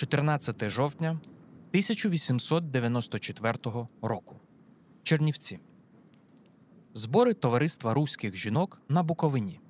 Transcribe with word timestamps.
14 0.00 0.70
жовтня 0.70 1.10
1894 1.10 3.58
року. 4.02 4.36
Чернівці. 5.02 5.58
Збори 6.94 7.34
Товариства 7.34 7.94
руських 7.94 8.36
жінок 8.36 8.82
на 8.88 9.02
Буковині. 9.02 9.60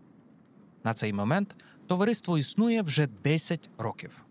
На 0.85 0.95
цей 0.95 1.13
момент 1.13 1.57
товариство 1.87 2.39
існує 2.39 2.83
вже 2.83 3.07
10 3.07 3.71
років. 3.79 4.25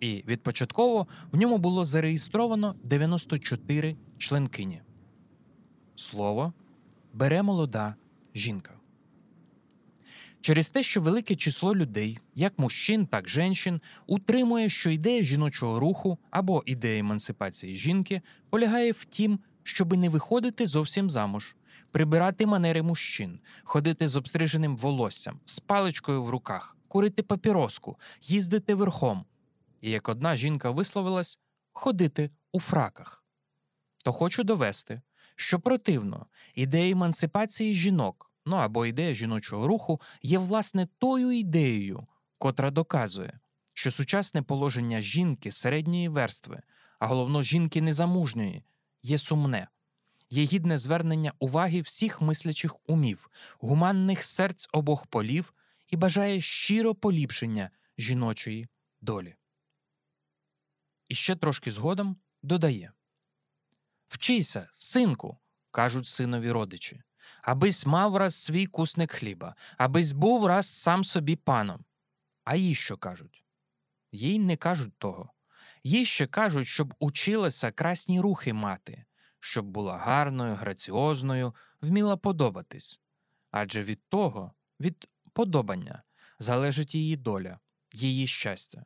І 0.00 0.24
відпочатково 0.26 1.06
в 1.32 1.36
ньому 1.36 1.58
було 1.58 1.84
зареєстровано 1.84 2.74
94 2.84 3.96
членкині. 4.18 4.82
Слово 5.94 6.52
бере 7.12 7.42
молода 7.42 7.94
жінка. 8.34 8.79
Через 10.40 10.70
те, 10.70 10.82
що 10.82 11.00
велике 11.00 11.34
число 11.34 11.74
людей, 11.74 12.18
як 12.34 12.58
мужчин, 12.58 13.06
так 13.06 13.26
і 13.26 13.30
жінчин, 13.30 13.80
утримує, 14.06 14.68
що 14.68 14.90
ідея 14.90 15.22
жіночого 15.22 15.80
руху 15.80 16.18
або 16.30 16.62
ідея 16.66 16.98
емансипації 16.98 17.76
жінки 17.76 18.22
полягає 18.50 18.92
в 18.92 19.04
тім, 19.04 19.38
щоби 19.62 19.96
не 19.96 20.08
виходити 20.08 20.66
зовсім 20.66 21.10
замуж, 21.10 21.56
прибирати 21.90 22.46
манери 22.46 22.82
мужчин, 22.82 23.40
ходити 23.64 24.08
з 24.08 24.16
обстриженим 24.16 24.76
волоссям, 24.76 25.40
з 25.44 25.60
паличкою 25.60 26.22
в 26.22 26.30
руках, 26.30 26.76
курити 26.88 27.22
папіроску, 27.22 27.96
їздити 28.22 28.74
верхом. 28.74 29.24
І 29.80 29.90
як 29.90 30.08
одна 30.08 30.36
жінка 30.36 30.70
висловилась, 30.70 31.40
ходити 31.72 32.30
у 32.52 32.60
фраках. 32.60 33.24
То 34.04 34.12
хочу 34.12 34.44
довести, 34.44 35.02
що 35.36 35.60
противно 35.60 36.26
ідея 36.54 36.92
емансипації 36.92 37.74
жінок 37.74 38.29
ну 38.46 38.56
або 38.56 38.86
ідея 38.86 39.14
жіночого 39.14 39.66
руху 39.66 40.00
є 40.22 40.38
власне 40.38 40.88
тою 40.98 41.30
ідеєю, 41.30 42.06
котра 42.38 42.70
доказує, 42.70 43.40
що 43.74 43.90
сучасне 43.90 44.42
положення 44.42 45.00
жінки 45.00 45.50
середньої 45.50 46.08
верстви, 46.08 46.62
а 46.98 47.06
головно 47.06 47.42
жінки 47.42 47.82
незамужньої, 47.82 48.64
є 49.02 49.18
сумне, 49.18 49.68
є 50.30 50.44
гідне 50.44 50.78
звернення 50.78 51.32
уваги 51.38 51.80
всіх 51.80 52.20
мислячих 52.20 52.76
умів, 52.86 53.30
гуманних 53.58 54.22
серць 54.22 54.68
обох 54.72 55.06
полів 55.06 55.52
і 55.88 55.96
бажає 55.96 56.40
щиро 56.40 56.94
поліпшення 56.94 57.70
жіночої 57.98 58.68
долі. 59.00 59.36
І 61.08 61.14
ще 61.14 61.36
трошки 61.36 61.70
згодом 61.70 62.16
додає 62.42 62.92
Вчися, 64.08 64.68
синку, 64.78 65.38
кажуть 65.70 66.06
синові 66.06 66.50
родичі 66.50 67.02
абись 67.42 67.86
мав 67.86 68.16
раз 68.16 68.34
свій 68.34 68.66
кусник 68.66 69.12
хліба, 69.12 69.54
абись 69.76 70.12
був 70.12 70.46
раз 70.46 70.66
сам 70.68 71.04
собі 71.04 71.36
паном. 71.36 71.84
А 72.44 72.56
їй 72.56 72.74
що 72.74 72.96
кажуть? 72.96 73.44
Їй 74.12 74.38
не 74.38 74.56
кажуть 74.56 74.98
того. 74.98 75.32
Їй 75.84 76.04
ще 76.04 76.26
кажуть, 76.26 76.66
щоб 76.66 76.94
училася 76.98 77.70
красні 77.70 78.20
рухи 78.20 78.52
мати, 78.52 79.04
щоб 79.40 79.66
була 79.66 79.96
гарною, 79.96 80.54
граціозною, 80.54 81.54
вміла 81.80 82.16
подобатись. 82.16 83.02
Адже 83.50 83.82
від 83.82 84.08
того, 84.08 84.52
від 84.80 85.08
подобання, 85.32 86.02
залежить 86.38 86.94
її 86.94 87.16
доля, 87.16 87.58
її 87.92 88.26
щастя. 88.26 88.84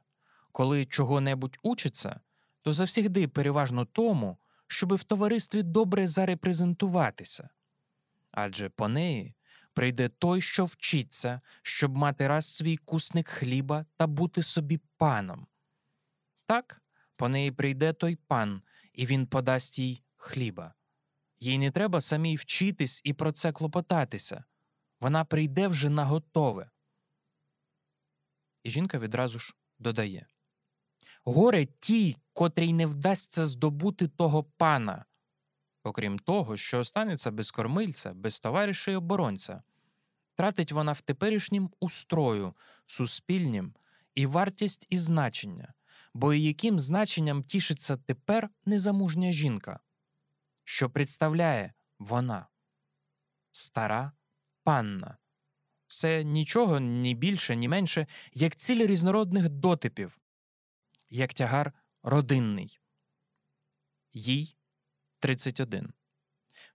Коли 0.52 0.86
чого-небудь 0.86 1.58
учиться, 1.62 2.20
то 2.62 2.72
завсігди 2.72 3.28
переважно 3.28 3.84
тому, 3.84 4.38
щоби 4.66 4.96
в 4.96 5.02
товаристві 5.02 5.62
добре 5.62 6.06
зарепрезентуватися 6.06 7.48
адже 8.36 8.68
по 8.68 8.88
неї 8.88 9.34
прийде 9.72 10.08
той, 10.08 10.40
що 10.40 10.64
вчиться, 10.64 11.40
щоб 11.62 11.96
мати 11.96 12.28
раз 12.28 12.56
свій 12.56 12.76
кусник 12.76 13.28
хліба 13.28 13.86
та 13.96 14.06
бути 14.06 14.42
собі 14.42 14.80
паном. 14.96 15.46
Так, 16.46 16.82
по 17.16 17.28
неї 17.28 17.52
прийде 17.52 17.92
той 17.92 18.16
пан, 18.16 18.62
і 18.92 19.06
він 19.06 19.26
подасть 19.26 19.78
їй 19.78 20.02
хліба. 20.16 20.74
Їй 21.40 21.58
не 21.58 21.70
треба 21.70 22.00
самій 22.00 22.36
вчитись 22.36 23.00
і 23.04 23.12
про 23.12 23.32
це 23.32 23.52
клопотатися. 23.52 24.44
Вона 25.00 25.24
прийде 25.24 25.68
вже 25.68 25.90
на 25.90 26.04
готове. 26.04 26.70
І 28.62 28.70
жінка 28.70 28.98
відразу 28.98 29.38
ж 29.38 29.54
додає 29.78 30.26
Горе 31.24 31.66
тій, 31.66 32.16
котрій 32.32 32.72
не 32.72 32.86
вдасться 32.86 33.44
здобути 33.46 34.08
того 34.08 34.44
пана, 34.44 35.04
окрім 35.84 36.18
того, 36.18 36.56
що 36.56 36.78
останеться 36.78 37.30
без 37.30 37.50
кормильця, 37.50 38.14
без 38.14 38.40
товариша 38.40 38.90
й 38.90 38.94
оборонця. 38.94 39.62
Тратить 40.34 40.72
вона 40.72 40.92
в 40.92 41.00
теперішнім 41.00 41.70
устрою, 41.80 42.54
суспільнім 42.86 43.74
і 44.14 44.26
вартість 44.26 44.86
і 44.90 44.98
значення, 44.98 45.74
бо 46.14 46.34
і 46.34 46.42
яким 46.42 46.78
значенням 46.78 47.42
тішиться 47.42 47.96
тепер 47.96 48.50
незамужня 48.64 49.32
жінка, 49.32 49.80
що 50.64 50.90
представляє 50.90 51.72
вона 51.98 52.46
стара 53.52 54.12
панна. 54.62 55.16
Це 55.86 56.24
нічого 56.24 56.80
ні 56.80 57.14
більше, 57.14 57.56
ні 57.56 57.68
менше, 57.68 58.06
як 58.32 58.56
ціль 58.56 58.86
різнородних 58.86 59.48
дотипів, 59.48 60.18
як 61.10 61.34
тягар 61.34 61.72
родинний. 62.02 62.80
Їй 64.12 64.56
31. 65.24 65.92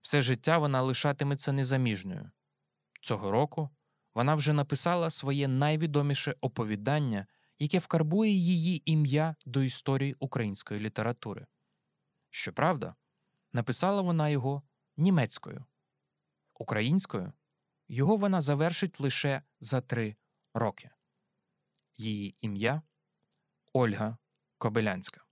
Все 0.02 0.22
життя 0.22 0.58
вона 0.58 0.82
лишатиметься 0.82 1.52
незаміжньою. 1.52 2.32
Цього 3.02 3.32
року 3.32 3.70
вона 4.16 4.36
вже 4.36 4.54
написала 4.54 5.10
своє 5.10 5.48
найвідоміше 5.48 6.36
оповідання, 6.42 7.28
яке 7.60 7.80
вкарбує 7.80 8.32
її 8.32 8.92
ім'я 8.92 9.36
до 9.46 9.64
історії 9.64 10.16
української 10.20 10.80
літератури. 10.80 11.48
Щоправда, 12.30 12.96
написала 13.54 14.02
вона 14.02 14.30
його 14.30 14.64
німецькою, 14.98 15.66
українською 16.54 17.34
його 17.88 18.18
вона 18.18 18.42
завершить 18.42 19.00
лише 19.00 19.44
за 19.60 19.82
три 19.82 20.16
роки. 20.54 20.90
Її 21.98 22.36
ім'я 22.40 22.82
Ольга 23.74 24.18
Кобилянська. 24.58 25.29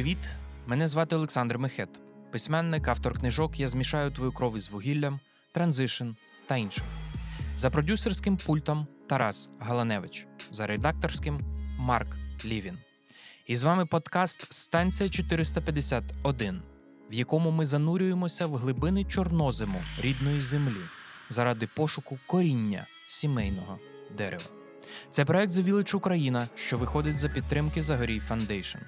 Привіт! 0.00 0.30
Мене 0.66 0.88
звати 0.88 1.16
Олександр 1.16 1.58
Мехет, 1.58 1.88
письменник, 2.32 2.88
автор 2.88 3.18
книжок 3.18 3.60
Я 3.60 3.68
змішаю 3.68 4.10
твою 4.10 4.32
кров 4.32 4.56
із 4.56 4.70
вугіллям, 4.70 5.20
транзишн 5.52 6.08
та 6.46 6.56
інших. 6.56 6.84
За 7.56 7.70
продюсерським 7.70 8.36
пультом 8.36 8.86
Тарас 9.08 9.50
Галаневич, 9.58 10.26
за 10.50 10.66
редакторським 10.66 11.40
Марк 11.78 12.16
Лівін. 12.44 12.78
І 13.46 13.56
з 13.56 13.64
вами 13.64 13.86
подкаст 13.86 14.52
Станція 14.52 15.08
451, 15.08 16.62
в 17.10 17.14
якому 17.14 17.50
ми 17.50 17.66
занурюємося 17.66 18.46
в 18.46 18.56
глибини 18.56 19.04
чорнозиму 19.04 19.82
рідної 19.98 20.40
землі 20.40 20.84
заради 21.28 21.68
пошуку 21.76 22.18
коріння 22.26 22.86
сімейного 23.06 23.78
дерева. 24.16 24.44
Це 25.10 25.24
проект 25.24 25.52
The 25.52 25.64
Village 25.64 25.96
Україна, 25.96 26.48
що 26.54 26.78
виходить 26.78 27.18
за 27.18 27.28
підтримки 27.28 27.82
Загорій 27.82 28.22
Foundation. 28.30 28.80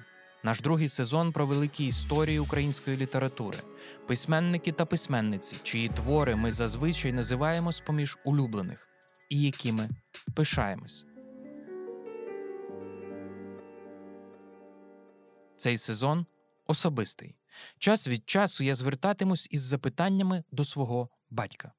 Наш 0.45 0.61
другий 0.61 0.89
сезон 0.89 1.31
про 1.31 1.47
великі 1.47 1.85
історії 1.85 2.39
української 2.39 2.97
літератури, 2.97 3.57
письменники 4.07 4.71
та 4.71 4.85
письменниці, 4.85 5.55
чиї 5.63 5.89
твори 5.89 6.35
ми 6.35 6.51
зазвичай 6.51 7.13
називаємо 7.13 7.71
з 7.71 7.81
поміж 7.81 8.17
улюблених 8.23 8.87
і 9.29 9.41
якими 9.41 9.89
пишаємось. 10.35 11.05
Цей 15.57 15.77
сезон 15.77 16.25
особистий. 16.65 17.35
Час 17.79 18.07
від 18.07 18.29
часу 18.29 18.63
я 18.63 18.75
звертатимусь 18.75 19.47
із 19.51 19.61
запитаннями 19.61 20.43
до 20.51 20.65
свого 20.65 21.09
батька. 21.29 21.71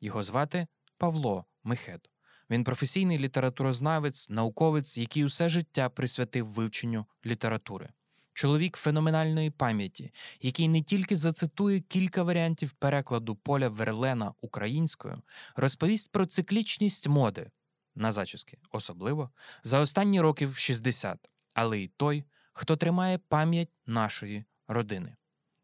Його 0.00 0.22
звати 0.22 0.66
Павло 0.98 1.44
Михет. 1.64 2.10
Він 2.50 2.64
професійний 2.64 3.18
літературознавець, 3.18 4.30
науковець, 4.30 4.98
який 4.98 5.24
усе 5.24 5.48
життя 5.48 5.88
присвятив 5.88 6.46
вивченню 6.46 7.06
літератури 7.26 7.92
чоловік 8.34 8.76
феноменальної 8.76 9.50
пам'яті, 9.50 10.12
який 10.40 10.68
не 10.68 10.82
тільки 10.82 11.16
зацитує 11.16 11.80
кілька 11.80 12.22
варіантів 12.22 12.72
перекладу 12.72 13.36
поля 13.36 13.68
Верлена 13.68 14.34
українською, 14.40 15.22
розповість 15.56 16.12
про 16.12 16.26
циклічність 16.26 17.08
моди 17.08 17.50
на 17.94 18.12
зачіски, 18.12 18.58
особливо 18.70 19.30
за 19.62 19.80
останні 19.80 20.20
років 20.20 20.56
60, 20.56 21.30
але 21.54 21.78
й 21.78 21.88
той, 21.88 22.24
хто 22.52 22.76
тримає 22.76 23.18
пам'ять 23.18 23.70
нашої 23.86 24.44
родини. 24.68 25.16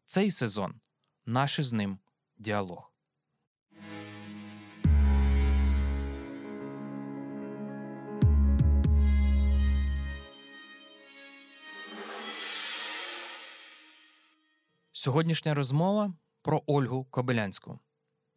Цей 0.05 0.31
сезон 0.31 0.75
наш 1.25 1.61
з 1.61 1.73
ним 1.73 1.99
діалог. 2.37 2.90
Сьогоднішня 15.01 15.53
розмова 15.53 16.13
про 16.41 16.63
Ольгу 16.65 17.05
Кобилянську, 17.05 17.79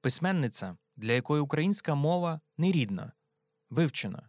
письменниця, 0.01 0.77
для 0.97 1.13
якої 1.13 1.43
українська 1.43 1.95
мова 1.95 2.41
нерідна, 2.59 3.13
вивчена. 3.71 4.29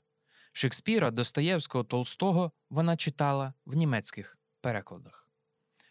Шекспіра, 0.54 1.12
Достоєвського, 1.12 1.84
Толстого 1.84 2.52
вона 2.70 2.98
читала 2.98 3.54
в 3.66 3.76
німецьких 3.76 4.38
перекладах. 4.62 5.30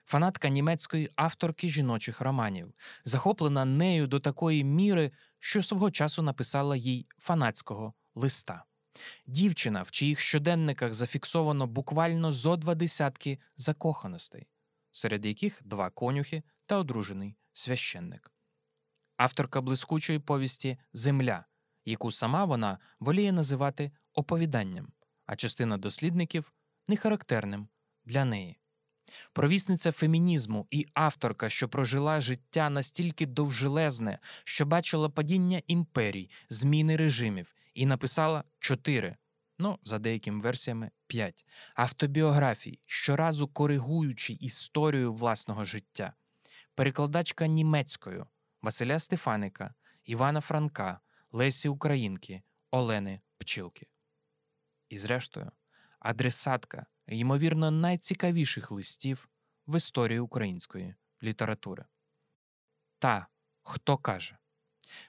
Фанатка 0.05 0.49
німецької 0.49 1.11
авторки 1.17 1.69
жіночих 1.69 2.21
романів, 2.21 2.75
захоплена 3.05 3.65
нею 3.65 4.07
до 4.07 4.21
такої 4.21 4.65
міри, 4.65 5.13
що 5.39 5.63
свого 5.63 5.91
часу 5.91 6.23
написала 6.23 6.77
їй 6.77 7.07
фанатського 7.19 7.95
листа. 8.15 8.65
Дівчина, 9.27 9.83
в 9.83 9.91
чиїх 9.91 10.21
щоденниках 10.21 10.93
зафіксовано 10.93 11.67
буквально 11.67 12.33
зо 12.33 12.57
два 12.57 12.75
десятки 12.75 13.39
закоханостей, 13.57 14.51
серед 14.97 15.27
яких 15.27 15.61
два 15.65 15.91
конюхи 15.91 16.43
та 16.67 16.79
одружений 16.79 17.37
священник. 17.53 18.33
Авторка 19.17 19.61
блискучої 19.61 20.19
повісті 20.19 20.79
Земля, 20.93 21.45
яку 21.85 22.11
сама 22.11 22.45
вона 22.45 22.79
воліє 23.01 23.33
називати 23.33 23.93
оповіданням, 24.13 24.93
а 25.27 25.37
частина 25.37 25.79
дослідників 25.79 26.53
нехарактерним 26.89 27.69
для 28.05 28.25
неї. 28.25 28.59
Провісниця 29.33 29.93
фемінізму 29.93 30.67
і 30.71 30.87
авторка, 30.95 31.49
що 31.49 31.69
прожила 31.69 32.21
життя 32.21 32.71
настільки 32.71 33.27
довжелезне, 33.27 34.19
що 34.45 34.67
бачила 34.67 35.09
падіння 35.09 35.63
імперій, 35.67 36.31
зміни 36.49 36.97
режимів, 36.97 37.55
і 37.75 37.87
написала 37.87 38.45
чотири, 38.59 39.17
ну 39.59 39.79
за 39.83 39.99
деякими 39.99 40.41
версіями 40.41 40.91
п'ять 41.07 41.47
автобіографій, 41.75 42.81
щоразу 42.87 43.49
коригуючи 43.49 44.33
історію 44.33 45.13
власного 45.13 45.65
життя, 45.65 46.15
перекладачка 46.75 47.47
німецькою 47.47 48.27
Василя 48.63 48.99
Стефаника, 48.99 49.75
Івана 50.05 50.41
Франка, 50.41 51.01
Лесі 51.33 51.69
Українки, 51.69 52.43
Олени 52.71 53.21
Пчілки. 53.39 53.87
І, 54.89 54.99
зрештою, 54.99 55.51
адресатка, 55.99 56.87
ймовірно, 57.07 57.71
найцікавіших 57.71 58.71
листів 58.71 59.29
в 59.67 59.77
історії 59.77 60.21
української 60.21 60.95
літератури. 61.23 61.85
Та, 62.99 63.27
хто 63.63 63.97
каже, 63.97 64.39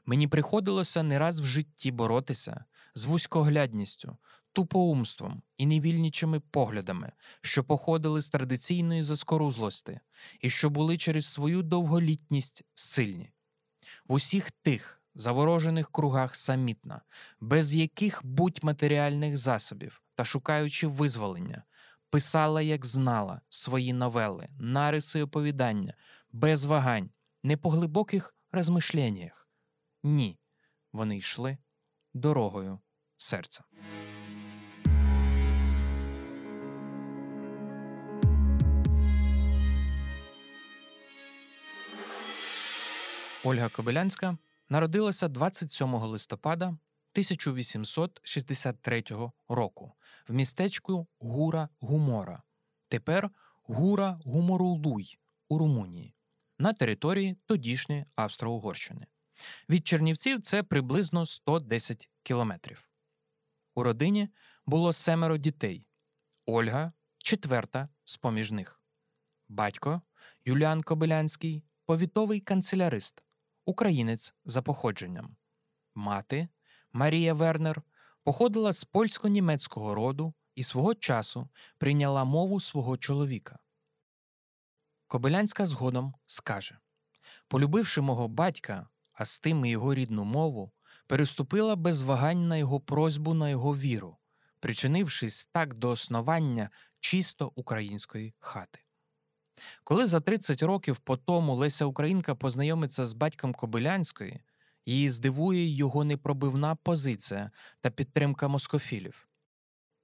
мені 0.06 0.28
приходилося 0.28 1.04
не 1.04 1.20
раз 1.20 1.40
в 1.40 1.46
житті 1.46 1.92
боротися 1.92 2.66
з 2.96 3.06
вузькоглядністю, 3.06 4.18
тупоумством 4.54 5.42
і 5.58 5.66
невільничими 5.66 6.40
поглядами, 6.40 7.12
що 7.42 7.64
походили 7.64 8.22
з 8.22 8.30
традиційної 8.30 9.04
заскорузлости 9.04 10.00
і 10.42 10.50
що 10.50 10.70
були 10.70 10.98
через 10.98 11.26
свою 11.26 11.64
довголітність 11.64 12.64
сильні. 12.74 13.32
В 14.08 14.14
усіх 14.14 14.52
тих 14.52 15.02
заворожених 15.16 15.92
кругах 15.92 16.36
самітна, 16.36 17.02
без 17.40 17.76
яких 17.76 18.26
будь 18.26 18.60
матеріальних 18.64 19.38
засобів 19.38 20.02
та 20.16 20.26
шукаючи 20.26 20.88
визволення, 20.88 21.64
писала, 22.10 22.62
як 22.62 22.86
знала, 22.86 23.42
свої 23.50 23.94
новели, 23.94 24.48
нариси 24.60 25.22
оповідання, 25.22 25.94
без 26.32 26.66
вагань, 26.66 27.10
не 27.44 27.58
по 27.58 27.70
глибоких 27.70 28.36
розмишленнях. 28.52 29.45
Ні, 30.08 30.40
вони 30.94 31.18
йшли 31.18 31.58
дорогою 32.14 32.80
серця. 33.18 33.64
Ольга 43.44 43.70
Кобилянська 43.70 44.38
народилася 44.70 45.28
27 45.28 45.96
листопада 45.96 46.66
1863 46.66 49.04
року 49.50 49.94
в 50.28 50.34
містечку 50.34 51.08
Гура 51.20 51.70
Гумора, 51.80 52.44
тепер 52.88 53.30
Гура 53.64 54.20
Гуморулуй 54.26 55.20
у 55.50 55.58
Румунії, 55.58 56.16
на 56.60 56.74
території 56.74 57.38
тодішньої 57.46 58.06
Австро-Угорщини. 58.16 59.06
Від 59.70 59.88
Чернівців 59.88 60.42
це 60.42 60.64
приблизно 60.64 61.26
110 61.26 62.10
кілометрів. 62.24 62.90
У 63.76 63.84
родині 63.84 64.30
було 64.66 64.94
семеро 64.94 65.38
дітей. 65.38 65.86
Ольга 66.46 66.94
четверта 67.18 67.90
з 68.04 68.18
поміж 68.18 68.52
них. 68.52 68.82
Батько 69.48 70.02
Юліан 70.46 70.84
Кобилянський, 70.84 71.64
повітовий 71.86 72.40
канцелярист, 72.40 73.24
українець 73.66 74.36
за 74.46 74.62
походженням. 74.62 75.36
Мати 75.96 76.48
Марія 76.92 77.34
Вернер 77.34 77.82
походила 78.24 78.74
з 78.74 78.86
польсько-німецького 78.86 79.96
роду 79.96 80.34
і 80.56 80.64
свого 80.64 80.96
часу 80.96 81.50
прийняла 81.78 82.24
мову 82.24 82.60
свого 82.60 82.98
чоловіка. 82.98 83.60
Кобилянська 85.08 85.66
згодом 85.66 86.16
скаже 86.26 86.80
Полюбивши 87.48 88.02
мого 88.02 88.28
батька, 88.28 88.90
а 89.16 89.26
з 89.26 89.40
тим 89.40 89.66
і 89.66 89.70
його 89.70 89.94
рідну 89.94 90.24
мову, 90.24 90.72
переступила 91.08 91.76
без 91.76 92.02
вагань 92.02 92.48
на 92.48 92.58
його 92.58 92.80
просьбу 92.80 93.34
на 93.34 93.50
його 93.50 93.76
віру, 93.76 94.18
причинившись 94.60 95.46
так 95.46 95.74
до 95.74 95.90
основання 95.90 96.70
чисто 97.00 97.52
української 97.56 98.34
хати. 98.40 98.80
Коли 99.84 100.06
за 100.06 100.20
30 100.20 100.64
років 100.64 101.00
по 101.00 101.18
тому 101.18 101.56
Леся 101.56 101.86
Українка 101.86 102.36
познайомиться 102.36 103.06
з 103.06 103.14
батьком 103.14 103.54
Кобилянської, 103.54 104.42
її 104.86 105.10
здивує 105.10 105.76
його 105.76 106.04
непробивна 106.04 106.76
позиція 106.76 107.52
та 107.82 107.90
підтримка 107.90 108.48
москофілів. 108.48 109.28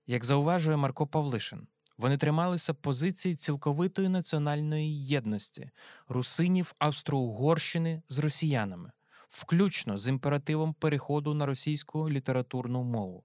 Як 0.07 0.25
зауважує 0.25 0.77
Марко 0.77 1.07
Павлишин, 1.07 1.67
вони 1.97 2.17
трималися 2.17 2.73
позиції 2.73 3.35
цілковитої 3.35 4.09
національної 4.09 5.05
єдності 5.05 5.69
русинів 6.07 6.73
Австро-Угорщини 6.79 8.01
з 8.09 8.19
росіянами, 8.19 8.91
включно 9.31 9.97
з 9.97 10.07
імперативом 10.07 10.73
переходу 10.73 11.33
на 11.33 11.45
російську 11.45 12.09
літературну 12.09 12.83
мову. 12.83 13.23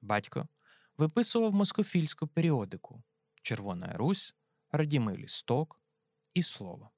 Батько 0.00 0.48
виписував 0.96 1.54
москофільську 1.54 2.26
періодику 2.26 3.02
Червона 3.42 3.92
Русь, 3.96 4.34
Радімий 4.72 5.16
Лісток 5.16 5.80
і 6.34 6.42
Слово. 6.42 6.90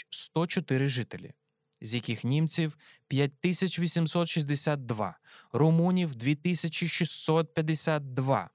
104 0.09 0.87
жителі, 0.87 1.33
з 1.81 1.95
яких 1.95 2.23
німців 2.23 2.77
5862, 3.07 5.17
румунів 5.51 6.15
2652, 6.15 8.49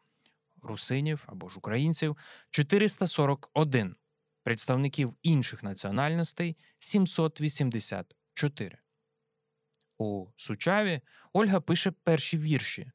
русинів 0.62 1.24
або 1.26 1.48
ж 1.48 1.58
українців 1.58 2.16
441, 2.50 3.96
представників 4.42 5.14
інших 5.22 5.62
національностей 5.62 6.56
784. 6.78 8.81
У 10.02 10.32
Сучаві 10.36 11.00
Ольга 11.32 11.60
пише 11.60 11.90
перші 11.90 12.38
вірші 12.38 12.92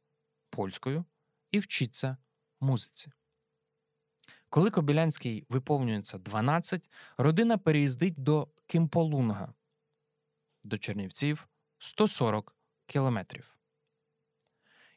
польською 0.50 1.06
і 1.52 1.60
вчиться 1.60 2.18
музиці. 2.60 3.12
Коли 4.50 4.70
Кобилянський 4.70 5.46
виповнюється 5.50 6.18
12, 6.18 6.90
родина 7.18 7.58
переїздить 7.58 8.24
до 8.24 8.48
Кимполунга, 8.66 9.54
до 10.64 10.78
Чернівців 10.78 11.48
140 11.78 12.56
кілометрів. 12.86 13.58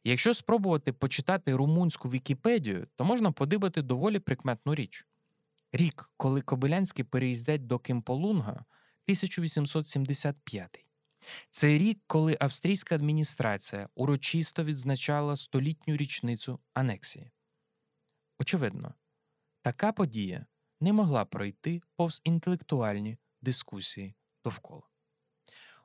Якщо 0.05 0.35
спробувати 0.35 0.93
почитати 0.93 1.55
румунську 1.55 2.11
Вікіпедію, 2.11 2.87
то 2.97 3.05
можна 3.05 3.33
подибати 3.33 3.83
доволі 3.83 4.19
прикметну 4.19 4.75
річ. 4.75 5.07
Рік, 5.73 6.11
коли 6.17 6.43
Кобилянські 6.43 7.05
переїздять 7.05 7.67
до 7.67 7.79
Кимполунга, 7.79 8.53
1875. 8.53 10.90
Це 11.51 11.79
рік, 11.79 12.01
коли 12.07 12.37
австрійська 12.41 12.95
адміністрація 12.95 13.89
урочисто 13.95 14.65
відзначала 14.65 15.37
столітню 15.37 15.97
річницю 15.97 16.61
анексії. 16.75 17.31
Очевидно, 18.39 18.95
така 19.63 19.93
подія 19.93 20.47
не 20.81 20.93
могла 20.93 21.25
пройти 21.25 21.83
повз 21.97 22.21
інтелектуальні 22.25 23.19
дискусії 23.43 24.15
довкола. 24.45 24.83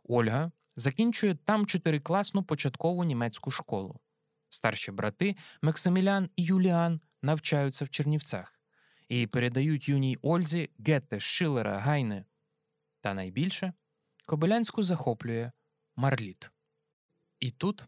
Ольга 0.04 0.51
закінчує 0.75 1.36
там 1.36 1.65
чотирикласну 1.65 2.44
початкову 2.44 3.04
німецьку 3.04 3.51
школу. 3.51 4.00
Старші 4.50 4.92
брати 4.92 5.36
Максимілян 5.62 6.30
і 6.36 6.44
Юліан 6.44 7.01
навчаються 7.22 7.86
в 7.86 7.89
Чернівцях 7.89 8.60
і 9.10 9.27
передають 9.27 9.89
юній 9.89 10.18
Ользі 10.22 10.70
Гетте, 10.80 11.20
Шилера, 11.20 11.80
Гайне. 11.80 12.25
Та 13.01 13.13
найбільше 13.13 13.74
Кобилянську 14.25 14.84
захоплює 14.84 15.51
Марліт. 15.96 16.50
І 17.39 17.51
тут, 17.51 17.86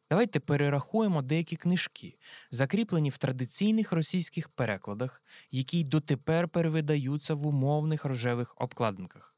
Давайте 0.10 0.40
перерахуємо 0.40 1.22
деякі 1.22 1.56
книжки, 1.56 2.18
закріплені 2.52 3.10
в 3.10 3.18
традиційних 3.18 3.92
російських 3.92 4.50
перекладах, 4.50 5.24
які 5.52 5.84
дотепер 5.84 6.48
перевидаються 6.48 7.34
в 7.34 7.48
умовних 7.48 8.06
рожевих 8.06 8.54
обкладинках. 8.58 9.36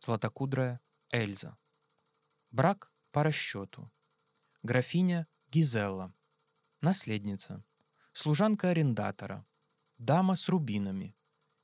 Златокудрая 0.00 0.78
Ельза, 1.14 1.56
Брак 2.52 2.92
по 3.10 3.22
расчету, 3.22 3.90
Графиня 4.62 5.26
Гизелла, 5.54 6.12
Наследница, 6.82 7.62
Служанка 8.12 8.68
арендатора, 8.68 9.44
Дама 9.98 10.36
з 10.36 10.48
рубінами, 10.48 11.12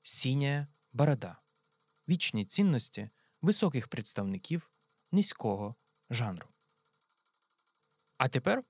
Сіня 0.02 0.66
борода, 0.92 1.38
вічні 2.08 2.44
цінності 2.44 3.10
високих 3.42 3.88
представників 3.88 4.70
низького 5.12 5.74
жанру. 6.10 6.46
А 8.16 8.28
тепер 8.28 8.62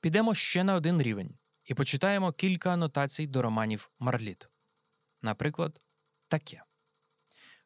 підемо 0.00 0.34
ще 0.34 0.64
на 0.64 0.74
один 0.74 1.02
рівень 1.02 1.34
і 1.64 1.74
почитаємо 1.74 2.32
кілька 2.32 2.70
анотацій 2.70 3.26
до 3.26 3.42
романів 3.42 3.90
Марліт. 3.98 4.48
Наприклад, 5.22 5.80
таке. 6.28 6.62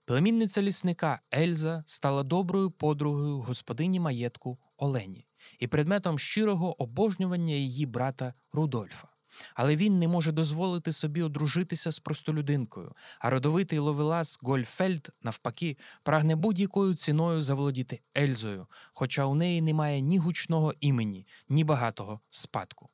Племінниця 0.05 0.63
лісника 0.63 1.21
Ельза 1.35 1.85
стала 1.87 2.23
доброю 2.23 2.71
подругою 2.71 3.41
господині 3.41 4.01
маєтку 4.01 4.59
Олені 4.77 5.27
і 5.59 5.67
предметом 5.67 6.19
щирого 6.19 6.83
обожнювання 6.83 7.55
її 7.55 7.87
брата 7.87 8.35
Рудольфа. 8.53 9.09
Але 9.55 9.77
він 9.77 9.99
не 9.99 10.09
може 10.09 10.33
дозволити 10.33 10.93
собі 10.93 11.23
одружитися 11.23 11.91
з 11.91 11.99
простолюдинкою, 11.99 12.93
а 13.19 13.31
родовитий 13.31 13.79
ловелас 13.79 14.39
Гольфельд, 14.43 15.11
навпаки, 15.23 15.77
прагне 16.03 16.37
будь-якою 16.37 16.95
ціною 16.95 17.41
заволодіти 17.41 18.01
Ельзою, 18.17 18.67
хоча 18.93 19.25
у 19.25 19.35
неї 19.35 19.63
немає 19.63 20.01
ні 20.01 20.19
гучного 20.19 20.75
імені, 20.81 21.27
ні 21.49 21.65
багатого 21.65 22.21
спадку. 22.31 22.89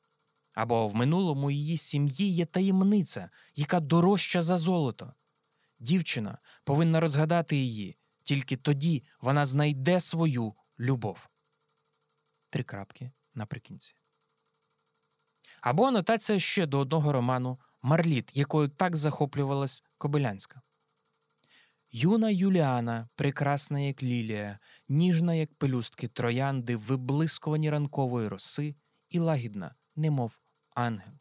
Або 0.55 0.87
в 0.87 0.95
минулому 0.95 1.51
її 1.51 1.77
сім'ї 1.77 2.33
є 2.33 2.45
таємниця, 2.45 3.29
яка 3.55 3.79
дорожча 3.79 4.41
за 4.41 4.57
золото. 4.57 5.13
Дівчина 5.79 6.37
повинна 6.63 6.99
розгадати 6.99 7.55
її, 7.55 7.97
тільки 8.23 8.57
тоді 8.57 9.03
вона 9.21 9.45
знайде 9.45 9.99
свою 9.99 10.53
любов. 10.79 11.27
Три 12.53 12.63
крапки 12.63 13.11
наприкінці. 13.35 13.95
Або 15.61 15.85
анотація 15.85 16.39
ще 16.39 16.65
до 16.65 16.79
одного 16.79 17.11
роману 17.11 17.59
Марліт, 17.81 18.31
якою 18.33 18.67
так 18.67 18.95
захоплювалась 18.95 19.83
Кобилянська. 19.97 20.61
Юна 21.91 22.29
Юліана, 22.29 23.09
прекрасна, 23.15 23.79
як 23.79 24.03
лілія, 24.03 24.59
ніжна, 24.89 25.33
як 25.33 25.53
пелюстки 25.53 26.07
троянди, 26.07 26.75
виблискувані 26.75 27.69
ранкової 27.69 28.27
роси, 28.27 28.75
і 29.09 29.19
лагідна, 29.19 29.75
немов 29.95 30.31
ангел. 30.75 31.13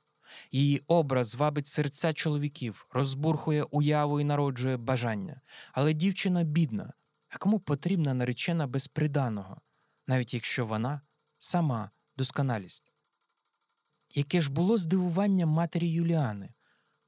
Її 0.51 0.83
образ 0.87 1.35
вабить 1.35 1.67
серця 1.67 2.13
чоловіків, 2.13 2.87
розбурхує 2.91 3.63
уяву 3.63 4.21
і 4.21 4.25
народжує 4.25 4.77
бажання. 4.77 5.41
Але 5.73 5.93
дівчина 5.93 6.43
бідна, 6.43 6.93
а 7.29 7.39
кому 7.39 7.61
потрібна 7.61 8.15
наречена 8.15 8.67
безприданого, 8.67 9.61
навіть 10.07 10.35
якщо 10.35 10.67
вона 10.67 11.01
сама 11.43 11.91
досконалість. 12.17 12.93
Яке 14.15 14.41
ж 14.41 14.53
було 14.53 14.79
здивування 14.79 15.47
матері 15.47 15.89
Юліани, 15.89 16.55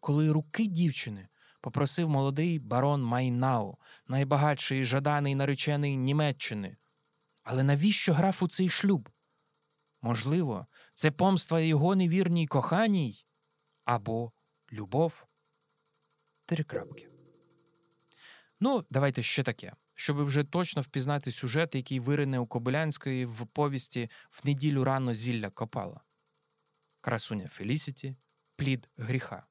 коли 0.00 0.32
руки 0.32 0.66
дівчини 0.66 1.28
попросив 1.60 2.08
молодий 2.08 2.58
барон 2.58 3.02
Майнау, 3.02 3.78
найбагатший 4.08 4.84
жаданий 4.84 5.34
наречений 5.34 5.96
Німеччини. 5.96 6.76
Але 7.42 7.62
навіщо 7.62 8.14
графу 8.14 8.48
цей 8.48 8.68
шлюб? 8.68 9.08
Можливо, 10.02 10.66
це 10.94 11.10
помства 11.10 11.60
його 11.60 11.96
невірній 11.96 12.46
коханій 12.46 13.24
або 13.84 14.32
любов. 14.72 15.26
Три 16.46 16.64
крапки. 16.64 17.13
Ну, 18.60 18.84
давайте 18.90 19.22
ще 19.22 19.42
таке, 19.42 19.72
щоб 19.94 20.24
вже 20.24 20.44
точно 20.44 20.82
впізнати 20.82 21.32
сюжет, 21.32 21.74
який 21.74 22.00
вирине 22.00 22.38
у 22.38 22.46
Кобилянської 22.46 23.26
в 23.26 23.46
повісті 23.46 24.10
в 24.30 24.46
неділю 24.46 24.84
рано 24.84 25.14
зілля 25.14 25.50
копала. 25.50 26.00
Красуня 27.00 27.48
Фелісіті, 27.48 28.16
плід 28.56 28.88
гріха. 28.96 29.46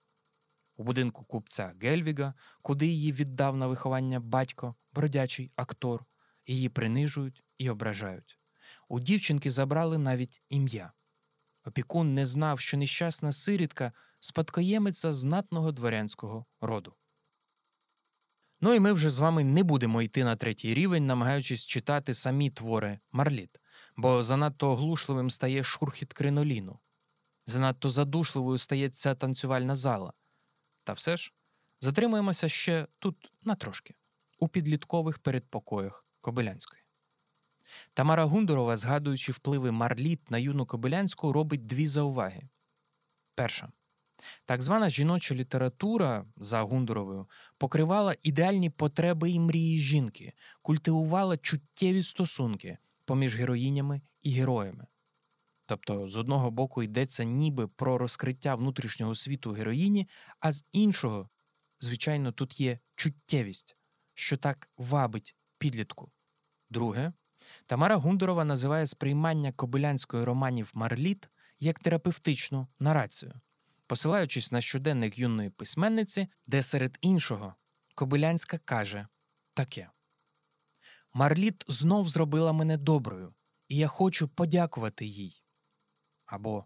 У 0.78 0.84
будинку 0.84 1.24
купця 1.24 1.74
Гельвіга, 1.82 2.34
куди 2.62 2.88
її 2.88 3.12
віддав 3.12 3.58
на 3.58 3.68
виховання 3.68 4.20
батько, 4.20 4.76
бродячий 4.94 5.52
актор, 5.56 6.06
її 6.48 6.70
принижують 6.70 7.44
і 7.58 7.70
ображають. 7.70 8.38
У 8.90 9.00
дівчинки 9.00 9.52
забрали 9.52 9.98
навіть 9.98 10.42
ім'я. 10.50 10.92
Опікун 11.66 12.14
не 12.14 12.26
знав, 12.26 12.60
що 12.60 12.78
нещасна 12.78 13.32
сирітка 13.32 13.92
спадкоємиця 14.20 15.14
знатного 15.14 15.72
дворянського 15.72 16.46
роду. 16.62 16.94
Ну 18.64 18.74
і 18.74 18.80
ми 18.80 18.94
вже 18.94 19.10
з 19.10 19.20
вами 19.20 19.44
не 19.44 19.64
будемо 19.64 20.02
йти 20.02 20.24
на 20.24 20.36
третій 20.36 20.74
рівень, 20.74 21.08
намагаючись 21.08 21.66
читати 21.66 22.14
самі 22.14 22.50
твори 22.50 23.00
Марліт, 23.12 23.60
бо 23.98 24.24
занадто 24.24 24.72
оглушливим 24.72 25.32
стає 25.32 25.64
шурхіт 25.64 26.14
криноліну, 26.14 26.80
занадто 27.46 27.90
задушливою 27.90 28.58
стає 28.58 28.90
ця 28.90 29.16
танцювальна 29.16 29.76
зала. 29.76 30.14
Та 30.84 30.94
все 30.94 31.18
ж 31.18 31.32
затримуємося 31.82 32.50
ще 32.50 32.88
тут 33.00 33.32
на 33.44 33.56
трошки, 33.56 33.94
у 34.40 34.48
підліткових 34.48 35.20
передпокоях 35.20 36.06
Кобилянської. 36.22 36.84
Тамара 37.94 38.26
Гундурова, 38.26 38.78
згадуючи 38.78 39.32
впливи 39.32 39.72
Марліт 39.72 40.32
на 40.32 40.38
юну 40.38 40.66
Кобилянську, 40.66 41.34
робить 41.34 41.68
дві 41.68 41.88
зауваги. 41.88 42.42
Перша. 43.36 43.70
Так 44.46 44.62
звана 44.62 44.90
жіноча 44.90 45.36
література 45.36 46.26
за 46.38 46.62
Гундуровою 46.62 47.26
покривала 47.58 48.16
ідеальні 48.24 48.70
потреби 48.70 49.32
і 49.32 49.40
мрії 49.40 49.80
жінки, 49.80 50.34
культивувала 50.62 51.38
чуттєві 51.38 52.04
стосунки 52.04 52.78
поміж 53.06 53.36
героїнями 53.36 54.02
і 54.22 54.32
героями. 54.32 54.86
Тобто, 55.66 56.08
з 56.08 56.18
одного 56.18 56.52
боку 56.52 56.84
йдеться 56.84 57.24
ніби 57.24 57.68
про 57.68 57.98
розкриття 57.98 58.56
внутрішнього 58.56 59.16
світу 59.16 59.52
героїні, 59.52 60.08
а 60.40 60.52
з 60.52 60.64
іншого, 60.72 61.30
звичайно, 61.80 62.32
тут 62.32 62.60
є 62.60 62.80
чуттєвість, 62.96 63.76
що 64.14 64.38
так 64.38 64.70
вабить 64.78 65.36
підлітку. 65.58 66.12
Друге, 66.70 67.12
Тамара 67.66 67.96
Гундурова 67.96 68.46
називає 68.46 68.88
сприймання 68.88 69.52
кобилянської 69.52 70.24
романів 70.24 70.72
Марліт 70.74 71.30
як 71.60 71.80
терапевтичну 71.80 72.68
нарацію, 72.80 73.34
посилаючись 73.94 74.52
на 74.52 74.62
щоденник 74.62 75.20
юної 75.20 75.50
письменниці, 75.50 76.28
де 76.48 76.64
серед 76.64 76.98
іншого 77.02 77.56
Кобилянська 77.96 78.58
каже 78.58 79.08
таке: 79.54 79.90
Марліт 81.14 81.66
знов 81.68 82.10
зробила 82.10 82.54
мене 82.54 82.78
доброю, 82.78 83.34
і 83.68 83.78
я 83.78 83.88
хочу 83.88 84.28
подякувати 84.28 85.06
їй. 85.06 85.42
Або 86.26 86.66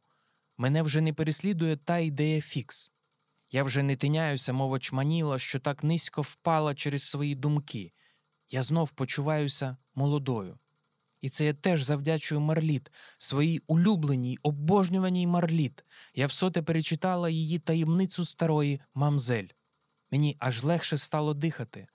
мене 0.57 0.81
вже 0.81 1.01
не 1.01 1.13
переслідує 1.13 1.77
та 1.77 1.97
ідея 1.97 2.41
фікс. 2.41 2.91
Я 3.51 3.63
вже 3.63 3.83
не 3.83 3.95
тиняюся, 3.95 4.53
мов 4.53 4.71
очманіла, 4.71 5.39
що 5.39 5.59
так 5.59 5.83
низько 5.83 6.21
впала 6.21 6.75
через 6.75 7.03
свої 7.03 7.35
думки. 7.35 7.91
Я 8.49 8.63
знов 8.63 8.91
почуваюся 8.91 9.77
молодою. 9.95 10.57
І 11.27 11.29
це 11.29 11.45
я 11.45 11.53
теж 11.53 11.83
завдячую 11.83 12.41
Марліт, 12.41 12.91
своїй 13.17 13.61
улюбленій, 13.67 14.37
обожнюваній 14.43 15.27
Марліт. 15.27 15.85
Я 16.15 16.27
всоте 16.27 16.61
перечитала 16.61 17.29
її 17.29 17.59
таємницю 17.59 18.25
старої 18.25 18.81
мамзель. 18.93 19.47
Мені 20.11 20.35
аж 20.39 20.63
легше 20.63 20.97
стало 20.97 21.33
дихати. 21.33 21.87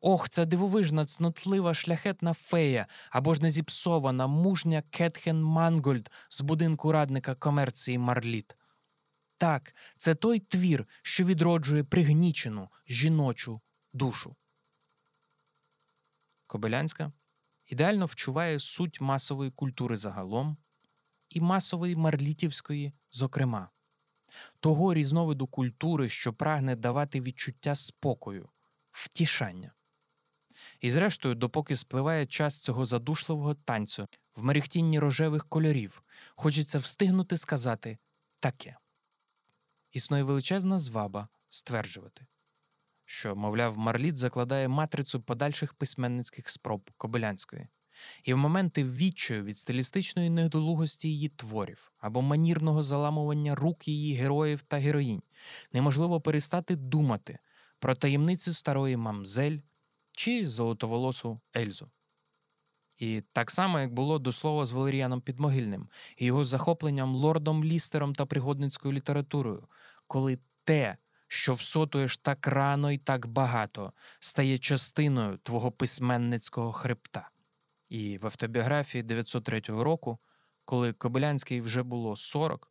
Ох, 0.00 0.28
ця 0.28 0.44
дивовижна, 0.44 1.04
цнотлива, 1.04 1.74
шляхетна 1.74 2.32
фея 2.32 2.86
або 3.10 3.34
ж 3.34 3.42
не 3.42 3.50
зіпсована, 3.50 4.26
мужня 4.26 4.82
Кетхен 4.90 5.42
Мангольд 5.42 6.10
з 6.28 6.40
будинку 6.40 6.92
радника 6.92 7.34
комерції 7.34 7.98
Марліт. 7.98 8.56
Так, 9.38 9.74
це 9.98 10.14
той 10.14 10.38
твір, 10.40 10.86
що 11.02 11.24
відроджує 11.24 11.84
пригнічену 11.84 12.68
жіночу 12.88 13.60
душу. 13.92 14.36
Кобилянська 16.46 17.12
ідеально 17.70 18.06
вчуває 18.06 18.60
суть 18.60 19.00
масової 19.00 19.50
культури 19.50 19.96
загалом 19.96 20.56
і 21.28 21.40
масової 21.40 21.96
марлітівської, 21.96 22.92
зокрема, 23.10 23.68
того 24.60 24.94
різновиду 24.94 25.46
культури, 25.46 26.08
що 26.08 26.32
прагне 26.32 26.76
давати 26.76 27.20
відчуття 27.20 27.74
спокою, 27.74 28.48
втішання. 28.92 29.72
І 30.80 30.90
зрештою, 30.90 31.34
допоки 31.34 31.76
спливає 31.76 32.26
час 32.26 32.62
цього 32.62 32.84
задушливого 32.84 33.54
танцю 33.54 34.08
в 34.36 34.44
мерехтінні 34.44 34.98
рожевих 34.98 35.44
кольорів, 35.48 36.02
хочеться 36.34 36.78
встигнути 36.78 37.36
сказати 37.36 37.98
таке. 38.40 38.76
Існує 39.92 40.22
величезна 40.22 40.78
зваба 40.78 41.28
стверджувати, 41.50 42.26
що, 43.10 43.36
мовляв, 43.36 43.78
Марліт 43.78 44.16
закладає 44.16 44.68
матрицю 44.68 45.20
подальших 45.20 45.74
письменницьких 45.74 46.48
спроб 46.48 46.90
Кобилянської, 46.96 47.66
і 48.24 48.34
в 48.34 48.36
моменти 48.36 48.84
відчаю 48.84 49.44
від 49.44 49.58
стилістичної 49.58 50.30
недолугості 50.30 51.08
її 51.08 51.28
творів 51.28 51.92
або 52.00 52.22
манірного 52.22 52.82
заламування 52.82 53.54
рук 53.54 53.88
її 53.88 54.14
героїв 54.14 54.62
та 54.62 54.78
героїнь 54.78 55.22
неможливо 55.72 56.20
перестати 56.20 56.76
думати 56.76 57.38
про 57.78 57.94
таємниці 57.94 58.52
старої 58.52 58.96
мамзель 58.96 59.58
чи 60.12 60.48
золотоволосу 60.48 61.40
Ельзу. 61.56 61.88
І 62.98 63.22
так 63.32 63.50
само, 63.50 63.80
як 63.80 63.94
було 63.94 64.18
до 64.18 64.32
слова 64.32 64.64
з 64.64 64.72
Валеріаном 64.72 65.20
Підмогильним 65.20 65.88
і 66.16 66.24
його 66.24 66.44
захопленням 66.44 67.14
лордом 67.14 67.64
Лістером 67.64 68.14
та 68.14 68.26
пригодницькою 68.26 68.94
літературою, 68.94 69.64
коли 70.06 70.38
те, 70.64 70.96
що 71.32 71.54
всотуєш 71.54 72.18
так 72.18 72.46
рано 72.46 72.92
і 72.92 72.98
так 72.98 73.26
багато, 73.26 73.92
стає 74.20 74.58
частиною 74.58 75.38
твого 75.38 75.70
письменницького 75.70 76.72
хребта. 76.72 77.30
І 77.88 78.18
в 78.18 78.26
автобіографії 78.26 79.02
903 79.02 79.60
року, 79.68 80.18
коли 80.64 80.92
Кобилянський 80.92 81.60
вже 81.60 81.82
було 81.82 82.16
40, 82.16 82.70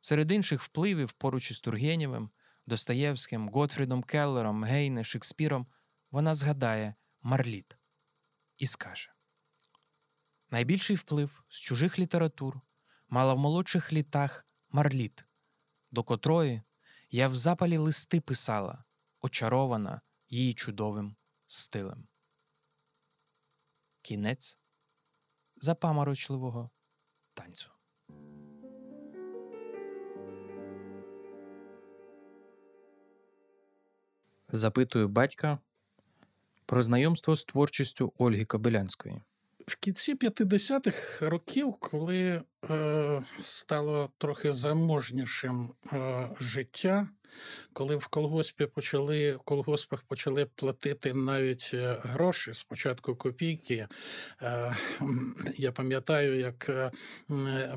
серед 0.00 0.32
інших 0.32 0.62
впливів 0.62 1.12
поруч 1.12 1.50
із 1.50 1.60
Тургенєвим, 1.60 2.30
Достоєвським, 2.66 3.48
Готфрідом 3.48 4.02
Келлером, 4.02 4.64
Гейне, 4.64 5.04
Шекспіром, 5.04 5.66
вона 6.10 6.34
згадає 6.34 6.94
Марліт 7.22 7.76
і 8.58 8.66
скаже: 8.66 9.10
Найбільший 10.50 10.96
вплив 10.96 11.44
з 11.50 11.58
чужих 11.58 11.98
літератур 11.98 12.60
мала 13.08 13.34
в 13.34 13.38
молодших 13.38 13.92
літах 13.92 14.46
Марліт, 14.72 15.24
до 15.90 16.02
котрої 16.02 16.62
я 17.14 17.28
в 17.28 17.36
запалі 17.36 17.76
листи 17.76 18.20
писала, 18.20 18.84
очарована 19.20 20.00
її 20.28 20.54
чудовим 20.54 21.14
стилем. 21.46 22.06
Кінець 24.02 24.58
запаморочливого 25.60 26.70
танцю. 27.34 27.68
Запитую 34.48 35.08
батька 35.08 35.58
про 36.66 36.82
знайомство 36.82 37.36
з 37.36 37.44
творчістю 37.44 38.12
Ольги 38.18 38.44
Кобилянської. 38.44 39.22
В 39.66 39.76
кінці 39.76 40.14
50-х 40.14 41.28
років, 41.28 41.74
коли 41.74 42.42
стало 43.38 44.08
трохи 44.18 44.52
заможнішим 44.52 45.70
е, 45.92 46.28
життя, 46.40 47.08
коли 47.72 47.96
в 47.96 48.06
колгоспі 48.06 48.66
почали 48.66 49.32
в 49.32 49.38
колгоспах 49.38 50.02
почали 50.02 50.46
платити 50.54 51.14
навіть 51.14 51.70
е, 51.74 51.96
гроші, 52.02 52.54
спочатку 52.54 53.16
копійки. 53.16 53.86
Е, 54.42 54.76
я 55.56 55.72
пам'ятаю, 55.72 56.38
як 56.38 56.68
е, 56.68 56.90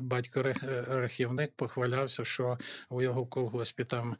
батько 0.00 0.42
рахівник 0.88 1.52
похвалявся, 1.56 2.24
що 2.24 2.58
у 2.90 3.02
його 3.02 3.26
колгоспі 3.26 3.84
там 3.84 4.16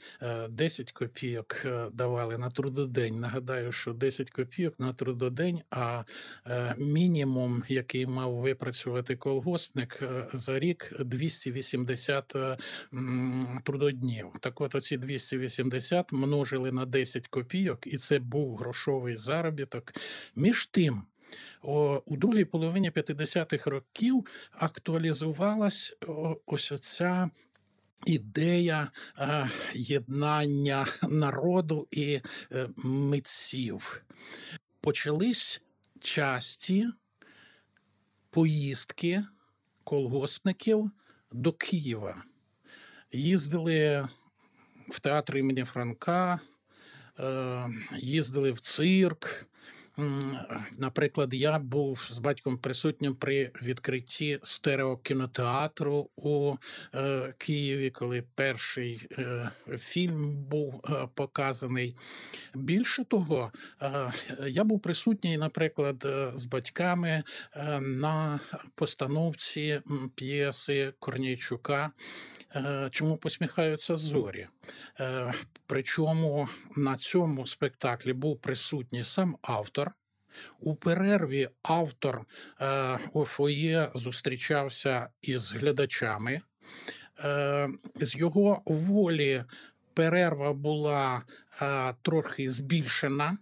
10 0.49 0.93
копійок 0.93 1.67
давали 1.93 2.39
на 2.39 2.51
трудодень. 2.51 3.21
Нагадаю, 3.21 3.73
що 3.73 3.93
10 3.93 4.31
копійок 4.31 4.75
на 4.79 4.93
трудодень, 4.93 5.63
а 5.71 6.05
мінімум, 6.79 7.65
який 7.69 8.07
мав 8.07 8.35
випрацювати 8.35 9.17
колгоспник 9.17 10.03
за 10.33 10.58
рік 10.59 10.93
280 11.01 12.35
трудоднів. 13.65 14.27
Так 14.41 14.61
от 14.61 14.75
оці 14.75 14.97
280 14.97 16.13
множили 16.13 16.73
на 16.73 16.87
10 16.87 17.29
копійок, 17.29 17.87
і 17.87 17.99
це 17.99 18.19
був 18.19 18.57
грошовий 18.57 19.17
заробіток. 19.17 19.93
Між 20.37 20.67
тим. 20.67 21.03
У 22.07 22.17
другій 22.17 22.45
половині 22.45 22.91
50-х 22.91 23.71
років 23.71 24.27
актуалізувалась 24.53 25.97
ось 26.47 26.73
оця 26.73 27.31
ідея 28.07 28.91
єднання 29.75 30.87
народу 31.09 31.89
і 31.91 32.21
е, 32.53 32.69
митців. 32.77 34.03
Почались 34.81 35.61
часті 36.01 36.87
поїздки 38.31 39.25
колгоспників 39.89 40.91
до 41.33 41.53
Києва. 41.53 42.23
Їздили 43.13 44.09
в 44.91 45.01
театр 45.01 45.37
імені 45.37 45.65
Франка, 45.65 46.41
е, 47.19 47.69
їздили 47.99 48.53
в 48.53 48.61
цирк. 48.61 49.47
Наприклад, 50.79 51.35
я 51.35 51.59
був 51.59 52.09
з 52.11 52.19
батьком 52.19 52.59
присутнім 52.59 53.15
при 53.15 53.51
відкритті 53.63 54.39
стереокінотеатру 54.43 56.11
у 56.17 56.55
е, 56.95 57.35
Києві, 57.39 57.91
коли 57.91 58.25
перший 58.35 59.09
е, 59.19 59.51
фільм 59.79 60.37
був 60.37 60.81
е, 60.85 61.09
показаний. 61.15 61.97
Більше 62.55 63.05
того, 63.05 63.53
е, 63.83 64.13
я 64.49 64.65
був 64.65 64.81
присутній, 64.81 65.39
наприклад, 65.39 66.03
е, 66.05 66.33
з 66.37 66.47
батьками 66.47 67.23
е, 67.57 67.81
на 67.81 68.41
постановці 68.75 69.81
п'єси 70.15 70.93
Корнійчука 70.99 71.91
чому 72.91 73.17
посміхаються 73.17 73.97
зорі. 73.97 74.47
Е, 75.01 75.33
причому 75.67 76.49
на 76.77 76.97
цьому 76.97 77.47
спектаклі 77.47 78.13
був 78.13 78.41
присутній 78.41 79.05
сам 79.05 79.37
автор. 79.43 79.91
У 80.61 80.75
перерві 80.75 81.49
автор 81.63 82.25
е, 82.61 82.99
фоє 83.25 83.91
зустрічався 83.95 85.09
із 85.23 85.53
глядачами. 85.53 86.41
З 88.01 88.17
його 88.17 88.63
волі 88.67 89.45
перерва 89.95 90.53
була 90.53 91.23
трохи 92.03 92.51
збільшена. 92.51 93.39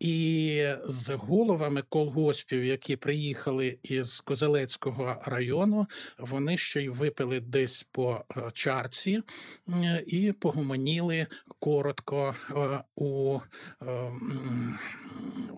І 0.00 0.62
з 0.84 1.10
головами 1.14 1.82
колгоспів, 1.88 2.64
які 2.64 2.96
приїхали 2.96 3.78
із 3.82 4.20
Козелецького 4.20 5.22
району, 5.24 5.86
вони 6.18 6.56
ще 6.56 6.82
й 6.82 6.88
випили 6.88 7.40
десь 7.40 7.82
по 7.92 8.24
е, 8.36 8.50
чарці 8.52 9.22
і 10.06 10.32
погомоніли 10.32 11.26
коротко 11.58 12.34
е, 12.50 12.80
у 12.96 13.38
е, 13.82 14.12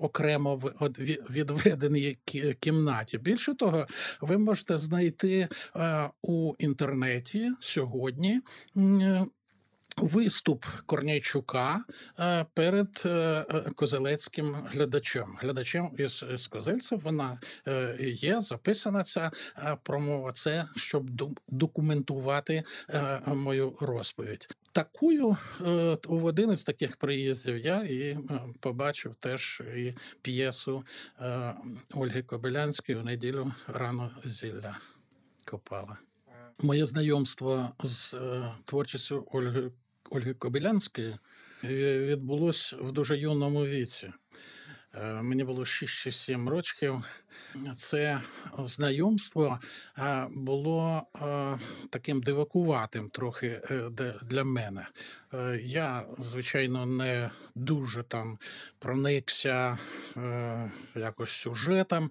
окремо 0.01 0.57
відведеній 1.31 2.19
кімнаті. 2.61 3.19
Більше 3.19 3.55
того, 3.55 3.87
ви 4.21 4.39
можете 4.39 4.79
знайти 4.79 5.49
у 6.23 6.55
інтернеті 6.59 7.51
сьогодні 7.61 8.41
Виступ 10.03 10.65
Корнійчука 10.87 11.85
е, 12.19 12.47
перед 12.55 13.03
е, 13.05 13.09
е, 13.09 13.45
козелецьким 13.75 14.55
глядачем. 14.55 15.39
Глядачем 15.41 15.91
із, 15.99 16.25
із 16.35 16.47
Козельця 16.47 16.97
вона 16.97 17.41
є 18.01 18.41
записана 18.41 19.05
ця 19.05 19.31
промова. 19.83 20.33
Це 20.33 20.65
щоб 20.77 21.11
документувати 21.49 22.63
мою 23.27 23.77
розповідь. 23.81 24.49
Такою 24.73 25.37
в 26.05 26.25
один 26.25 26.53
із 26.53 26.63
таких 26.63 26.97
приїздів 26.97 27.59
я 27.59 27.83
і 27.83 28.19
побачив 28.61 29.15
теж 29.15 29.63
і 29.77 29.95
п'єсу 30.23 30.85
Ольги 31.95 32.23
Кобилянської 32.23 32.99
у 32.99 33.03
неділю 33.03 33.53
рано 33.67 34.11
зілля 34.25 34.79
копала. 35.45 35.99
Моє 36.63 36.87
знайомство 36.87 37.71
з 37.83 38.17
творчістю 38.65 39.29
Ольги 39.33 39.71
Ольги 40.11 40.35
Кобилянської 40.35 41.17
відбулось 41.65 42.75
в 42.81 42.93
дуже 42.93 43.19
юному 43.19 43.67
віці. 43.67 44.13
Е, 44.95 45.23
Мені 45.23 45.45
було 45.45 45.65
6 45.65 45.95
чи 45.95 46.13
7 46.13 46.49
років. 46.49 47.05
Це 47.77 48.21
знайомство 48.59 49.59
е, 49.99 50.27
було 50.31 51.03
е, 51.23 51.59
таким 51.91 52.21
дивакуватим 52.21 53.11
трохи 53.11 53.61
для 54.23 54.45
мене. 54.45 54.87
Я, 55.63 56.05
звичайно, 56.19 56.87
не 56.87 57.31
дуже 57.55 58.03
там 58.03 58.39
проникся 58.79 59.79
якось 60.95 61.31
сюжетом. 61.31 62.11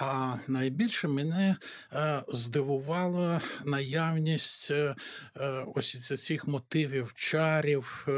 А 0.00 0.36
найбільше 0.48 1.08
мене 1.08 1.56
е, 1.92 2.22
здивувала 2.28 3.40
наявність 3.64 4.70
е, 4.70 4.94
е, 5.36 5.64
ось 5.74 6.20
цих 6.24 6.48
мотивів 6.48 7.12
чарів 7.14 8.08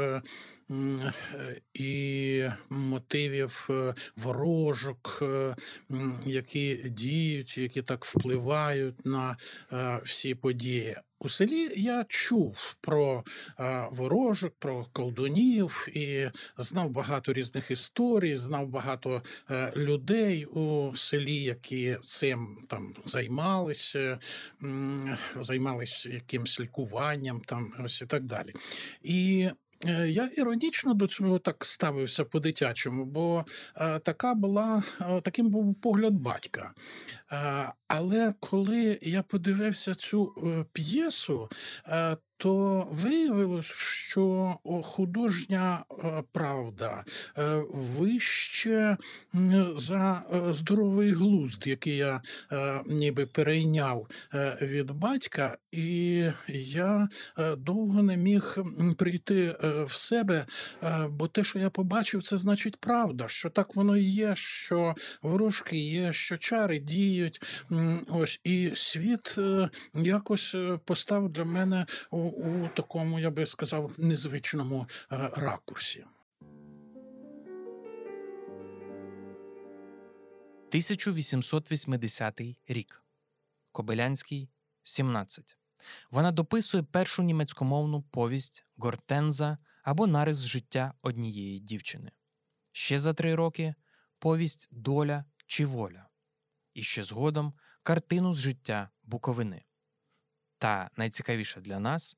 і 1.73 2.43
мотивів 2.69 3.69
ворожок, 4.17 5.23
які 6.25 6.75
діють, 6.75 7.57
які 7.57 7.81
так 7.81 8.05
впливають 8.05 9.05
на 9.05 9.37
всі 10.03 10.35
події. 10.35 10.97
У 11.19 11.29
селі 11.29 11.71
я 11.75 12.05
чув 12.09 12.75
про 12.81 13.23
е, 13.59 13.87
ворожок, 13.91 14.53
про 14.59 14.85
колдунів 14.93 15.87
і 15.93 16.29
знав 16.57 16.89
багато 16.89 17.33
різних 17.33 17.71
історій, 17.71 18.35
знав 18.35 18.67
багато 18.67 19.23
е, 19.49 19.73
людей 19.75 20.45
у 20.45 20.95
селі, 20.95 21.35
які 21.35 21.97
цим 22.03 22.57
там 22.67 22.93
займалися, 23.05 24.19
займалися 25.39 26.09
якимсь 26.09 26.59
лікуванням, 26.59 27.41
там 27.41 27.73
ось 27.79 28.01
і 28.01 28.05
так 28.05 28.23
далі. 28.23 28.53
І 29.03 29.49
я 30.07 30.29
іронічно 30.37 30.93
до 30.93 31.07
цього 31.07 31.39
так 31.39 31.65
ставився 31.65 32.25
по-дитячому, 32.25 33.05
бо 33.05 33.45
е, 33.75 33.99
така 33.99 34.33
була, 34.33 34.83
е, 35.01 35.21
таким 35.21 35.49
був 35.49 35.75
погляд 35.75 36.13
батька. 36.13 36.73
Е, 37.31 37.71
Але 37.87 38.33
коли 38.39 38.99
я 39.01 39.23
подивився 39.23 39.95
цю 39.95 40.33
е, 40.37 40.65
п'єсу, 40.73 41.49
е, 41.87 42.17
то 42.39 42.87
виявилось, 42.91 43.75
що 43.75 44.55
художня 44.83 45.83
е, 45.91 46.23
правда 46.31 47.03
е, 47.37 47.63
вище 47.73 48.97
за 49.77 50.23
е, 50.33 50.53
здоровий 50.53 51.11
глузд, 51.11 51.67
який 51.67 51.95
я 51.95 52.21
ніби 52.85 53.25
перейняв 53.25 54.07
від 54.61 54.91
батька, 54.91 55.57
і 55.71 56.23
я 56.47 57.09
довго 57.57 58.03
не 58.03 58.17
міг 58.17 58.57
прийти 58.97 59.55
в 59.85 59.93
себе, 59.93 60.45
бо 61.09 61.27
те, 61.27 61.43
що 61.43 61.59
я 61.59 61.69
побачив, 61.69 62.23
це 62.23 62.37
значить 62.37 62.77
правда, 62.77 63.27
що 63.27 63.49
так 63.49 63.75
воно 63.75 63.97
і 63.97 64.03
є, 64.03 64.35
що 64.35 64.95
ворожки 65.21 65.77
є, 65.77 66.13
що 66.13 66.37
чари 66.37 66.79
діють. 66.79 67.41
Ось 68.07 68.41
і 68.43 68.71
світ 68.73 69.35
якось 69.93 70.55
постав 70.85 71.29
для 71.29 71.45
мене 71.45 71.85
у, 72.11 72.28
у 72.29 72.67
такому, 72.67 73.19
я 73.19 73.31
би 73.31 73.45
сказав, 73.45 73.91
незвичному 73.97 74.87
е, 75.11 75.29
ракурсі. 75.35 76.05
1880 80.69 82.41
рік. 82.67 83.03
Кобилянський 83.71 84.49
17. 84.83 85.57
Вона 86.11 86.31
дописує 86.31 86.83
першу 86.83 87.23
німецькомовну 87.23 88.01
повість 88.01 88.65
Гортенза 88.77 89.57
або 89.83 90.07
нарис 90.07 90.37
життя 90.37 90.93
однієї 91.01 91.59
дівчини. 91.59 92.11
Ще 92.71 92.99
за 92.99 93.13
три 93.13 93.35
роки 93.35 93.75
повість 94.19 94.67
Доля 94.71 95.25
чи 95.47 95.65
воля. 95.65 96.07
І 96.73 96.83
ще 96.83 97.03
згодом 97.03 97.53
картину 97.83 98.33
з 98.33 98.37
життя 98.37 98.89
Буковини. 99.03 99.63
Та 100.57 100.89
найцікавіше 100.95 101.61
для 101.61 101.79
нас 101.79 102.17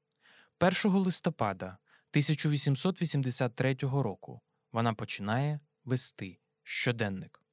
1 0.62 0.92
листопада 0.92 1.66
1883 1.66 3.78
року 3.82 4.42
вона 4.72 4.94
починає 4.94 5.60
вести 5.86 6.40
щоденник 6.64 7.44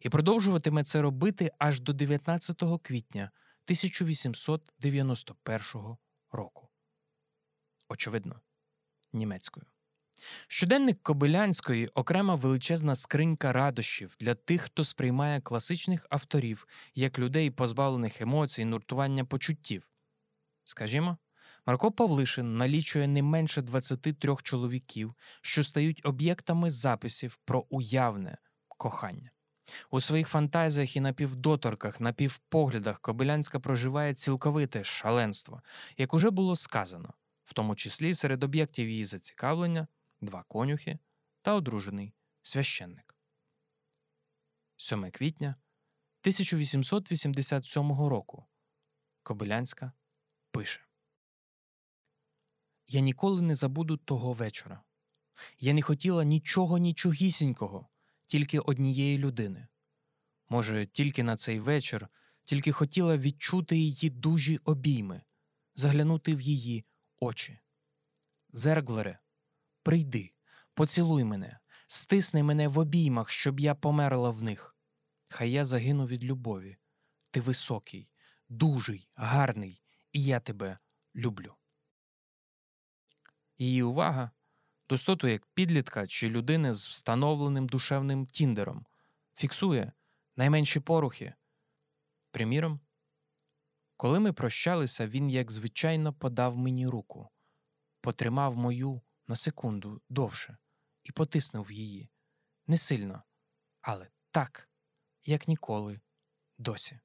і 0.00 0.08
продовжуватиме 0.08 0.84
це 0.84 1.02
робити 1.02 1.50
аж 1.58 1.80
до 1.80 1.92
19 1.92 2.62
квітня 2.82 3.30
1891 3.64 5.96
року. 6.32 6.68
Очевидно, 7.88 8.40
німецькою. 9.12 9.66
Щоденник 10.48 11.02
Кобилянської 11.02 11.88
окрема 11.88 12.34
величезна 12.34 12.94
скринька 12.94 13.52
радощів 13.52 14.16
для 14.20 14.34
тих, 14.34 14.62
хто 14.62 14.84
сприймає 14.84 15.40
класичних 15.40 16.06
авторів 16.10 16.66
як 16.94 17.18
людей, 17.18 17.50
позбавлених 17.50 18.20
емоцій, 18.20 18.64
нуртування 18.64 19.24
почуттів. 19.24 19.90
Скажімо, 20.64 21.18
Марко 21.66 21.92
Павлишин 21.92 22.56
налічує 22.56 23.08
не 23.08 23.22
менше 23.22 23.62
23 23.62 24.36
чоловіків, 24.42 25.14
що 25.40 25.64
стають 25.64 26.00
об'єктами 26.04 26.70
записів 26.70 27.38
про 27.44 27.66
уявне 27.70 28.38
кохання. 28.68 29.30
У 29.90 30.00
своїх 30.00 30.28
фантазіях 30.28 30.96
і 30.96 31.00
напівдоторках, 31.00 32.00
напівпоглядах 32.00 33.00
Кобилянська 33.00 33.60
проживає 33.60 34.14
цілковите 34.14 34.84
шаленство, 34.84 35.62
як 35.98 36.14
уже 36.14 36.30
було 36.30 36.56
сказано, 36.56 37.14
в 37.44 37.52
тому 37.52 37.76
числі 37.76 38.14
серед 38.14 38.44
об'єктів 38.44 38.88
її 38.88 39.04
зацікавлення 39.04 39.86
два 40.20 40.42
конюхи 40.42 40.98
та 41.42 41.54
одружений 41.54 42.14
священник. 42.42 43.16
7 44.76 45.10
квітня 45.10 45.48
1887 46.22 47.92
року 47.92 48.44
Кобилянська 49.22 49.92
пише 50.50 50.85
Я 52.88 53.00
ніколи 53.00 53.42
не 53.42 53.54
забуду 53.54 53.96
того 53.96 54.32
вечора. 54.32 54.82
Я 55.58 55.72
не 55.72 55.82
хотіла 55.82 56.24
нічого 56.24 56.78
нічогісінького, 56.78 57.88
тільки 58.24 58.58
однієї 58.58 59.18
людини. 59.18 59.68
Може, 60.48 60.86
тільки 60.86 61.22
на 61.22 61.36
цей 61.36 61.60
вечір, 61.60 62.08
тільки 62.44 62.72
хотіла 62.72 63.18
відчути 63.18 63.76
її 63.76 64.10
дужі 64.10 64.58
обійми, 64.64 65.22
заглянути 65.74 66.34
в 66.34 66.40
її 66.40 66.84
очі. 67.20 67.58
Зерглере, 68.52 69.18
прийди, 69.82 70.32
поцілуй 70.74 71.24
мене, 71.24 71.58
стисни 71.86 72.42
мене 72.42 72.68
в 72.68 72.78
обіймах, 72.78 73.30
щоб 73.30 73.60
я 73.60 73.74
померла 73.74 74.30
в 74.30 74.42
них. 74.42 74.76
Хай 75.28 75.50
я 75.50 75.64
загину 75.64 76.06
від 76.06 76.24
любові. 76.24 76.76
Ти 77.30 77.40
високий, 77.40 78.08
дужий, 78.48 79.08
гарний, 79.16 79.82
і 80.12 80.24
я 80.24 80.40
тебе 80.40 80.78
люблю. 81.14 81.55
Її 83.58 83.82
увага 83.82 84.30
достоту 84.88 85.28
як 85.28 85.46
підлітка 85.46 86.06
чи 86.06 86.28
людини 86.30 86.74
з 86.74 86.88
встановленим 86.88 87.66
душевним 87.66 88.26
тіндером, 88.26 88.86
фіксує 89.34 89.92
найменші 90.36 90.80
порухи. 90.80 91.34
Приміром, 92.30 92.80
коли 93.96 94.20
ми 94.20 94.32
прощалися, 94.32 95.06
він, 95.06 95.30
як 95.30 95.52
звичайно, 95.52 96.12
подав 96.12 96.56
мені 96.56 96.88
руку, 96.88 97.28
потримав 98.00 98.56
мою 98.56 99.02
на 99.28 99.36
секунду 99.36 100.02
довше 100.08 100.58
і 101.02 101.12
потиснув 101.12 101.72
її 101.72 102.10
не 102.66 102.76
сильно, 102.76 103.22
але 103.80 104.10
так, 104.30 104.70
як 105.24 105.48
ніколи 105.48 106.00
досі. 106.58 107.00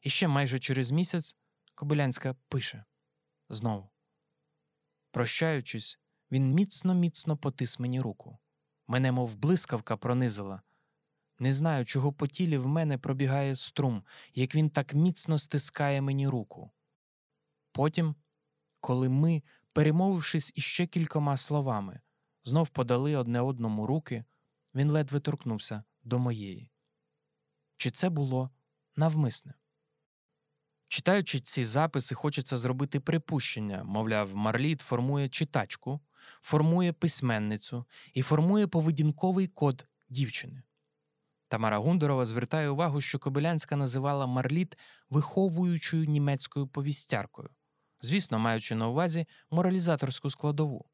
І 0.00 0.10
ще 0.10 0.28
майже 0.28 0.58
через 0.58 0.90
місяць 0.90 1.36
Кобилянська 1.74 2.34
пише 2.48 2.84
знову. 3.48 3.93
Прощаючись, 5.14 5.98
він 6.30 6.52
міцно 6.52 6.94
міцно 6.94 7.36
потис 7.36 7.78
мені 7.78 8.00
руку. 8.00 8.38
Мене, 8.86 9.12
мов 9.12 9.36
блискавка, 9.36 9.96
пронизила. 9.96 10.62
Не 11.38 11.52
знаю, 11.52 11.84
чого 11.84 12.12
по 12.12 12.26
тілі 12.26 12.58
в 12.58 12.66
мене 12.66 12.98
пробігає 12.98 13.56
струм, 13.56 14.04
як 14.34 14.54
він 14.54 14.70
так 14.70 14.94
міцно 14.94 15.38
стискає 15.38 16.00
мені 16.00 16.28
руку. 16.28 16.70
Потім, 17.72 18.14
коли 18.80 19.08
ми, 19.08 19.42
перемовившись 19.72 20.52
іще 20.54 20.86
кількома 20.86 21.36
словами, 21.36 22.00
знов 22.44 22.68
подали 22.68 23.16
одне 23.16 23.40
одному 23.40 23.86
руки, 23.86 24.24
він 24.74 24.90
ледве 24.90 25.20
торкнувся 25.20 25.84
до 26.02 26.18
моєї. 26.18 26.70
Чи 27.76 27.90
це 27.90 28.08
було 28.08 28.50
навмисне? 28.96 29.54
Читаючи 30.94 31.40
ці 31.40 31.64
записи, 31.64 32.14
хочеться 32.14 32.56
зробити 32.56 33.00
припущення, 33.00 33.84
мовляв, 33.84 34.36
Марліт 34.36 34.80
формує 34.80 35.28
читачку, 35.28 36.00
формує 36.40 36.92
письменницю 36.92 37.84
і 38.12 38.22
формує 38.22 38.66
поведінковий 38.66 39.46
код 39.46 39.86
дівчини. 40.08 40.62
Тамара 41.48 41.78
Гундорова 41.78 42.24
звертає 42.24 42.68
увагу, 42.68 43.00
що 43.00 43.18
Кобилянська 43.18 43.76
називала 43.76 44.26
Марліт 44.26 44.78
виховуючою 45.10 46.04
німецькою 46.04 46.66
повістяркою, 46.66 47.50
звісно, 48.00 48.38
маючи 48.38 48.74
на 48.74 48.88
увазі 48.88 49.26
моралізаторську 49.50 50.30
складову. 50.30 50.90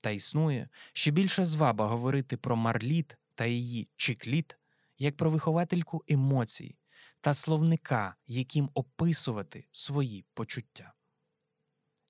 Та 0.00 0.10
існує 0.10 0.68
ще 0.92 1.10
більша 1.10 1.44
зваба 1.44 1.86
говорити 1.86 2.36
про 2.36 2.56
марліт 2.56 3.16
та 3.34 3.46
її 3.46 3.88
chick 3.96 4.30
lit, 4.30 4.58
як 4.98 5.16
про 5.16 5.30
виховательку 5.30 6.04
емоцій 6.08 6.76
та 7.24 7.34
словника, 7.34 8.16
яким 8.26 8.70
описувати 8.74 9.66
свої 9.72 10.24
почуття. 10.34 10.92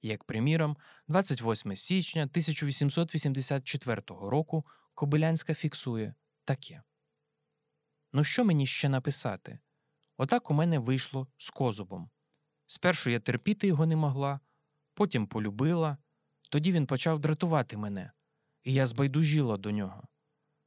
Як 0.03 0.24
приміром, 0.24 0.77
28 1.09 1.77
січня 1.77 2.22
1884 2.22 4.03
року 4.09 4.64
Кобилянська 4.94 5.55
фіксує 5.55 6.14
таке. 6.44 6.83
Ну, 8.12 8.24
що 8.24 8.44
мені 8.44 8.66
ще 8.66 8.88
написати? 8.88 9.59
Отак 10.16 10.50
у 10.50 10.55
мене 10.55 10.79
вийшло 10.79 11.27
з 11.38 11.50
козубом. 11.50 12.11
Спершу 12.66 13.11
я 13.11 13.20
терпіти 13.20 13.66
його 13.66 13.87
не 13.87 13.96
могла, 13.96 14.40
потім 14.94 15.27
полюбила, 15.27 15.96
тоді 16.50 16.72
він 16.72 16.87
почав 16.87 17.18
дратувати 17.18 17.77
мене, 17.77 18.12
і 18.62 18.72
я 18.72 18.87
збайдужіла 18.87 19.57
до 19.57 19.70
нього. 19.70 20.09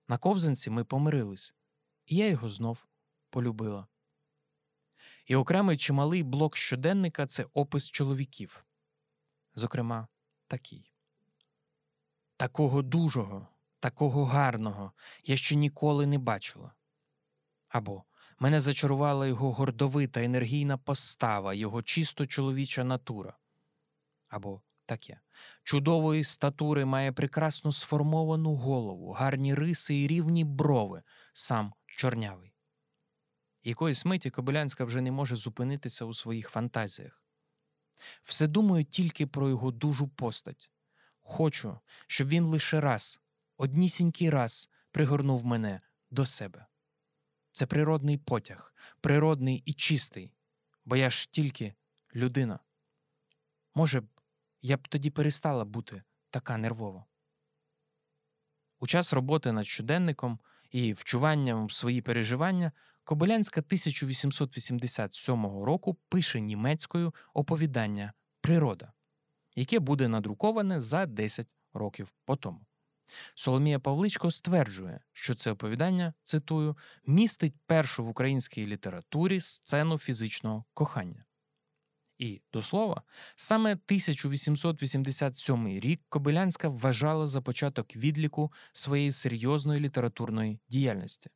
На 0.07 0.17
ковзанці 0.17 0.69
ми 0.69 0.83
помирились, 0.83 1.55
і 2.05 2.15
я 2.15 2.27
його 2.27 2.49
знов 2.49 2.85
полюбила. 3.29 3.87
І 5.27 5.35
окремий 5.35 5.77
чималий 5.77 6.23
блок 6.23 6.57
щоденника 6.57 7.25
це 7.25 7.45
опис 7.53 7.91
чоловіків. 7.91 8.65
Зокрема, 9.55 10.07
такий. 10.47 10.93
Такого 12.37 12.81
дужого, 12.81 13.47
такого 13.79 14.25
гарного 14.25 14.91
я 15.23 15.37
ще 15.37 15.55
ніколи 15.55 16.05
не 16.05 16.17
бачила. 16.17 16.73
Або 17.69 18.03
мене 18.39 18.59
зачарувала 18.59 19.27
його 19.27 19.53
гордовита 19.53 20.23
енергійна 20.23 20.77
постава, 20.77 21.53
його 21.53 21.81
чисто 21.81 22.25
чоловіча 22.25 22.83
натура. 22.83 23.37
Або 24.27 24.61
таке. 24.85 25.19
Чудової 25.63 26.23
статури 26.23 26.85
має 26.85 27.11
прекрасно 27.11 27.71
сформовану 27.71 28.55
голову, 28.55 29.11
гарні 29.11 29.55
риси 29.55 30.01
і 30.01 30.07
рівні 30.07 30.43
брови, 30.43 31.03
сам 31.33 31.73
чорнявий. 31.85 32.56
Якоїсь 33.67 34.05
миті 34.05 34.29
Кобилянська 34.29 34.85
вже 34.85 35.01
не 35.01 35.11
може 35.11 35.35
зупинитися 35.35 36.05
у 36.05 36.13
своїх 36.13 36.49
фантазіях. 36.49 37.23
Все 38.23 38.47
думаю 38.47 38.85
тільки 38.85 39.27
про 39.27 39.49
його 39.49 39.71
дужу 39.71 40.07
постать. 40.07 40.71
Хочу, 41.21 41.79
щоб 42.07 42.27
він 42.27 42.43
лише 42.43 42.81
раз, 42.81 43.21
однісінький 43.57 44.29
раз 44.29 44.69
пригорнув 44.91 45.45
мене 45.45 45.81
до 46.11 46.25
себе. 46.25 46.65
Це 47.51 47.65
природний 47.65 48.17
потяг, 48.17 48.73
природний 49.01 49.63
і 49.65 49.73
чистий, 49.73 50.33
бо 50.85 50.95
я 50.95 51.09
ж 51.09 51.31
тільки 51.31 51.73
людина. 52.15 52.59
Може 53.75 54.03
я 54.61 54.77
б 54.77 54.87
тоді 54.87 55.09
перестала 55.09 55.65
бути 55.65 56.03
така 56.29 56.57
нервова. 56.57 57.05
У 58.79 58.87
час 58.87 59.13
роботи 59.13 59.51
над 59.51 59.67
щоденником 59.67 60.39
і 60.71 60.93
вчуванням 60.93 61.65
в 61.65 61.71
свої 61.71 62.01
переживання 62.01 62.71
Кобилянська 63.07 63.61
1887 63.61 65.45
року 65.45 65.97
пише 66.09 66.41
німецькою 66.41 67.13
оповідання 67.33 68.13
Природа, 68.41 68.91
яке 69.55 69.79
буде 69.79 70.07
надруковане 70.07 70.81
за 70.81 71.05
10 71.05 71.47
років 71.73 72.13
по 72.25 72.35
тому. 72.35 72.65
Соломія 73.35 73.79
Павличко 73.79 74.31
стверджує, 74.31 74.99
що 75.13 75.35
це 75.35 75.51
оповідання, 75.51 76.13
цитую, 76.23 76.77
містить 77.05 77.55
першу 77.65 78.05
в 78.05 78.09
українській 78.09 78.65
літературі 78.65 79.39
сцену 79.39 79.97
фізичного 79.97 80.65
кохання. 80.73 81.25
І, 82.17 82.41
до 82.53 82.61
слова, 82.61 83.01
саме 83.35 83.71
1887 83.71 85.67
рік 85.67 86.01
Кобилянська 86.09 86.69
вважала 86.69 87.27
за 87.27 87.41
початок 87.41 87.95
відліку 87.95 88.51
своєї 88.71 89.11
серйозної 89.11 89.81
літературної 89.81 90.59
діяльності. 90.69 91.29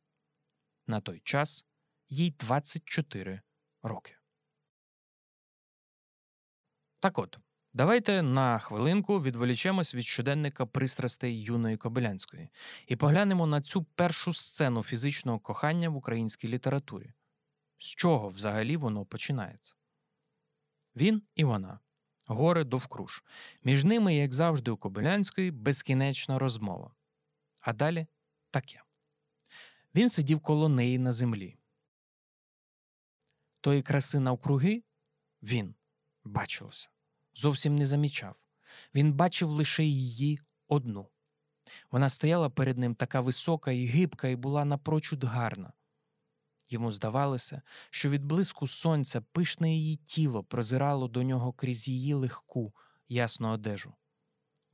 На 0.86 1.00
той 1.00 1.20
час 1.24 1.66
їй 2.08 2.30
24 2.30 3.40
роки. 3.82 4.16
Так 7.00 7.18
от, 7.18 7.38
давайте 7.72 8.22
на 8.22 8.58
хвилинку 8.58 9.22
відволічемось 9.22 9.94
від 9.94 10.04
щоденника 10.04 10.66
пристрастей 10.66 11.42
юної 11.42 11.76
Кобилянської 11.76 12.48
і 12.86 12.96
поглянемо 12.96 13.46
на 13.46 13.60
цю 13.60 13.82
першу 13.82 14.34
сцену 14.34 14.82
фізичного 14.82 15.38
кохання 15.38 15.88
в 15.88 15.96
українській 15.96 16.48
літературі. 16.48 17.12
З 17.78 17.86
чого 17.86 18.28
взагалі 18.28 18.76
воно 18.76 19.04
починається? 19.04 19.74
Він 20.96 21.22
і 21.34 21.44
вона. 21.44 21.78
Гори 22.26 22.64
довкруж. 22.64 23.24
Між 23.64 23.84
ними, 23.84 24.14
як 24.14 24.34
завжди, 24.34 24.70
у 24.70 24.76
Кобилянської, 24.76 25.50
безкінечна 25.50 26.38
розмова. 26.38 26.94
А 27.60 27.72
далі 27.72 28.06
таке. 28.50 28.82
Він 29.94 30.08
сидів 30.08 30.40
коло 30.40 30.68
неї 30.68 30.98
на 30.98 31.12
землі. 31.12 31.56
Тої 33.60 33.82
краси 33.82 34.20
навкруги 34.20 34.82
він 35.42 35.74
бачилося, 36.24 36.88
зовсім 37.34 37.74
не 37.74 37.86
замічав. 37.86 38.36
Він 38.94 39.12
бачив 39.12 39.50
лише 39.50 39.84
її 39.84 40.40
одну. 40.68 41.08
Вона 41.90 42.08
стояла 42.08 42.50
перед 42.50 42.78
ним 42.78 42.94
така 42.94 43.20
висока 43.20 43.72
і 43.72 43.86
гибка, 43.86 44.28
і 44.28 44.36
була 44.36 44.64
напрочуд 44.64 45.24
гарна. 45.24 45.72
Йому 46.68 46.92
здавалося, 46.92 47.62
що 47.90 48.10
від 48.10 48.24
блиску 48.24 48.66
сонця 48.66 49.20
пишне 49.20 49.74
її 49.74 49.96
тіло 49.96 50.44
прозирало 50.44 51.08
до 51.08 51.22
нього 51.22 51.52
крізь 51.52 51.88
її 51.88 52.14
легку, 52.14 52.74
ясну 53.08 53.48
одежу. 53.48 53.94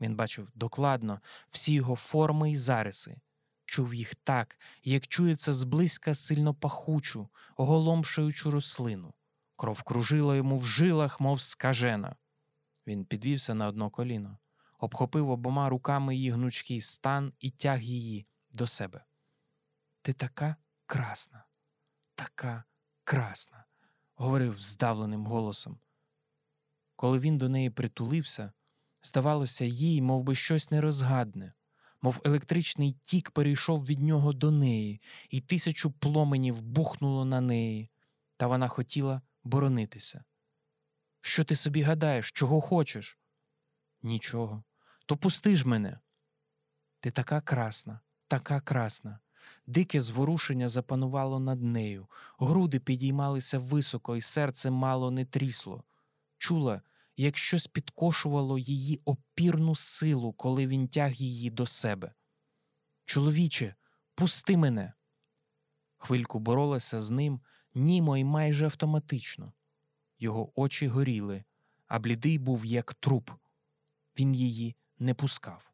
Він 0.01 0.17
бачив 0.17 0.51
докладно 0.55 1.21
всі 1.51 1.73
його 1.73 1.97
форми 1.97 2.51
і 2.51 2.57
зариси, 2.57 3.21
чув 3.69 3.95
їх 3.95 4.15
так, 4.15 4.59
як 4.85 5.07
чується 5.07 5.53
зблизька 5.53 6.15
сильно 6.15 6.55
пахучу, 6.55 7.29
оголомшуючу 7.57 8.51
рослину. 8.51 9.15
Кров 9.57 9.83
кружила 9.83 10.37
йому 10.37 10.59
в 10.59 10.67
жилах, 10.67 11.21
мов 11.21 11.41
скажена. 11.41 12.17
Він 12.87 13.05
підвівся 13.05 13.55
на 13.55 13.67
одно 13.67 13.91
коліно, 13.91 14.39
обхопив 14.79 15.31
обома 15.31 15.69
руками 15.69 16.17
її 16.17 16.31
гнучкий 16.31 16.81
стан 16.81 17.33
і 17.41 17.51
тяг 17.51 17.81
її 17.81 18.27
до 18.51 18.67
себе. 18.67 19.05
Ти 20.03 20.13
така 20.13 20.57
красна, 20.87 21.45
така 22.15 22.65
красна, 23.05 23.65
говорив 24.15 24.61
здавленим 24.61 25.27
голосом. 25.27 25.79
Коли 26.97 27.19
він 27.19 27.39
до 27.39 27.49
неї 27.49 27.71
притулився, 27.71 28.53
здавалося, 29.03 29.65
їй, 29.65 30.03
мов 30.03 30.23
би, 30.23 30.35
щось 30.35 30.71
нерозгадне, 30.71 31.53
мов 32.03 32.21
електричний 32.25 32.93
тік 32.93 33.31
перейшов 33.31 33.87
від 33.87 34.01
нього 34.01 34.33
до 34.33 34.51
неї, 34.51 35.01
і 35.31 35.41
тисячу 35.41 35.91
пломенів 35.91 36.63
бухнуло 36.63 37.25
на 37.25 37.41
неї, 37.41 37.91
та 38.37 38.47
вона 38.47 38.69
хотіла 38.69 39.23
боронитися. 39.45 40.25
Що 41.21 41.45
ти 41.45 41.55
собі 41.55 41.83
гадаєш, 41.83 42.33
чого 42.33 42.61
хочеш? 42.61 43.19
Нічого. 44.03 44.65
То 45.07 45.17
пусти 45.17 45.57
ж 45.57 45.69
мене. 45.69 45.99
Ти 47.01 47.11
така 47.11 47.41
красна, 47.41 48.01
така 48.29 48.61
красна. 48.61 49.19
Дике 49.67 50.01
зворушення 50.01 50.69
запанувало 50.69 51.41
над 51.41 51.63
нею, 51.63 52.07
груди 52.39 52.81
підіймалися 52.81 53.59
високо, 53.59 54.17
і 54.17 54.21
серце 54.21 54.71
мало 54.71 55.11
не 55.11 55.25
трісло. 55.25 55.85
Чула, 56.39 56.83
як 57.21 57.37
щось 57.37 57.67
підкошувало 57.67 58.59
її 58.59 59.01
опірну 59.05 59.75
силу, 59.75 60.33
коли 60.33 60.67
він 60.67 60.89
тяг 60.89 61.13
її 61.13 61.51
до 61.51 61.67
себе. 61.67 62.15
Чоловіче, 63.05 63.75
пусти 64.15 64.57
мене. 64.57 64.93
Хвильку 65.97 66.39
боролася 66.39 67.01
з 67.01 67.11
ним 67.11 67.41
німо 67.75 68.17
і 68.17 68.25
майже 68.25 68.65
автоматично. 68.65 69.53
Його 70.19 70.61
очі 70.61 70.89
горіли, 70.89 71.45
а 71.87 71.99
блідий 71.99 72.39
був 72.39 72.65
як 72.65 72.95
труп. 72.95 73.31
Він 74.19 74.35
її 74.35 74.77
не 74.99 75.15
пускав. 75.15 75.73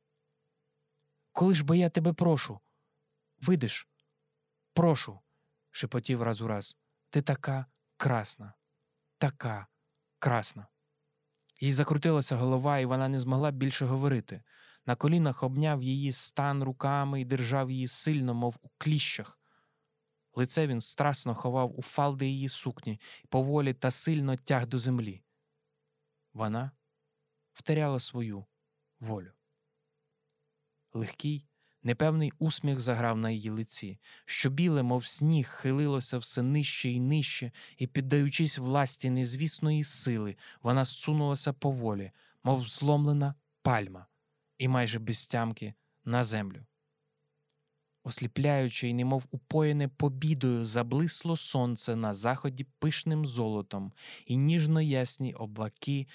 Коли 1.32 1.54
ж 1.54 1.64
бо 1.64 1.74
я 1.74 1.90
тебе 1.90 2.12
прошу, 2.12 2.60
видиш, 3.40 3.88
прошу, 4.72 5.20
шепотів 5.70 6.22
раз 6.22 6.40
у 6.40 6.48
раз. 6.48 6.76
Ти 7.10 7.22
така 7.22 7.66
красна, 7.96 8.54
така 9.18 9.66
красна. 10.18 10.66
Їй 11.60 11.72
закрутилася 11.72 12.36
голова, 12.36 12.78
і 12.78 12.84
вона 12.84 13.08
не 13.08 13.20
змогла 13.20 13.50
більше 13.50 13.86
говорити. 13.86 14.42
На 14.86 14.96
колінах 14.96 15.42
обняв 15.42 15.82
її 15.82 16.12
стан 16.12 16.64
руками 16.64 17.20
і 17.20 17.24
держав 17.24 17.70
її 17.70 17.88
сильно, 17.88 18.34
мов 18.34 18.56
у 18.62 18.68
кліщах. 18.78 19.38
Лице 20.34 20.66
він 20.66 20.80
страсно 20.80 21.34
ховав 21.34 21.78
у 21.78 21.82
фалди 21.82 22.26
її 22.26 22.48
сукні 22.48 23.00
поволі 23.28 23.74
та 23.74 23.90
сильно 23.90 24.36
тяг 24.36 24.66
до 24.66 24.78
землі. 24.78 25.22
Вона 26.32 26.70
втеряла 27.52 28.00
свою 28.00 28.44
волю. 29.00 29.32
Легкий, 30.92 31.48
непевний 31.84 32.32
усміх 32.38 32.80
заграв 32.80 33.18
на 33.18 33.30
її 33.30 33.50
лиці, 33.50 33.98
що 34.24 34.50
біле, 34.50 34.82
мов 34.82 35.06
сніг, 35.06 35.48
хилилося 35.48 36.18
все 36.18 36.42
нижче 36.42 36.90
і 36.90 37.00
нижче, 37.00 37.52
і, 37.78 37.86
піддаючись 37.86 38.58
власті 38.58 39.10
незвісної 39.10 39.84
сили, 39.84 40.36
вона 40.62 40.84
зсунулася 40.84 41.52
поволі, 41.52 42.10
мов 42.44 42.68
зломлена 42.68 43.34
пальма, 43.62 44.06
і 44.58 44.68
майже 44.68 44.98
без 44.98 45.26
тямки 45.26 45.74
на 46.04 46.24
землю. 46.24 46.66
Осліпляючи 48.06 48.88
й 48.88 48.94
немов 48.94 49.24
упоєне 49.30 49.88
побідою, 49.88 50.64
заблисло 50.64 51.36
сонце 51.36 51.96
на 51.96 52.12
заході 52.12 52.66
пишним 52.78 53.26
золотом, 53.26 53.92
і 54.26 54.36
ніжно 54.36 54.80
ясні 54.80 55.34
облаки 55.34 56.06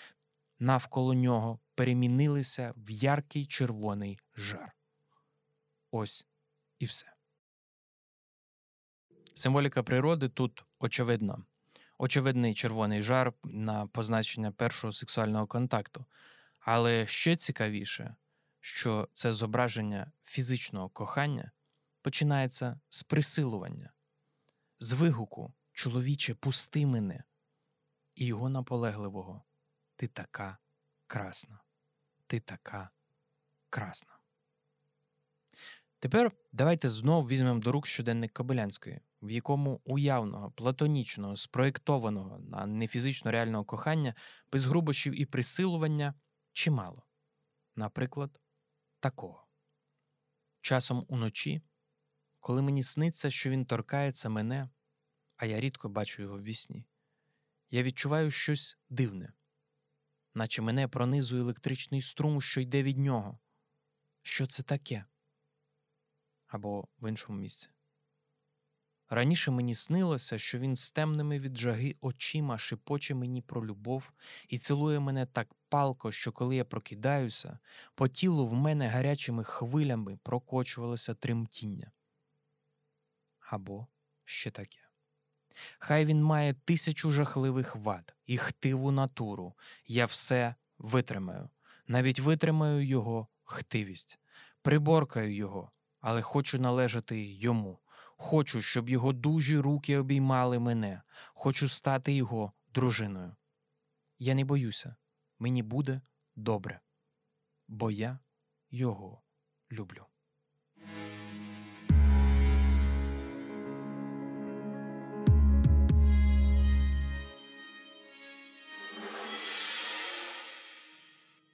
навколо 0.59 1.13
нього 1.13 1.59
перемінилися 1.75 2.73
в 2.77 2.91
яркий 2.91 3.45
червоний 3.45 4.19
жар. 4.35 4.78
Ось 5.91 6.27
і 6.79 6.85
все. 6.85 7.13
Символіка 9.33 9.83
природи 9.83 10.29
тут 10.29 10.63
очевидна. 10.79 11.43
Очевидний 11.97 12.53
червоний 12.53 13.01
жар 13.01 13.33
на 13.43 13.87
позначення 13.87 14.51
першого 14.51 14.93
сексуального 14.93 15.47
контакту. 15.47 16.05
Але 16.59 17.07
ще 17.07 17.35
цікавіше, 17.35 18.15
що 18.59 19.09
це 19.13 19.31
зображення 19.31 20.11
фізичного 20.25 20.89
кохання 20.89 21.51
починається 22.01 22.79
з 22.89 23.03
присилування, 23.03 23.93
з 24.79 24.93
вигуку 24.93 25.53
чоловіче, 25.73 26.35
пусти 26.35 26.85
мене, 26.85 27.23
і 28.15 28.25
його 28.25 28.49
наполегливого 28.49 29.43
Ти 29.95 30.07
така 30.07 30.57
красна, 31.07 31.59
ти 32.27 32.39
така 32.39 32.89
красна. 33.69 34.18
Тепер 35.99 36.31
давайте 36.51 36.89
знов 36.89 37.27
візьмемо 37.27 37.59
до 37.59 37.71
рук 37.71 37.87
щоденник 37.87 38.33
Кобилянської, 38.33 39.01
в 39.21 39.31
якому 39.31 39.81
уявного, 39.85 40.51
платонічного, 40.51 41.35
спроєктованого 41.35 42.39
на 42.39 42.65
нефізично 42.65 43.31
реального 43.31 43.65
кохання 43.65 44.15
без 44.51 44.65
грубощів 44.65 45.21
і 45.21 45.25
присилування 45.25 46.13
чимало. 46.53 47.05
Наприклад, 47.75 48.39
такого. 48.99 49.47
Часом 50.61 51.05
уночі, 51.07 51.61
коли 52.39 52.61
мені 52.61 52.83
сниться, 52.83 53.29
що 53.29 53.49
він 53.49 53.65
торкається 53.65 54.29
мене, 54.29 54.69
а 55.37 55.45
я 55.45 55.59
рідко 55.59 55.89
бачу 55.89 56.21
його 56.21 56.37
в 56.37 56.43
вісні, 56.43 56.85
я 57.71 57.83
відчуваю 57.83 58.31
щось 58.31 58.77
дивне, 58.89 59.33
наче 60.33 60.61
мене 60.61 60.87
пронизує 60.87 61.41
електричний 61.41 62.01
струм, 62.01 62.41
що 62.41 62.61
йде 62.61 62.83
від 62.83 62.97
нього. 62.97 63.39
Що 64.21 64.47
це 64.47 64.63
таке? 64.63 65.05
Або 66.49 66.87
в 66.99 67.09
іншому 67.09 67.39
місці. 67.39 67.69
Раніше 69.09 69.51
мені 69.51 69.75
снилося, 69.75 70.37
що 70.37 70.59
він 70.59 70.75
з 70.75 70.91
темними 70.91 71.39
від 71.39 71.57
жаги 71.57 71.95
очима 72.01 72.57
шепоче 72.57 73.15
мені 73.15 73.41
про 73.41 73.65
любов 73.65 74.11
і 74.47 74.57
цілує 74.57 74.99
мене 74.99 75.25
так 75.25 75.53
палко, 75.69 76.11
що 76.11 76.31
коли 76.31 76.55
я 76.55 76.65
прокидаюся, 76.65 77.59
по 77.95 78.07
тілу 78.07 78.47
в 78.47 78.53
мене 78.53 78.87
гарячими 78.87 79.43
хвилями 79.43 80.17
прокочувалося 80.23 81.13
тремтіння. 81.13 81.91
Або 83.39 83.87
ще 84.25 84.51
таке. 84.51 84.79
Хай 85.79 86.05
він 86.05 86.23
має 86.23 86.53
тисячу 86.53 87.11
жахливих 87.11 87.75
вад 87.75 88.15
і 88.25 88.37
хтиву 88.37 88.91
натуру. 88.91 89.53
Я 89.85 90.05
все 90.05 90.55
витримаю, 90.77 91.49
навіть 91.87 92.19
витримаю 92.19 92.85
його 92.85 93.27
хтивість, 93.43 94.19
приборкаю 94.61 95.35
його, 95.35 95.71
але 96.01 96.21
хочу 96.21 96.59
належати 96.59 97.25
йому. 97.25 97.79
Хочу, 98.21 98.61
щоб 98.61 98.89
його 98.89 99.13
дужі 99.13 99.59
руки 99.59 99.97
обіймали 99.97 100.59
мене, 100.59 101.01
хочу 101.33 101.69
стати 101.69 102.13
його 102.13 102.53
дружиною. 102.73 103.35
Я 104.19 104.33
не 104.33 104.45
боюся, 104.45 104.95
мені 105.39 105.63
буде 105.63 106.01
добре, 106.35 106.81
бо 107.67 107.91
я 107.91 108.19
його 108.71 109.21
люблю. 109.71 110.05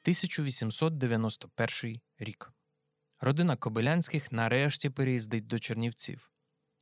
«1891 0.06 2.02
рік. 2.20 2.52
Родина 3.20 3.56
Кобилянських 3.56 4.32
нарешті 4.32 4.90
переїздить 4.90 5.48
до 5.48 5.60
Чернівців. 5.60 6.32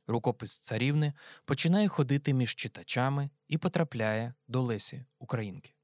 Рукопис 0.06 0.58
царівни 0.58 1.12
починає 1.44 1.88
ходити 1.88 2.34
між 2.34 2.54
читачами 2.54 3.30
і 3.48 3.58
потрапляє 3.58 4.34
до 4.48 4.62
Лесі 4.62 5.04
Українки. 5.18 5.74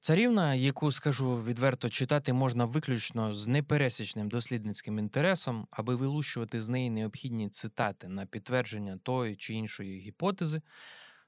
Царівна, 0.00 0.54
яку 0.54 0.92
скажу 0.92 1.42
відверто 1.42 1.88
читати 1.88 2.32
можна 2.32 2.64
виключно 2.64 3.34
з 3.34 3.46
непересічним 3.46 4.28
дослідницьким 4.28 4.98
інтересом, 4.98 5.68
аби 5.70 5.96
вилущувати 5.96 6.62
з 6.62 6.68
неї 6.68 6.90
необхідні 6.90 7.48
цитати 7.48 8.08
на 8.08 8.26
підтвердження 8.26 8.98
тої 9.02 9.36
чи 9.36 9.54
іншої 9.54 10.00
гіпотези, 10.00 10.62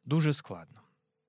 дуже 0.04 0.32
складно. 0.32 0.80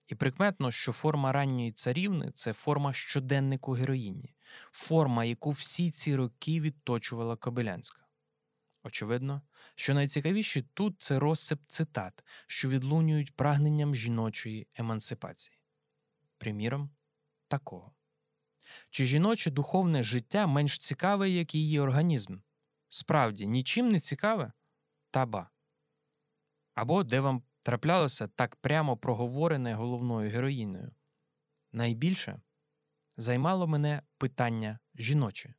І 0.10 0.16
прикметно, 0.16 0.72
що 0.72 0.92
форма 0.92 1.32
ранньої 1.32 1.72
царівни 1.72 2.32
це 2.32 2.54
форма 2.54 2.94
щоденнику 2.94 3.72
героїні, 3.72 4.36
форма, 4.72 5.26
яку 5.26 5.52
всі 5.52 5.92
ці 5.92 6.16
роки 6.16 6.62
відточувала 6.62 7.36
Кобилянська. 7.36 8.06
Очевидно, 8.84 9.42
що 9.76 9.94
найцікавіші 9.94 10.62
тут 10.62 11.02
це 11.02 11.20
розсип 11.20 11.62
цитат, 11.68 12.24
що 12.48 12.70
відлунюють 12.70 13.36
прагненням 13.36 13.96
жіночої 13.96 14.68
емансипації. 14.76 15.58
Приміром, 16.38 16.90
такого. 17.48 17.94
Чи 18.90 19.06
жіноче 19.06 19.52
духовне 19.52 20.04
життя 20.04 20.48
менш 20.48 20.78
цікаве, 20.78 21.30
як 21.30 21.56
її 21.56 21.80
організм? 21.80 22.38
Справді, 22.90 23.48
нічим 23.48 23.90
не 23.90 24.00
цікаве? 24.00 24.52
Та 25.12 25.26
ба. 25.26 25.50
Або 26.74 27.04
де 27.04 27.20
вам 27.20 27.44
траплялося 27.62 28.28
так 28.28 28.56
прямо 28.56 28.98
проговорене 28.98 29.74
головною 29.74 30.32
героїною. 30.32 30.92
Найбільше 31.72 32.42
займало 33.18 33.68
мене 33.68 34.02
питання 34.18 34.80
жіноче. 34.96 35.54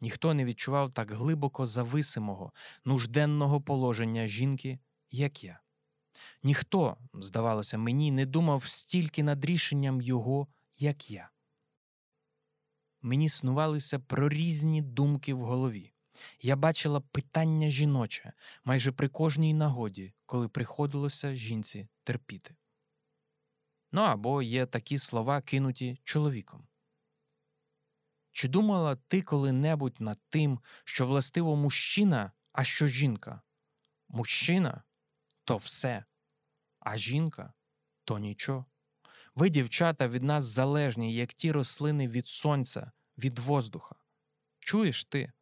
Ніхто 0.00 0.34
не 0.34 0.44
відчував 0.44 0.92
так 0.92 1.10
глибоко 1.10 1.66
зависимого, 1.66 2.52
нужденного 2.84 3.60
положення 3.60 4.26
жінки, 4.26 4.78
як 5.10 5.44
я. 5.44 5.60
Ніхто, 6.42 6.96
здавалося, 7.14 7.78
мені 7.78 8.10
не 8.10 8.26
думав 8.26 8.64
стільки 8.64 9.22
над 9.22 9.44
рішенням 9.44 10.00
його, 10.00 10.48
як 10.78 11.10
я. 11.10 11.30
Мені 13.02 13.28
снувалися 13.28 13.98
прорізні 13.98 14.82
думки 14.82 15.34
в 15.34 15.40
голові. 15.40 15.93
Я 16.40 16.56
бачила 16.56 17.00
питання 17.00 17.68
жіноче 17.68 18.32
майже 18.64 18.92
при 18.92 19.08
кожній 19.08 19.54
нагоді, 19.54 20.14
коли 20.26 20.48
приходилося 20.48 21.34
жінці 21.34 21.88
терпіти. 22.04 22.56
Ну 23.92 24.00
або 24.00 24.42
є 24.42 24.66
такі 24.66 24.98
слова, 24.98 25.40
кинуті 25.40 25.98
чоловіком. 26.04 26.66
Чи 28.32 28.48
думала 28.48 28.96
ти 28.96 29.22
коли-небудь 29.22 30.00
над 30.00 30.18
тим, 30.28 30.60
що 30.84 31.06
властиво 31.06 31.56
мужчина, 31.56 32.32
а 32.52 32.64
що 32.64 32.86
жінка? 32.86 33.42
Мужчина 34.08 34.82
то 35.44 35.56
все, 35.56 36.04
а 36.80 36.96
жінка 36.96 37.52
то 38.04 38.18
нічого. 38.18 38.66
Ви, 39.34 39.50
дівчата, 39.50 40.08
від 40.08 40.22
нас 40.22 40.44
залежні, 40.44 41.14
як 41.14 41.34
ті 41.34 41.52
рослини 41.52 42.08
від 42.08 42.26
сонця, 42.26 42.92
від 43.18 43.38
воздуха. 43.38 43.96
Чуєш 44.58 45.04
ти? 45.04 45.32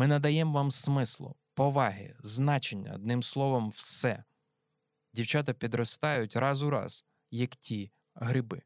Ми 0.00 0.06
надаємо 0.06 0.52
вам 0.52 0.70
смислу, 0.70 1.36
поваги, 1.54 2.16
значення, 2.20 2.92
одним 2.94 3.22
словом, 3.22 3.70
все. 3.70 4.24
Дівчата 5.12 5.52
підростають 5.52 6.36
раз 6.36 6.62
у 6.62 6.70
раз, 6.70 7.04
як 7.30 7.56
ті 7.56 7.92
гриби. 8.14 8.62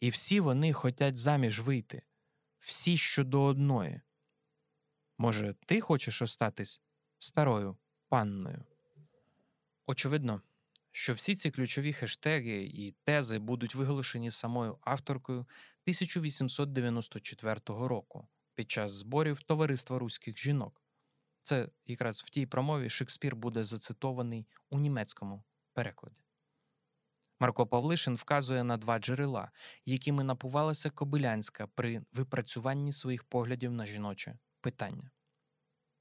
І 0.00 0.10
всі 0.10 0.40
вони 0.40 0.72
хочуть 0.72 1.16
заміж 1.16 1.60
вийти, 1.60 2.02
всі 2.58 2.96
щодо 2.96 3.42
одної. 3.42 4.00
Може, 5.18 5.54
ти 5.66 5.80
хочеш 5.80 6.22
остатись 6.22 6.82
старою 7.18 7.76
панною? 8.08 8.64
Очевидно, 9.86 10.42
що 10.92 11.12
всі 11.12 11.34
ці 11.34 11.50
ключові 11.50 11.92
хештеги 11.92 12.62
і 12.62 12.94
тези 13.04 13.38
будуть 13.38 13.74
виголошені 13.74 14.30
самою 14.30 14.78
авторкою 14.80 15.38
1894 15.38 17.60
року 17.66 18.28
під 18.58 18.70
час 18.70 18.92
зборів 18.92 19.40
Товариства 19.40 19.98
руських 19.98 20.38
жінок. 20.38 20.82
Це 21.42 21.68
якраз 21.86 22.22
в 22.22 22.30
тій 22.30 22.46
промові 22.46 22.90
Шекспір 22.90 23.36
буде 23.36 23.64
зацитований 23.64 24.46
у 24.70 24.78
німецькому 24.78 25.44
перекладі. 25.72 26.22
Марко 27.40 27.66
Павлишин 27.66 28.14
вказує 28.14 28.64
на 28.64 28.76
два 28.76 28.98
джерела, 28.98 29.50
якими 29.84 30.24
напувалася 30.24 30.90
Кобилянська 30.90 31.66
при 31.66 32.02
випрацюванні 32.12 32.92
своїх 32.92 33.24
поглядів 33.24 33.72
на 33.72 33.86
жіноче 33.86 34.38
питання. 34.60 35.10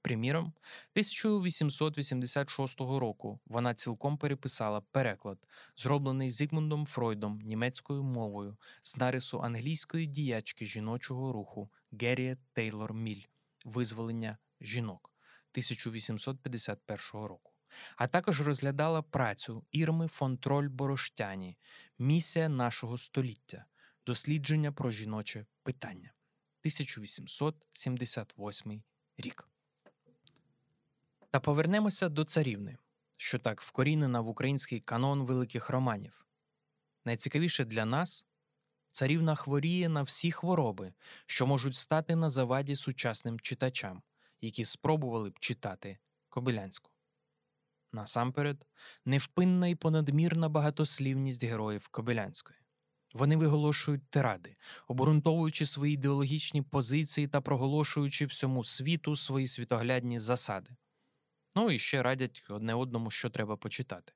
Приміром, 0.02 0.46
1886 0.46 2.80
року 2.80 3.40
вона 3.46 3.74
цілком 3.74 4.18
переписала 4.18 4.82
переклад, 4.82 5.38
зроблений 5.76 6.32
Зігмундом 6.32 6.86
Фройдом 6.86 7.42
німецькою 7.42 8.04
мовою 8.04 8.58
з 8.82 8.98
нарису 8.98 9.42
англійської 9.42 10.08
діячки 10.08 10.66
жіночого 10.66 11.34
руху 11.34 11.70
Герріет 11.92 12.40
Тейлор 12.54 12.94
Міль 12.94 13.24
Визволення 13.66 14.38
жінок 14.62 15.12
1851 15.52 16.98
року, 17.14 17.54
а 17.96 18.08
також 18.08 18.42
розглядала 18.42 19.02
працю 19.02 19.66
Ірми 19.72 20.08
фон 20.08 20.38
Троль 20.38 20.68
Бороштяні 20.68 21.58
Місія 22.00 22.50
нашого 22.50 22.98
століття 22.98 23.66
Дослідження 24.06 24.72
про 24.72 24.92
жіноче 24.92 25.46
питання 25.64 26.14
1878 26.62 28.84
рік. 29.18 29.50
Та 31.32 31.40
повернемося 31.40 32.10
до 32.10 32.26
царівни, 32.26 32.78
що 33.18 33.40
так 33.40 33.62
вкорінена 33.62 34.22
в 34.22 34.28
український 34.28 34.80
канон 34.80 35.24
великих 35.24 35.70
романів. 35.70 36.26
Найцікавіше 37.06 37.66
для 37.66 37.86
нас 37.86 38.26
царівна 38.98 39.36
хворіє 39.36 39.90
на 39.90 40.04
всі 40.04 40.32
хвороби, 40.32 40.94
що 41.26 41.48
можуть 41.48 41.76
стати 41.76 42.16
на 42.16 42.30
заваді 42.30 42.76
сучасним 42.76 43.40
читачам, 43.40 44.02
які 44.42 44.66
спробували 44.66 45.30
б 45.30 45.40
читати 45.40 45.98
Кобилянську. 46.30 46.92
Насамперед, 47.92 48.66
невпинна 49.06 49.68
і 49.68 49.76
понадмірна 49.76 50.50
багатослівність 50.50 51.44
героїв 51.44 51.88
Кобилянської. 51.88 52.60
Вони 53.14 53.36
виголошують 53.36 54.10
тиради, 54.10 54.56
обґрунтовуючи 54.88 55.66
свої 55.66 55.94
ідеологічні 55.94 56.62
позиції 56.62 57.28
та 57.28 57.42
проголошуючи 57.42 58.26
всьому 58.26 58.64
світу 58.64 59.16
свої 59.16 59.48
світоглядні 59.48 60.20
засади. 60.20 60.72
Ну 61.56 61.72
і 61.72 61.80
ще 61.80 62.04
радять 62.04 62.44
одне 62.50 62.74
одному, 62.74 63.12
що 63.12 63.30
треба 63.30 63.58
почитати. 63.58 64.14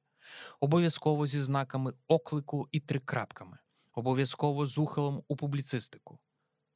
Обов'язково 0.60 1.28
зі 1.28 1.40
знаками 1.40 1.94
оклику 2.08 2.70
і 2.72 2.80
трикрапками, 2.80 3.58
обов'язково 3.94 4.66
з 4.66 4.78
ухилом 4.78 5.24
у 5.28 5.36
публіцистику. 5.36 6.20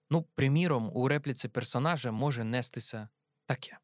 Ну, 0.09 0.25
приміром, 0.35 0.91
у 0.93 1.07
репліці 1.07 1.47
персонажа 1.47 2.11
може 2.11 2.43
нестися 2.43 3.09
таке. 3.45 3.77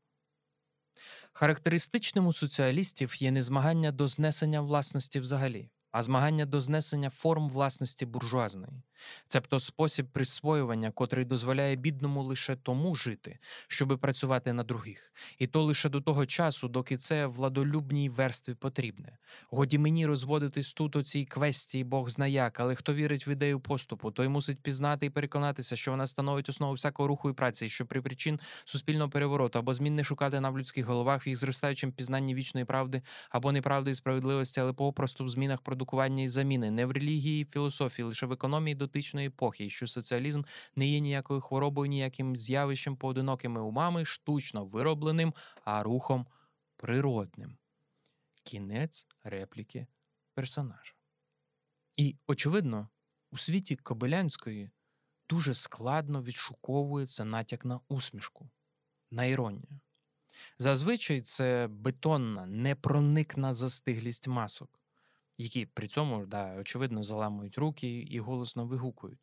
Характеристичним 1.33 2.27
у 2.27 2.33
соціалістів 2.33 3.23
є 3.23 3.31
не 3.31 3.41
змагання 3.41 3.91
до 3.91 4.07
знесення 4.07 4.61
власності 4.61 5.19
взагалі, 5.19 5.69
а 5.91 6.03
змагання 6.03 6.45
до 6.45 6.61
знесення 6.61 7.09
форм 7.09 7.49
власності 7.49 8.05
буржуазної, 8.05 8.83
цебто 9.27 9.59
спосіб 9.59 10.07
присвоювання, 10.07 10.91
котрий 10.91 11.25
дозволяє 11.25 11.75
бідному 11.75 12.23
лише 12.23 12.55
тому 12.55 12.95
жити, 12.95 13.39
щоби 13.67 13.97
працювати 13.97 14.53
на 14.53 14.63
других, 14.63 15.13
і 15.39 15.47
то 15.47 15.63
лише 15.63 15.89
до 15.89 16.01
того 16.01 16.25
часу, 16.25 16.67
доки 16.67 16.97
це 16.97 17.25
владолюбній 17.25 18.09
верстві 18.09 18.53
потрібне. 18.53 19.17
Годі 19.49 19.77
мені 19.77 20.05
розводитись 20.05 20.73
тут 20.73 20.95
у 20.95 21.03
цій 21.03 21.25
квесті, 21.25 21.83
Бог 21.83 22.09
знає 22.09 22.33
як, 22.33 22.59
але 22.59 22.75
хто 22.75 22.93
вірить 22.93 23.27
в 23.27 23.29
ідею 23.29 23.59
поступу, 23.59 24.11
той 24.11 24.27
мусить 24.27 24.59
пізнати 24.59 25.05
і 25.05 25.09
переконатися, 25.09 25.75
що 25.75 25.91
вона 25.91 26.07
становить 26.07 26.49
основу 26.49 26.73
всякого 26.73 27.07
руху 27.07 27.29
і 27.29 27.33
праці, 27.33 27.65
і 27.65 27.69
що 27.69 27.85
при 27.85 28.01
причин 28.01 28.39
суспільного 28.65 29.09
перевороту 29.09 29.59
або 29.59 29.73
змін 29.73 29.95
не 29.95 30.03
шукати 30.03 30.39
на 30.39 30.49
в 30.49 30.57
людських 30.57 30.85
головах 30.85 31.27
в 31.27 31.27
їх 31.27 31.37
зростаючим 31.37 31.91
пізнанні 31.91 32.35
вічної 32.35 32.65
правди 32.65 33.01
або 33.29 33.51
неправди 33.51 33.91
і 33.91 33.95
справедливості, 33.95 34.59
але 34.59 34.73
попросту 34.73 35.23
в 35.23 35.29
змінах 35.29 35.61
продукування 35.61 36.23
і 36.23 36.27
заміни, 36.27 36.71
не 36.71 36.85
в 36.85 36.91
релігії 36.91 37.41
і 37.41 37.45
філософії, 37.45 38.05
лише 38.05 38.25
в 38.25 38.31
економії 38.31 38.75
дотичної 38.91 39.27
епохи, 39.27 39.65
і 39.65 39.69
що 39.69 39.87
соціалізм 39.87 40.43
не 40.75 40.87
є 40.87 40.99
ніякою 40.99 41.41
хворобою, 41.41 41.89
ніяким 41.89 42.35
з'явищем 42.35 42.95
поодинокими 42.95 43.61
умами, 43.61 44.05
штучно 44.05 44.65
виробленим, 44.65 45.33
а 45.65 45.83
рухом 45.83 46.27
природним. 46.77 47.57
Кінець 48.43 49.07
репліки 49.23 49.87
персонажа. 50.33 50.93
І, 51.97 52.15
очевидно, 52.27 52.89
у 53.31 53.37
світі 53.37 53.75
Кобилянської 53.75 54.71
дуже 55.29 55.53
складно 55.53 56.23
відшуковується 56.23 57.25
натяк 57.25 57.65
на 57.65 57.79
усмішку, 57.87 58.49
на 59.11 59.25
іронію. 59.25 59.79
Зазвичай 60.57 61.21
це 61.21 61.67
бетонна, 61.71 62.45
непроникна 62.45 63.53
застиглість 63.53 64.27
масок, 64.27 64.80
які 65.41 65.65
при 65.65 65.87
цьому, 65.87 66.25
да, 66.25 66.55
очевидно, 66.55 67.03
заламують 67.03 67.57
руки 67.57 67.99
і 67.99 68.19
голосно 68.19 68.65
вигукують. 68.65 69.19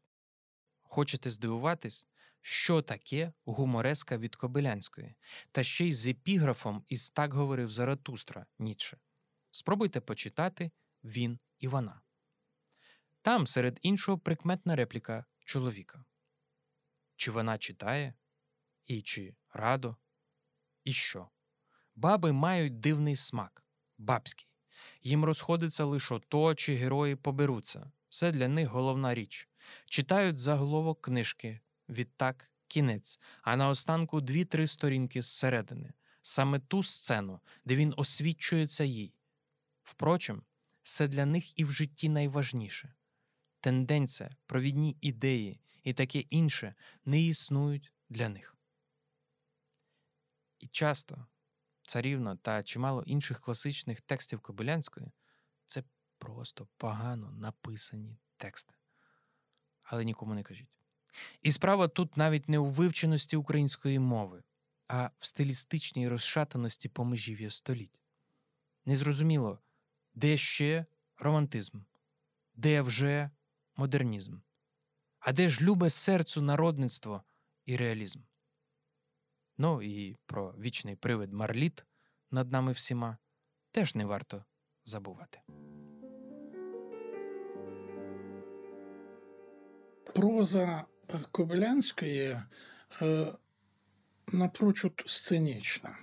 Хочете 0.82 1.30
здивуватись, 1.30 2.06
що 2.40 2.82
таке 2.82 3.32
гумореска 3.44 4.18
від 4.18 4.36
Кобилянської, 4.36 5.14
та 5.52 5.62
ще 5.64 5.86
й 5.86 5.92
з 5.92 6.06
епіграфом 6.06 6.84
із 6.88 7.10
так 7.10 7.34
говорив 7.34 7.70
Заратустра 7.70 8.46
Ніцше. 8.58 8.98
Спробуйте 9.50 10.00
почитати 10.00 10.70
він 11.04 11.38
і 11.58 11.68
вона. 11.68 12.00
Там, 13.22 13.46
серед 13.46 13.78
іншого, 13.82 14.18
прикметна 14.18 14.76
репліка 14.76 15.24
чоловіка. 15.44 16.04
Чи 17.16 17.30
вона 17.30 17.58
читає, 17.58 18.14
і 18.86 19.02
чи 19.02 19.36
радо, 19.52 19.96
і 20.84 20.92
що? 20.92 21.30
Баби 21.94 22.32
мають 22.32 22.80
дивний 22.80 23.16
смак, 23.16 23.64
бабський. 23.98 24.47
Їм 25.02 25.24
розходиться 25.24 25.84
лише 25.84 26.18
то, 26.28 26.54
чи 26.54 26.74
герої 26.74 27.16
поберуться. 27.16 27.90
Це 28.08 28.32
для 28.32 28.48
них 28.48 28.68
головна 28.68 29.14
річ. 29.14 29.48
Читають 29.86 30.38
заголовок 30.38 31.02
книжки, 31.02 31.60
відтак 31.88 32.50
кінець, 32.68 33.20
а 33.42 33.56
наостанку 33.56 34.20
дві-три 34.20 34.66
сторінки 34.66 35.22
зсередини, 35.22 35.92
саме 36.22 36.58
ту 36.58 36.82
сцену, 36.82 37.40
де 37.64 37.76
він 37.76 37.94
освічується 37.96 38.84
їй. 38.84 39.14
Впрочем, 39.82 40.42
це 40.82 41.08
для 41.08 41.26
них 41.26 41.58
і 41.58 41.64
в 41.64 41.72
житті 41.72 42.08
найважніше. 42.08 42.94
Тенденція, 43.60 44.30
провідні 44.46 44.96
ідеї 45.00 45.60
і 45.84 45.92
таке 45.92 46.18
інше 46.18 46.74
не 47.04 47.22
існують 47.22 47.92
для 48.08 48.28
них. 48.28 48.56
І 50.58 50.66
часто 50.66 51.26
царівна 51.88 52.36
та 52.36 52.62
чимало 52.62 53.02
інших 53.02 53.40
класичних 53.40 54.00
текстів 54.00 54.40
Кобилянської 54.40 55.10
це 55.66 55.82
просто 56.18 56.68
погано 56.76 57.32
написані 57.32 58.18
тексти. 58.36 58.74
Але 59.82 60.04
нікому 60.04 60.34
не 60.34 60.42
кажіть. 60.42 60.68
І 61.42 61.52
справа 61.52 61.88
тут 61.88 62.16
навіть 62.16 62.48
не 62.48 62.58
у 62.58 62.66
вивченості 62.66 63.36
української 63.36 63.98
мови, 63.98 64.42
а 64.88 65.10
в 65.18 65.26
стилістичній 65.26 66.08
розшатаності 66.08 66.88
помежів'я 66.88 67.50
століть. 67.50 68.02
Незрозуміло, 68.86 69.58
де 70.14 70.36
ще 70.36 70.86
романтизм, 71.18 71.80
де 72.54 72.82
вже 72.82 73.30
модернізм, 73.76 74.38
а 75.18 75.32
де 75.32 75.48
ж 75.48 75.64
любе 75.64 75.90
серцю 75.90 76.42
народництво 76.42 77.22
і 77.64 77.76
реалізм. 77.76 78.20
Ну 79.58 79.82
і 79.82 80.16
про 80.26 80.54
вічний 80.58 80.96
привид 80.96 81.32
Марліт 81.32 81.84
над 82.30 82.52
нами 82.52 82.72
всіма 82.72 83.18
теж 83.70 83.94
не 83.94 84.04
варто 84.04 84.44
забувати. 84.84 85.40
Проза 90.14 90.84
е, 91.08 91.18
Кобилянської 91.30 92.40
е, 93.02 93.32
напрочуд 94.32 95.02
сценічна. 95.06 95.98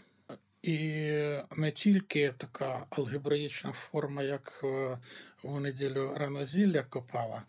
І 0.66 1.14
не 1.56 1.72
тільки 1.72 2.32
така 2.38 2.86
алгебраїчна 2.90 3.72
форма, 3.72 4.24
як 4.24 4.62
е, 4.64 4.98
у 5.44 5.60
неділю 5.60 6.14
рано 6.16 6.46
зілля 6.46 6.84
копала, 6.84 7.44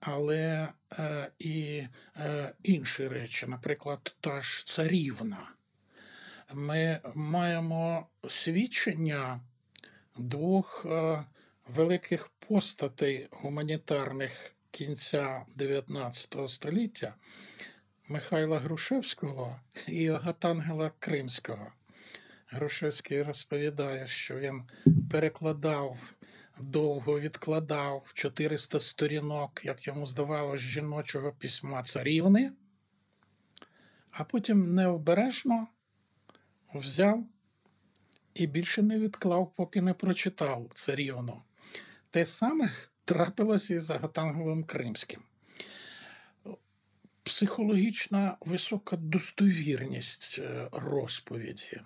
але 0.00 0.68
е, 0.98 1.30
і 1.38 1.84
е, 2.16 2.52
інші 2.62 3.08
речі, 3.08 3.46
наприклад, 3.46 4.14
та 4.20 4.40
ж 4.40 4.66
царівна. 4.66 5.50
Ми 6.52 7.00
маємо 7.14 8.06
свідчення 8.28 9.40
двох 10.16 10.86
е, 10.86 11.24
великих 11.68 12.28
постатей 12.28 13.28
гуманітарних 13.30 14.54
кінця 14.70 15.42
19 15.56 16.36
століття 16.50 17.14
Михайла 18.08 18.58
Грушевського 18.58 19.60
і 19.88 20.08
Гатангела 20.08 20.90
Кримського. 20.98 21.72
Грушевський 22.46 23.22
розповідає, 23.22 24.06
що 24.06 24.38
він 24.38 24.62
перекладав, 25.10 25.98
довго 26.60 27.20
відкладав 27.20 28.10
400 28.14 28.80
сторінок, 28.80 29.60
як 29.64 29.86
йому 29.86 30.06
здавалось, 30.06 30.60
жіночого 30.60 31.32
письма 31.32 31.82
царівни, 31.82 32.52
а 34.10 34.24
потім 34.24 34.74
необережно 34.74 35.68
взяв 36.74 37.26
і 38.34 38.46
більше 38.46 38.82
не 38.82 38.98
відклав, 38.98 39.52
поки 39.56 39.80
не 39.80 39.94
прочитав 39.94 40.70
царівну. 40.74 41.42
Те 42.10 42.26
саме 42.26 42.70
трапилося 43.04 43.74
і 43.74 43.78
з 43.78 43.90
Агатангелом 43.90 44.64
Кримським. 44.64 45.22
Психологічна 47.22 48.36
висока 48.40 48.96
достовірність 48.96 50.38
е, 50.38 50.68
розповіді. 50.72 51.80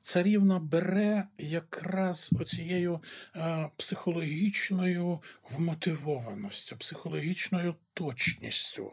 Царівна 0.00 0.58
бере 0.58 1.24
якраз 1.38 2.30
оцією 2.40 3.02
е, 3.36 3.70
психологічною 3.76 5.22
вмотивованістю, 5.50 6.76
психологічною 6.76 7.74
точністю. 7.94 8.92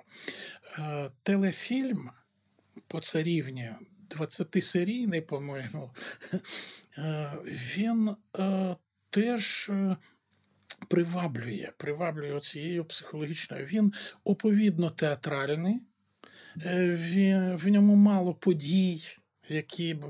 Е, 0.79 1.09
телефільм 1.23 2.09
по 2.87 2.99
царівні, 2.99 3.71
20-серійний, 4.09 5.21
по-моєму, 5.21 5.91
е, 6.97 7.31
він 7.45 8.15
е, 8.39 8.75
теж 9.09 9.69
е, 9.69 9.97
приваблює, 10.87 11.69
приваблює 11.77 12.39
цією 12.39 12.85
психологічною. 12.85 13.65
Він 13.65 13.93
оповідно 14.23 14.89
театральний, 14.89 15.81
він, 16.55 17.55
в 17.55 17.67
ньому 17.67 17.95
мало 17.95 18.33
подій. 18.33 19.01
Які 19.49 19.93
б 19.93 20.05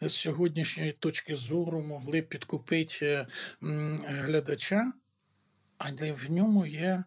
з 0.00 0.12
сьогоднішньої 0.12 0.92
точки 0.92 1.34
зору 1.34 1.82
могли 1.82 2.22
підкупити 2.22 3.26
глядача, 4.06 4.92
але 5.78 6.12
в 6.12 6.30
ньому 6.30 6.66
є 6.66 7.04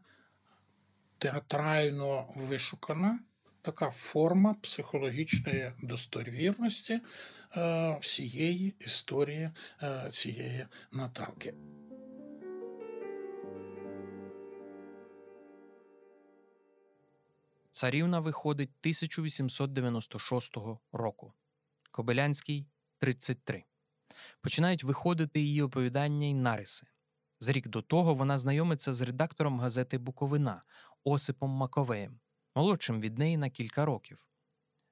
театрально 1.18 2.34
вишукана 2.36 3.20
така 3.62 3.92
форма 3.92 4.54
психологічної 4.54 5.72
достовірності 5.84 7.00
е, 7.58 7.98
всієї 8.02 8.76
історії 8.80 9.50
е, 9.84 10.08
цієї 10.10 10.66
Наталки. 10.92 11.54
Царівна 17.72 18.20
виходить 18.20 18.70
1896 18.82 20.58
року. 20.92 21.34
Кобилянський 21.92 22.68
33. 23.00 23.64
Починають 24.42 24.84
виходити 24.84 25.40
її 25.40 25.62
оповідання 25.62 26.28
й 26.28 26.34
нариси. 26.34 26.88
За 27.40 27.52
рік 27.52 27.68
до 27.68 27.82
того 27.82 28.16
вона 28.16 28.38
знайомиться 28.38 28.94
з 28.94 29.02
редактором 29.02 29.60
газети 29.60 29.98
Буковина 29.98 30.64
Осипом 31.04 31.50
Маковеєм, 31.50 32.20
молодшим 32.56 33.02
від 33.02 33.18
неї 33.18 33.38
на 33.38 33.50
кілька 33.50 33.86
років. 33.86 34.30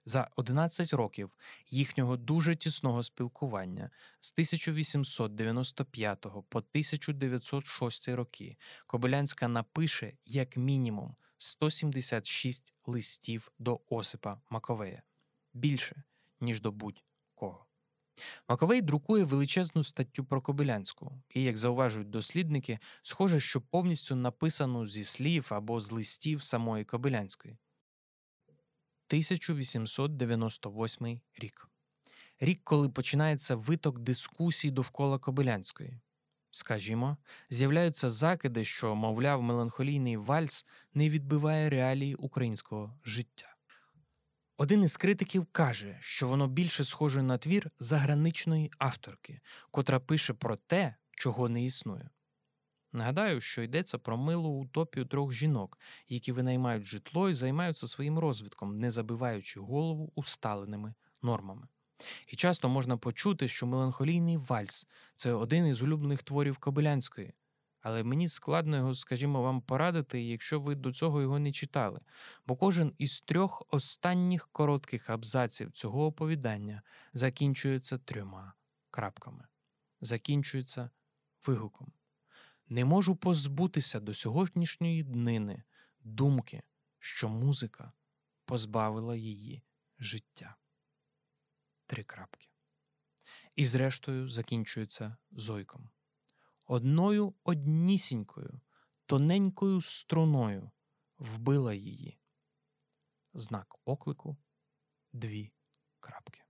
За 0.06 0.30
11 0.36 0.94
років 0.94 1.32
їхнього 1.68 2.18
дуже 2.18 2.56
тісного 2.56 3.04
спілкування 3.04 3.90
з 4.20 4.32
1895 4.32 6.22
по 6.22 6.60
1906 6.60 8.08
роки 8.08 8.58
Кобилянська 8.86 9.48
напише 9.48 10.14
як 10.26 10.58
мінімум 10.58 11.16
176 11.38 12.74
листів 12.86 13.52
до 13.60 13.80
Осипа 13.90 14.42
Маковея 14.50 15.02
більше, 15.58 16.04
ніж 16.42 16.62
до 16.62 16.72
будь-кого. 16.72 17.68
Маковей 18.50 18.82
друкує 18.82 19.24
величезну 19.24 19.84
статтю 19.84 20.26
про 20.26 20.42
Кобилянську, 20.42 21.22
і, 21.30 21.44
як 21.44 21.58
зауважують 21.58 22.10
дослідники, 22.10 22.80
схоже, 23.02 23.40
що 23.40 23.62
повністю 23.62 24.16
написану 24.16 24.86
зі 24.86 25.06
слів 25.06 25.48
або 25.50 25.80
з 25.80 25.92
листів 25.92 26.44
самої 26.44 26.86
Кобилянської. 26.86 27.58
1898 29.10 31.22
рік. 31.36 31.70
Рік, 32.40 32.62
коли 32.64 32.90
починається 32.90 33.56
виток 33.56 34.00
дискусій 34.00 34.72
довкола 34.72 35.20
Кобилянської. 35.20 36.00
Скажімо, 36.52 37.18
з'являються 37.50 38.10
закиди, 38.10 38.66
що, 38.66 38.96
мовляв, 38.96 39.42
меланхолійний 39.42 40.18
вальс 40.18 40.66
не 40.94 41.10
відбиває 41.10 41.70
реалії 41.70 42.16
українського 42.16 43.00
життя. 43.06 43.57
Один 44.60 44.84
із 44.84 44.98
критиків 44.98 45.46
каже, 45.52 45.98
що 46.02 46.28
воно 46.28 46.48
більше 46.48 46.84
схоже 46.84 47.24
на 47.24 47.38
твір 47.38 47.72
заграничної 47.80 48.72
авторки, 48.78 49.40
котра 49.72 50.00
пише 50.00 50.34
про 50.34 50.56
те, 50.56 50.96
чого 51.12 51.50
не 51.50 51.66
існує. 51.66 52.10
Нагадаю, 52.92 53.42
що 53.42 53.62
йдеться 53.62 53.98
про 53.98 54.18
милу 54.18 54.50
утопію 54.50 55.06
трьох 55.06 55.34
жінок, 55.34 55.80
які 56.08 56.32
винаймають 56.32 56.84
житло 56.84 57.30
і 57.30 57.34
займаються 57.34 57.88
своїм 57.88 58.20
розвитком, 58.20 58.80
не 58.80 58.92
забиваючи 58.92 59.60
голову 59.60 60.12
усталеними 60.16 60.94
нормами. 61.22 61.68
І 62.28 62.36
часто 62.36 62.70
можна 62.70 62.98
почути, 62.98 63.48
що 63.48 63.68
меланхолійний 63.68 64.38
вальс 64.38 64.88
це 65.16 65.34
один 65.34 65.68
із 65.68 65.82
улюблених 65.82 66.24
творів 66.24 66.58
Кобилянської, 66.58 67.34
але 67.88 68.04
мені 68.04 68.28
складно 68.28 68.78
його, 68.78 68.94
скажімо, 68.94 69.42
вам 69.42 69.62
порадити, 69.62 70.24
якщо 70.24 70.60
ви 70.60 70.76
до 70.76 70.94
цього 70.94 71.22
його 71.22 71.40
не 71.40 71.52
читали, 71.52 72.00
бо 72.46 72.56
кожен 72.56 72.94
із 72.98 73.22
трьох 73.22 73.64
останніх 73.70 74.48
коротких 74.48 75.10
абзаців 75.10 75.72
цього 75.72 76.06
оповідання 76.06 76.82
закінчується 77.14 77.98
трьома 77.98 78.54
крапками, 78.90 79.48
закінчується 80.02 80.90
вигуком. 81.46 81.92
Не 82.68 82.86
можу 82.86 83.16
позбутися 83.16 84.00
до 84.00 84.14
сьогоднішньої 84.14 85.04
днини 85.04 85.64
думки, 86.00 86.64
що 87.00 87.30
музика 87.30 87.92
позбавила 88.46 89.16
її 89.16 89.64
життя. 90.00 90.56
Три 91.86 92.04
крапки. 92.04 92.48
І 93.56 93.66
зрештою 93.66 94.30
закінчується 94.30 95.18
зойком 95.32 95.90
одною 96.68 97.34
однісінькою, 97.44 98.60
тоненькою 99.06 99.82
струною 99.82 100.72
вбила 101.20 101.74
її. 101.74 102.18
Знак 103.34 103.76
оклику 103.86 104.38
дві 105.14 105.52
крапки. 106.00 106.42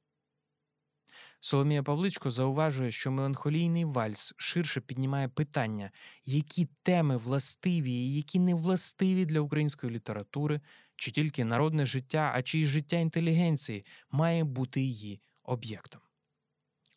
Соломія 1.39 1.84
Павличко 1.84 2.32
зауважує, 2.32 2.91
що 2.91 3.11
меланхолійний 3.11 3.86
вальс 3.86 4.34
ширше 4.38 4.82
піднімає 4.82 5.28
питання, 5.28 5.91
які 6.26 6.68
теми 6.84 7.18
властиві 7.18 7.91
і 7.91 8.15
які 8.15 8.39
не 8.39 8.53
властиві 8.53 9.26
для 9.26 9.39
української 9.39 9.93
літератури, 9.93 10.61
чи 10.95 11.11
тільки 11.11 11.45
народне 11.45 11.86
життя, 11.86 12.32
а 12.36 12.41
чи 12.41 12.59
й 12.59 12.65
життя 12.65 12.97
інтелігенції 12.97 13.86
має 14.11 14.43
бути 14.43 14.82
її 14.82 15.22
об'єктом. 15.43 16.01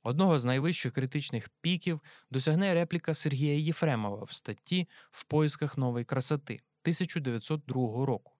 Одного 0.04 0.40
з 0.40 0.46
найвищих 0.46 0.94
критичних 0.94 1.50
піків 1.62 2.02
досягне 2.32 2.74
репліка 2.74 3.14
Сергія 3.14 3.56
Єфремова 3.56 4.24
в 4.24 4.34
статті 4.34 4.90
В 5.12 5.24
поисках 5.24 5.78
нової 5.78 6.06
красоти 6.06 6.54
1902 6.54 8.06
року. 8.06 8.34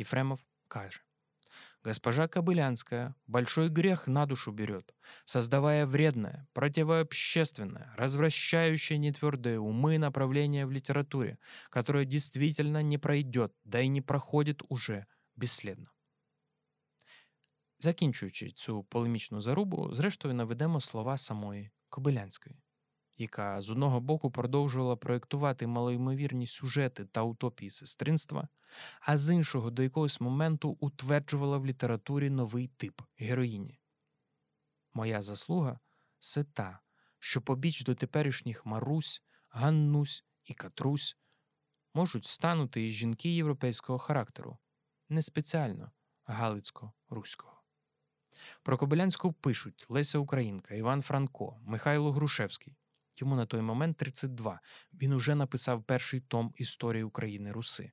Ефремов 0.00 0.40
каже: 0.68 1.00
Госпожа 1.84 2.28
Кобылянская 2.28 3.14
большой 3.26 3.68
грех 3.68 4.06
на 4.06 4.26
душу 4.26 4.52
берет, 4.52 4.94
создавая 5.24 5.84
вредное, 5.84 6.48
противообщественное, 6.52 7.92
развращающее 7.96 8.98
нетвердые 8.98 9.58
умы 9.58 9.98
направление 9.98 10.64
в 10.64 10.70
литературе, 10.70 11.38
которое 11.70 12.06
действительно 12.06 12.82
не 12.82 12.98
пройдет, 12.98 13.52
да 13.64 13.80
и 13.80 13.88
не 13.88 14.00
проходит 14.00 14.62
уже 14.68 15.06
бесследно. 15.36 15.90
Закінчуючи 17.79 18.51
цю 18.51 18.83
полемічну 18.83 19.41
зарубу, 19.41 19.93
зрештою 19.93 20.33
наведемо 20.33 20.81
слова 20.81 21.17
самої 21.17 21.71
Кобилянської, 21.89 22.55
яка 23.17 23.61
з 23.61 23.69
одного 23.69 24.01
боку 24.01 24.31
продовжувала 24.31 24.95
проєктувати 24.95 25.67
малоймовірні 25.67 26.47
сюжети 26.47 27.05
та 27.05 27.21
утопії 27.21 27.69
сестринства, 27.69 28.47
а 29.01 29.17
з 29.17 29.33
іншого 29.33 29.71
до 29.71 29.83
якогось 29.83 30.21
моменту 30.21 30.77
утверджувала 30.79 31.57
в 31.57 31.65
літературі 31.65 32.29
новий 32.29 32.67
тип 32.67 33.01
героїні. 33.17 33.79
Моя 34.93 35.21
заслуга 35.21 35.79
все 36.19 36.43
та, 36.43 36.79
що 37.19 37.41
побіч 37.41 37.83
до 37.83 37.95
теперішніх 37.95 38.65
Марусь, 38.65 39.23
Ганнусь 39.49 40.25
і 40.45 40.53
Катрусь 40.53 41.17
можуть 41.93 42.25
станути 42.25 42.87
і 42.87 42.89
жінки 42.89 43.29
європейського 43.29 43.99
характеру, 43.99 44.57
не 45.09 45.21
спеціально 45.21 45.91
галицько-руського. 46.25 47.58
Про 48.63 48.77
Кобилянську 48.77 49.33
пишуть 49.33 49.85
Леся 49.89 50.19
Українка, 50.19 50.75
Іван 50.75 51.01
Франко, 51.01 51.59
Михайло 51.61 52.11
Грушевський. 52.11 52.77
Йому 53.17 53.35
на 53.35 53.45
той 53.45 53.61
момент 53.61 53.97
32. 53.97 54.59
Він 54.93 55.13
уже 55.13 55.35
написав 55.35 55.83
перший 55.83 56.19
том 56.19 56.53
історії 56.57 57.03
України 57.03 57.51
Руси. 57.51 57.91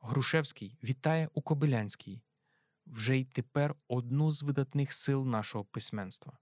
Грушевський 0.00 0.78
вітає 0.82 1.28
у 1.34 1.42
Кобилянській 1.42 2.22
вже 2.86 3.18
й 3.18 3.24
тепер 3.24 3.74
одну 3.88 4.30
з 4.30 4.42
видатних 4.42 4.92
сил 4.92 5.26
нашого 5.26 5.64
письменства. 5.64 6.38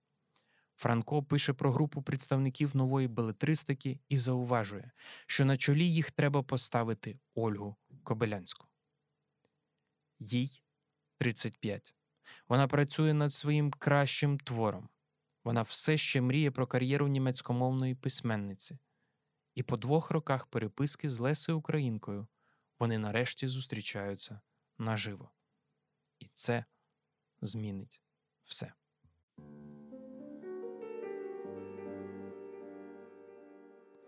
Франко 0.76 1.22
пише 1.22 1.52
про 1.52 1.72
групу 1.72 2.02
представників 2.02 2.76
нової 2.76 3.08
белетристики 3.08 4.00
і 4.08 4.18
зауважує, 4.18 4.90
що 5.26 5.44
на 5.44 5.56
чолі 5.56 5.92
їх 5.92 6.10
треба 6.10 6.42
поставити 6.42 7.18
Ольгу 7.34 7.76
Кобилянську. 8.02 8.66
Їй 10.18 10.62
35. 11.18 11.94
Вона 12.48 12.68
працює 12.68 13.14
над 13.14 13.32
своїм 13.32 13.70
кращим 13.70 14.38
твором. 14.38 14.88
Вона 15.44 15.62
все 15.62 15.96
ще 15.96 16.20
мріє 16.20 16.50
про 16.50 16.66
кар'єру 16.66 17.08
німецькомовної 17.08 17.94
письменниці. 17.94 18.78
І 19.54 19.62
по 19.62 19.76
двох 19.76 20.10
роках 20.10 20.46
переписки 20.46 21.08
з 21.08 21.18
Лесею 21.18 21.58
Українкою 21.58 22.26
вони 22.78 22.98
нарешті 22.98 23.48
зустрічаються 23.48 24.40
наживо. 24.78 25.30
І 26.18 26.26
це 26.34 26.64
змінить 27.42 28.02
все. 28.44 28.72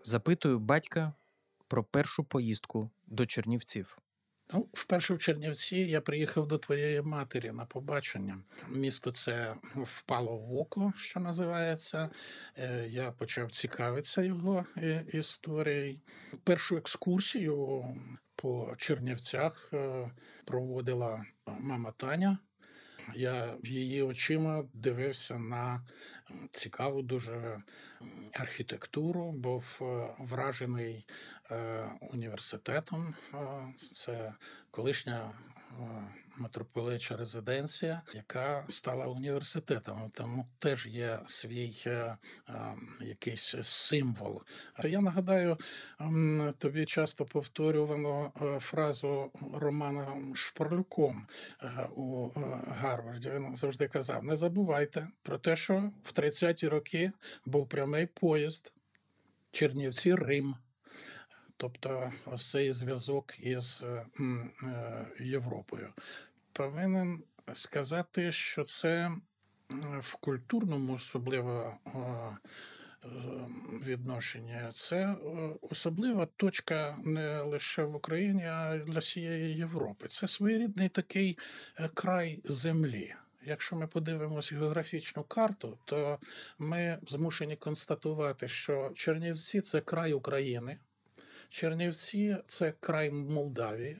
Запитую 0.03 0.59
батька 0.59 1.13
про 1.67 1.83
першу 1.83 2.23
поїздку 2.23 2.89
до 3.07 3.25
Чернівців. 3.25 4.02
Ну, 4.53 4.69
вперше 4.73 5.13
в 5.13 5.19
Чернівці 5.19 5.75
я 5.75 6.01
приїхав 6.01 6.47
до 6.47 6.57
твоєї 6.57 7.01
матері 7.01 7.51
на 7.51 7.65
побачення. 7.65 8.39
Місто 8.69 9.11
це 9.11 9.53
впало 9.75 10.37
в 10.37 10.57
око, 10.57 10.93
що 10.97 11.19
називається. 11.19 12.09
Е, 12.57 12.87
Я 12.89 13.11
почав 13.11 13.51
цікавитися 13.51 14.21
його 14.21 14.65
е, 14.77 15.05
історією. 15.13 15.99
Першу 16.43 16.77
екскурсію 16.77 17.85
по 18.35 18.73
Чернівцях 18.77 19.69
е, 19.73 20.11
проводила 20.45 21.25
мама 21.59 21.91
Таня. 21.97 22.37
Я 23.15 23.55
її 23.63 24.01
очима 24.01 24.63
дивився 24.73 25.37
на 25.39 25.81
цікаву 26.51 27.01
дуже 27.01 27.61
архітектуру, 28.33 29.31
був 29.31 29.79
е, 29.81 30.07
вражений 30.19 31.05
е, 31.51 31.85
університетом. 32.01 33.15
Е, 33.33 33.37
Це 33.93 34.33
колишня 34.71 35.31
митрополича 36.37 37.17
резиденція, 37.17 38.01
яка 38.13 38.65
стала 38.69 39.05
університетом. 39.07 40.11
Тому 40.13 40.47
теж 40.59 40.87
є 40.87 41.19
свій 41.27 41.83
е, 41.85 41.89
е, 41.89 42.17
якийсь 43.01 43.55
символ. 43.61 44.41
Я 44.83 45.01
нагадаю, 45.01 45.57
тобі 46.57 46.85
часто 46.85 47.25
повторювано 47.25 48.31
е, 48.41 48.59
фразу 48.59 49.31
Романа 49.53 50.17
Шпорлюком 50.35 51.27
е, 51.61 51.67
у 51.95 52.27
е, 52.27 52.39
Гарварді. 52.67 53.29
Він 53.29 53.55
завжди 53.55 53.87
казав: 53.87 54.23
не 54.23 54.35
забувайте 54.35 55.07
про 55.21 55.37
те, 55.37 55.55
що 55.55 55.91
в 56.03 56.13
30-ті 56.13 56.67
роки 56.67 57.11
був 57.45 57.69
прямий 57.69 58.05
поїзд 58.05 58.73
Чернівці 59.51 60.15
Рим. 60.15 60.55
Тобто 61.57 62.11
ось 62.25 62.49
цей 62.49 62.71
зв'язок 62.71 63.33
із 63.39 63.83
е, 63.83 64.05
е, 64.63 65.07
Європою. 65.19 65.93
Повинен 66.53 67.23
сказати, 67.53 68.31
що 68.31 68.63
це 68.63 69.11
в 69.99 70.15
культурному 70.15 70.93
особливо 70.93 71.77
е, 71.85 71.91
відношенні, 73.85 74.59
це 74.71 75.15
особлива 75.61 76.25
точка 76.25 76.97
не 77.03 77.41
лише 77.41 77.83
в 77.83 77.95
Україні, 77.95 78.45
а 78.45 78.75
й 78.75 78.79
для 78.79 78.99
всієї 78.99 79.57
Європи. 79.57 80.07
Це 80.07 80.27
своєрідний 80.27 80.89
такий 80.89 81.37
край 81.93 82.41
землі. 82.45 83.13
Якщо 83.45 83.75
ми 83.75 83.87
подивимося 83.87 84.55
географічну 84.55 85.23
карту, 85.23 85.77
то 85.85 86.19
ми 86.59 86.99
змушені 87.07 87.55
констатувати, 87.55 88.47
що 88.47 88.91
Чернівці 88.95 89.61
це 89.61 89.81
край 89.81 90.13
України. 90.13 90.77
Чернівці 91.53 92.37
це 92.47 92.73
край 92.79 93.11
Молдавії, 93.11 93.97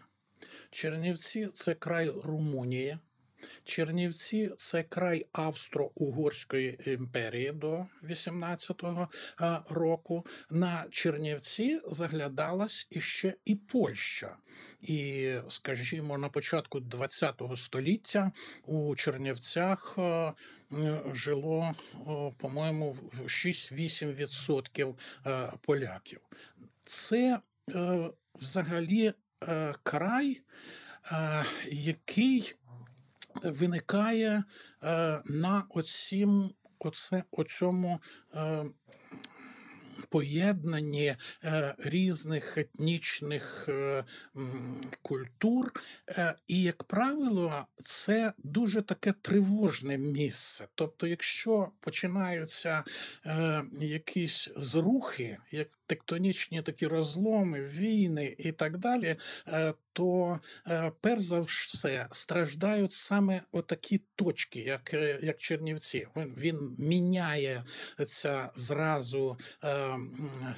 Чернівці 0.71 1.49
це 1.53 1.75
край 1.75 2.09
Румунії, 2.09 2.97
Чернівці 3.63 4.51
це 4.57 4.83
край 4.83 5.25
Австро-Угорської 5.31 6.79
імперії 6.93 7.51
до 7.51 7.85
18-го 8.03 9.09
е, 9.41 9.59
року. 9.69 10.25
На 10.49 10.85
Чернівці 10.91 11.81
заглядалась 11.87 12.87
іще 12.89 13.33
і 13.45 13.55
Польща. 13.55 14.37
І, 14.81 15.31
скажімо, 15.47 16.17
на 16.17 16.29
початку 16.29 16.81
ХХ 16.81 17.57
століття 17.57 18.31
у 18.65 18.95
Чернівцях 18.95 19.95
е, 19.97 20.33
жило, 21.13 21.71
по-моєму, 22.37 22.97
6-8% 23.25 24.95
е, 25.25 25.53
поляків. 25.61 26.19
Це 26.83 27.39
е, 27.69 28.09
взагалі 28.35 29.13
е, 29.43 29.73
край, 29.83 30.41
е, 31.11 31.45
який 31.71 32.55
виникає 33.43 34.43
е, 34.83 35.21
на 35.25 35.65
оцім, 35.69 36.53
оце, 36.79 37.23
оцьому 37.31 37.99
е, 38.35 38.65
поєднанні 40.09 41.15
е, 41.43 41.75
різних 41.77 42.57
етнічних 42.57 43.65
е, 43.69 44.05
культур. 45.01 45.71
Е, 46.09 46.35
і, 46.47 46.61
як 46.61 46.83
правило, 46.83 47.67
це 47.85 48.33
дуже 48.37 48.81
таке 48.81 49.13
тривожне 49.21 49.97
місце. 49.97 50.67
Тобто, 50.75 51.07
якщо 51.07 51.71
починаються 51.79 52.83
якісь 53.79 54.49
зрухи, 54.57 55.37
як 55.51 55.67
тектонічні 55.85 56.61
такі 56.61 56.87
розломи, 56.87 57.61
війни 57.61 58.35
і 58.37 58.51
так 58.51 58.77
далі, 58.77 59.15
то 59.93 60.39
е, 60.67 60.91
перш 61.01 61.21
за 61.23 61.41
все 61.41 62.07
страждають 62.11 62.91
саме 62.91 63.41
отакі 63.51 64.01
точки, 64.15 64.59
як, 64.59 64.93
е, 64.93 65.19
як 65.23 65.37
Чернівці. 65.37 66.07
Він, 66.15 66.33
він 66.37 66.75
міняє 66.77 67.63
це 68.07 68.49
зразу 68.55 69.37
е, 69.63 69.97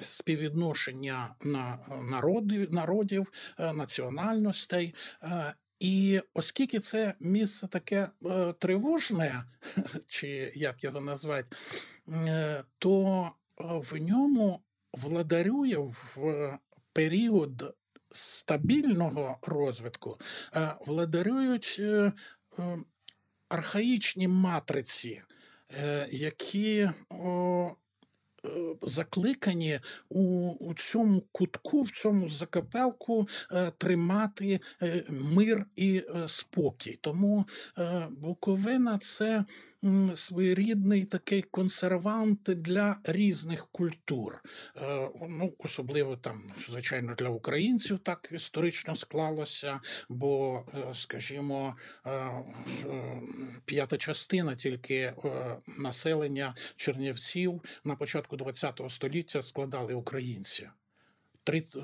співвідношення 0.02 1.36
на 1.42 1.80
народів, 2.04 2.74
народів 2.74 3.32
е, 3.60 3.74
національностей. 3.74 4.96
Е, 5.24 5.54
і 5.80 6.22
оскільки 6.34 6.80
це 6.80 7.14
місце 7.20 7.68
таке 7.68 8.10
е, 8.26 8.54
тривожне, 8.54 9.44
чи 10.08 10.52
як 10.56 10.84
його 10.84 11.02
назвати, 11.02 11.56
е, 12.08 12.64
то 12.78 13.32
в 13.58 13.98
ньому 14.02 14.60
владарює 14.94 15.78
в 15.78 16.60
період 16.94 17.76
стабільного 18.16 19.38
розвитку, 19.42 20.18
е, 20.56 20.76
владарюють 20.86 21.76
е, 21.80 22.12
е, 22.60 22.78
архаїчні 23.50 24.28
матриці, 24.28 25.22
які 26.12 26.90
закликані 28.82 29.80
у, 30.10 30.52
у 30.60 30.74
цьому 30.74 31.24
кутку, 31.32 31.84
в 31.84 31.92
цьому 31.92 32.30
закапелку 32.30 33.28
тримати 33.78 34.60
мир 35.10 35.66
і 35.76 36.04
спокій. 36.28 37.00
Тому 37.02 37.46
Буковина 38.10 38.98
це 38.98 39.46
своєрідний 40.16 41.06
такий 41.06 41.42
консервант 41.42 42.42
для 42.44 42.98
різних 43.04 43.68
культур. 43.72 44.44
Е, 44.78 45.10
Ну, 45.30 45.54
особливо 45.58 46.16
там, 46.16 46.44
звичайно, 46.68 47.16
для 47.16 47.30
українців 47.30 48.00
так 48.04 48.30
історично 48.32 48.96
склалося, 48.96 49.80
бо, 50.10 50.64
е, 50.74 50.94
скажімо, 50.94 51.76
е, 52.06 52.30
п'ята 53.66 53.98
частина 53.98 54.56
тільки 54.56 55.14
населення 55.78 56.56
Чернівців 56.76 57.62
на 57.84 57.96
початку 57.96 58.38
ХХ 58.38 58.90
століття 58.90 59.42
складали 59.42 59.94
українці. 59.94 60.70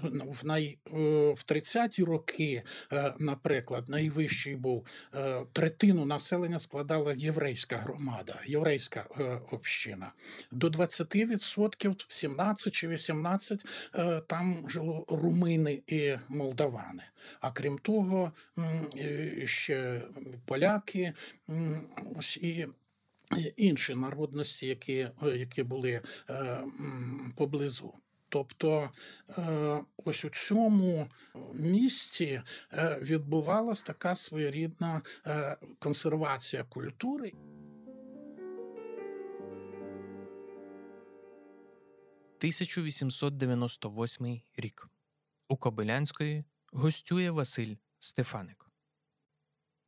Ну, 0.03 0.31
В, 0.31 0.45
най, 0.45 0.77
е, 0.87 0.91
в 1.31 1.43
30-ті 1.47 2.03
роки, 2.03 2.63
е, 2.93 3.13
наприклад, 3.19 3.89
найвищий 3.89 4.55
був 4.55 4.85
е, 5.15 5.45
третину 5.53 6.05
населення 6.05 6.59
складала 6.59 7.13
єврейська 7.17 7.77
громада, 7.77 8.41
єврейська 8.45 9.07
община. 9.51 10.11
До 10.51 10.67
20%, 10.67 12.05
17 12.07 12.73
чи 12.73 12.87
18, 12.87 13.65
е, 13.95 14.21
там 14.27 14.69
жило 14.69 15.05
румини 15.07 15.81
і 15.87 16.13
молдавани. 16.29 17.03
А 17.39 17.51
крім 17.51 17.77
того, 17.77 18.31
ще 19.45 20.01
поляки, 20.45 21.13
ось 22.15 22.37
і. 22.37 22.67
Інші 23.57 23.95
народності, 23.95 24.67
які, 24.67 25.07
які 25.35 25.63
були 25.63 26.01
е, 26.29 26.63
поблизу. 27.35 27.93
Тобто 28.31 28.89
е, 29.37 29.83
ось 30.05 30.25
у 30.25 30.29
цьому 30.29 31.09
місці 31.53 32.41
е, 32.73 32.99
відбувалась 33.01 33.83
така 33.83 34.15
своєрідна 34.15 35.01
е, 35.27 35.57
консервація 35.79 36.63
культури. 36.63 37.31
1898 42.41 44.41
рік. 44.57 44.87
У 45.49 45.57
Кобилянської 45.57 46.43
гостює 46.71 47.31
Василь 47.31 47.75
Стефаник. 47.99 48.71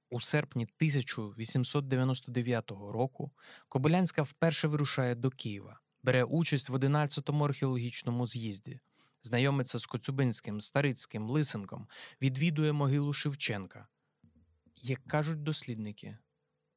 У 0.10 0.22
серпні 0.22 0.64
1899 0.64 2.72
року 2.72 3.32
Кобилянська 3.68 4.22
вперше 4.22 4.68
вирушає 4.68 5.16
до 5.16 5.30
Києва, 5.30 5.80
бере 6.04 6.24
участь 6.24 6.70
в 6.70 6.76
11-му 6.76 7.46
археологічному 7.46 8.28
з'їзді, 8.28 8.80
знайомиться 9.24 9.80
з 9.80 9.86
Коцюбинським, 9.86 10.62
Старицьким, 10.62 11.30
Лисенком, 11.30 11.88
відвідує 12.22 12.74
могилу 12.74 13.14
Шевченка. 13.14 13.88
Як 14.76 15.04
кажуть 15.08 15.44
дослідники, 15.44 16.18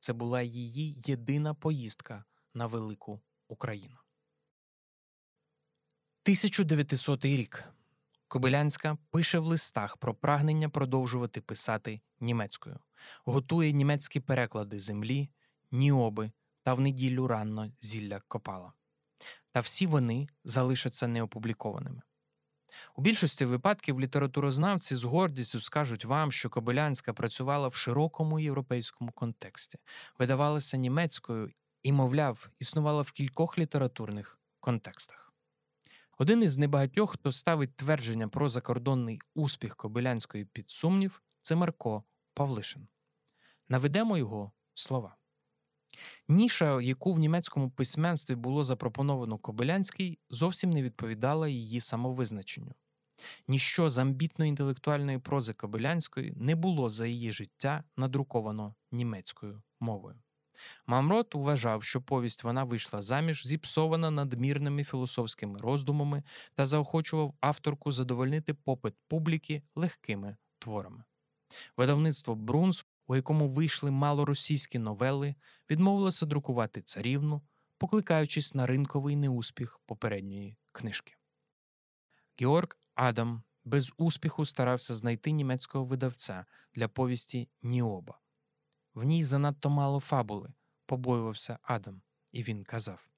це 0.00 0.12
була 0.12 0.42
її 0.42 1.02
єдина 1.06 1.54
поїздка 1.54 2.24
на 2.54 2.66
велику 2.66 3.20
Україну. 3.48 3.96
1900 6.22 7.24
рік. 7.24 7.64
Кобилянська 8.28 8.98
пише 9.10 9.38
в 9.38 9.44
листах 9.44 9.96
про 9.96 10.14
прагнення 10.14 10.68
продовжувати 10.68 11.40
писати 11.40 12.00
німецькою, 12.20 12.78
готує 13.24 13.72
німецькі 13.72 14.20
переклади 14.20 14.78
землі, 14.78 15.30
ніоби 15.70 16.32
та 16.62 16.74
в 16.74 16.80
неділю 16.80 17.26
ранно 17.26 17.72
зілля 17.80 18.20
копала. 18.28 18.72
Та 19.56 19.60
всі 19.60 19.86
вони 19.86 20.28
залишаться 20.44 21.06
неопублікованими. 21.08 22.02
У 22.96 23.02
більшості 23.02 23.44
випадків 23.44 24.00
літературознавці 24.00 24.94
з 24.94 25.04
гордістю 25.04 25.60
скажуть 25.60 26.04
вам, 26.04 26.32
що 26.32 26.50
Кобилянська 26.50 27.12
працювала 27.12 27.68
в 27.68 27.74
широкому 27.74 28.40
європейському 28.40 29.12
контексті, 29.12 29.78
видавалася 30.18 30.76
німецькою 30.76 31.50
і, 31.82 31.92
мовляв, 31.92 32.50
існувала 32.58 33.02
в 33.02 33.10
кількох 33.10 33.58
літературних 33.58 34.38
контекстах. 34.60 35.34
Один 36.18 36.42
із 36.42 36.58
небагатьох, 36.58 37.12
хто 37.12 37.32
ставить 37.32 37.76
твердження 37.76 38.28
про 38.28 38.48
закордонний 38.48 39.20
успіх 39.34 39.76
Кобилянської 39.76 40.44
під 40.44 40.70
сумнів, 40.70 41.22
це 41.42 41.54
Марко 41.54 42.04
Павлишин. 42.34 42.88
Наведемо 43.68 44.18
його 44.18 44.52
слова. 44.74 45.15
Ніша, 46.28 46.80
яку 46.80 47.12
в 47.12 47.18
німецькому 47.18 47.70
письменстві 47.70 48.34
було 48.34 48.64
запропоновано 48.64 49.38
Кобилянській, 49.38 50.18
зовсім 50.30 50.70
не 50.70 50.82
відповідала 50.82 51.48
її 51.48 51.80
самовизначенню. 51.80 52.74
Ніщо 53.48 53.90
з 53.90 53.98
амбітної 53.98 54.48
інтелектуальної 54.48 55.18
прози 55.18 55.52
Кобилянської 55.52 56.32
не 56.36 56.54
було 56.54 56.88
за 56.88 57.06
її 57.06 57.32
життя 57.32 57.84
надруковано 57.96 58.74
німецькою 58.92 59.62
мовою. 59.80 60.16
Мамрот 60.86 61.34
вважав, 61.34 61.82
що 61.82 62.02
повість 62.02 62.44
вона 62.44 62.64
вийшла 62.64 63.02
заміж, 63.02 63.46
зіпсована 63.46 64.10
надмірними 64.10 64.84
філософськими 64.84 65.58
роздумами 65.58 66.22
та 66.54 66.66
заохочував 66.66 67.34
авторку 67.40 67.92
задовольнити 67.92 68.54
попит 68.54 68.94
публіки 69.08 69.62
легкими 69.74 70.36
творами. 70.58 71.04
Видавництво 71.76 72.34
Брунс, 72.34 72.85
у 73.06 73.16
якому 73.16 73.48
вийшли 73.48 73.90
малоросійські 73.90 74.78
новели, 74.78 75.34
відмовилося 75.70 76.26
друкувати 76.26 76.82
царівну, 76.82 77.42
покликаючись 77.78 78.54
на 78.54 78.66
ринковий 78.66 79.16
неуспіх 79.16 79.80
попередньої 79.86 80.56
книжки. 80.72 81.14
Георг 82.40 82.78
Адам 82.94 83.42
без 83.64 83.92
успіху 83.96 84.44
старався 84.44 84.94
знайти 84.94 85.30
німецького 85.30 85.84
видавця 85.84 86.44
для 86.74 86.88
повісті 86.88 87.48
Ніоба. 87.62 88.20
В 88.94 89.04
ній 89.04 89.22
занадто 89.22 89.70
мало 89.70 90.00
фабули, 90.00 90.52
побоювався 90.86 91.58
Адам, 91.62 92.02
і 92.32 92.42
він 92.42 92.64
казав. 92.64 93.08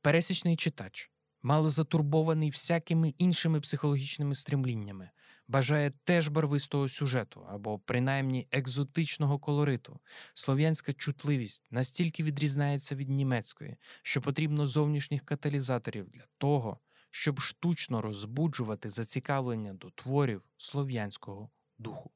Пересічний 0.00 0.56
читач, 0.56 1.10
мало 1.42 1.70
затурбований 1.70 2.50
всякими 2.50 3.08
іншими 3.08 3.60
психологічними 3.60 4.34
стремліннями, 4.34 5.10
бажає 5.52 5.92
теж 6.04 6.28
барвистого 6.28 6.88
сюжету 6.88 7.46
або 7.48 7.78
принаймні 7.78 8.48
екзотичного 8.50 9.38
колориту. 9.38 10.00
Слов'янська 10.34 10.92
чутливість 10.92 11.66
настільки 11.70 12.22
відрізняється 12.22 12.94
від 12.94 13.08
німецької, 13.08 13.76
що 14.02 14.20
потрібно 14.20 14.66
зовнішніх 14.66 15.24
каталізаторів 15.24 16.08
для 16.08 16.24
того, 16.38 16.80
щоб 17.10 17.40
штучно 17.40 18.02
розбуджувати 18.02 18.90
зацікавлення 18.90 19.72
до 19.72 19.90
творів 19.90 20.42
слов'янського 20.56 21.50
духу. 21.78 22.10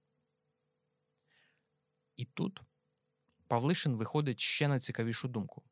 І 2.17 2.25
тут 2.25 2.61
Павлишин 3.49 3.97
виходить 3.97 4.41
ще 4.41 4.69
на 4.69 4.81
цікавішу 4.81 5.29
думку. 5.29 5.63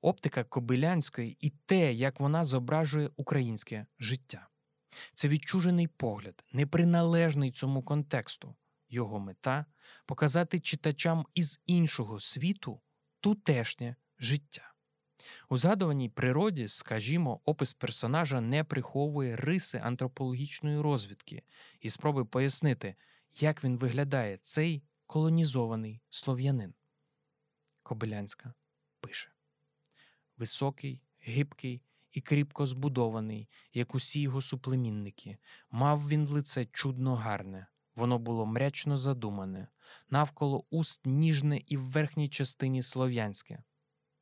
Оптика 0.00 0.44
Кобилянської 0.44 1.36
і 1.40 1.50
те, 1.50 1.92
як 1.92 2.20
вона 2.20 2.44
зображує 2.44 3.10
українське 3.16 3.86
життя. 3.98 4.48
Це 5.14 5.28
відчужений 5.28 5.86
погляд, 5.86 6.44
неприналежний 6.52 7.50
цьому 7.50 7.82
контексту. 7.82 8.54
Його 8.88 9.18
мета 9.18 9.66
показати 10.06 10.60
читачам 10.60 11.26
із 11.34 11.60
іншого 11.66 12.20
світу 12.20 12.80
тутешнє 13.20 13.96
життя. 14.18 14.72
У 15.48 15.56
згадуваній 15.56 16.08
природі, 16.08 16.68
скажімо, 16.68 17.40
опис 17.44 17.74
персонажа 17.74 18.40
не 18.40 18.64
приховує 18.64 19.36
риси 19.36 19.78
антропологічної 19.78 20.80
розвідки 20.80 21.42
і 21.80 21.90
спроби 21.90 22.24
пояснити, 22.24 22.94
як 23.32 23.64
він 23.64 23.78
виглядає 23.78 24.38
цей 24.42 24.82
колонізований 25.06 26.00
слов'янин. 26.10 26.74
Кобилянська 27.82 28.54
пише 29.00 29.30
Високий, 30.36 31.02
гибкий 31.20 31.82
і 32.12 32.20
кріпко 32.20 32.66
збудований, 32.66 33.48
як 33.72 33.94
усі 33.94 34.20
його 34.20 34.42
суплемінники, 34.42 35.38
мав 35.70 36.08
він 36.08 36.28
лице 36.28 36.66
чудно 36.66 37.14
гарне, 37.14 37.66
воно 37.94 38.18
було 38.18 38.46
мрячно 38.46 38.98
задумане, 38.98 39.68
навколо 40.10 40.64
уст 40.70 41.06
ніжне 41.06 41.62
і 41.66 41.76
в 41.76 41.82
верхній 41.82 42.28
частині 42.28 42.82
слов'янське, 42.82 43.62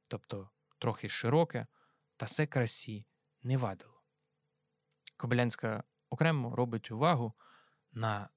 тобто 0.09 0.51
трохи 0.79 1.09
широке, 1.09 1.67
та 2.17 2.27
се 2.27 2.47
красі 2.47 3.07
не 3.43 3.57
вадило. 3.57 4.03
Кобилянська 5.17 5.85
окремо 6.11 6.57
робить 6.57 6.91
увагу 6.91 7.33
на 7.93 8.29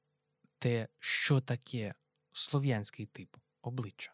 те, 0.59 0.87
що 0.99 1.41
таке 1.41 1.93
слов'янський 2.31 3.05
тип 3.05 3.37
обличчя. 3.61 4.13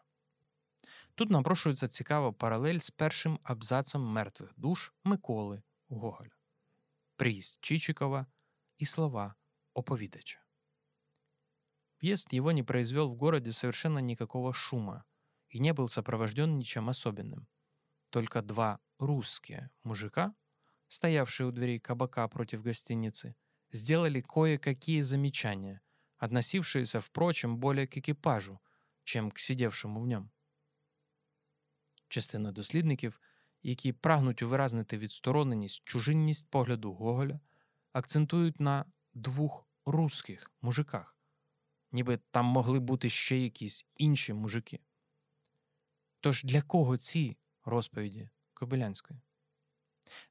Тут 1.19 1.29
напрошується 1.29 1.87
цікава 1.87 2.31
паралель 2.31 2.79
з 2.79 2.91
першим 2.91 3.39
абзацом 3.43 4.01
мертвих 4.01 4.53
душ 4.57 4.93
Миколи 5.03 5.63
Гоголя, 5.89 6.35
приїзд 7.15 7.59
Чичикова 7.61 8.25
и 8.81 8.85
слова 8.85 9.35
оповидача. 9.73 10.39
Въезд 12.01 12.33
его 12.33 12.51
не 12.51 12.63
произвел 12.63 13.09
в 13.09 13.15
городе 13.15 13.51
совершенно 13.51 13.99
никакого 13.99 14.53
шума 14.53 15.05
и 15.49 15.59
не 15.59 15.73
был 15.73 15.87
сопровожден 15.87 16.57
ничем 16.57 16.89
особенным. 16.89 17.47
Только 18.09 18.41
два 18.41 18.79
русские 18.99 19.69
мужика, 19.83 20.35
стоявшие 20.87 21.47
у 21.47 21.51
дверей 21.51 21.79
кабака 21.79 22.27
против 22.27 22.61
гостиницы, 22.61 23.35
сделали 23.71 24.21
кое-какие 24.21 25.01
замечания, 25.01 25.81
относившиеся, 26.17 27.01
впрочем, 27.01 27.57
более 27.57 27.87
к 27.87 27.97
экипажу, 27.97 28.61
чем 29.03 29.31
к 29.31 29.39
сидевшему 29.39 30.01
в 30.01 30.07
нем. 30.07 30.31
Частина 32.10 32.52
дослідників, 32.52 33.20
які 33.62 33.92
прагнуть 33.92 34.42
увиразнити 34.42 34.98
відстороненість, 34.98 35.82
чужинність 35.84 36.50
погляду 36.50 36.92
Гоголя, 36.92 37.40
акцентують 37.92 38.60
на 38.60 38.84
двох 39.14 39.68
русських 39.86 40.52
мужиках, 40.62 41.16
ніби 41.92 42.18
там 42.30 42.46
могли 42.46 42.80
бути 42.80 43.08
ще 43.08 43.38
якісь 43.38 43.86
інші 43.96 44.32
мужики. 44.32 44.80
Тож 46.20 46.44
для 46.44 46.62
кого 46.62 46.98
ці 46.98 47.36
розповіді 47.64 48.30
Кобилянської? 48.54 49.20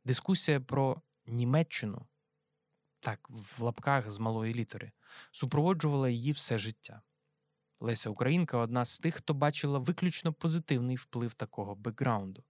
Дискусія 0.05 0.61
про 0.61 1.01
Німеччину, 1.25 2.07
так, 2.99 3.29
в 3.29 3.61
лапках 3.61 4.11
з 4.11 4.19
малої 4.19 4.53
літери, 4.53 4.91
супроводжувала 5.31 6.09
її 6.09 6.31
все 6.31 6.57
життя. 6.57 7.01
Леся 7.79 8.09
Українка 8.09 8.57
одна 8.57 8.85
з 8.85 8.99
тих, 8.99 9.15
хто 9.15 9.33
бачила 9.33 9.79
виключно 9.79 10.33
позитивний 10.33 10.95
вплив 10.95 11.33
такого 11.33 11.75
бекграунду. 11.75 12.43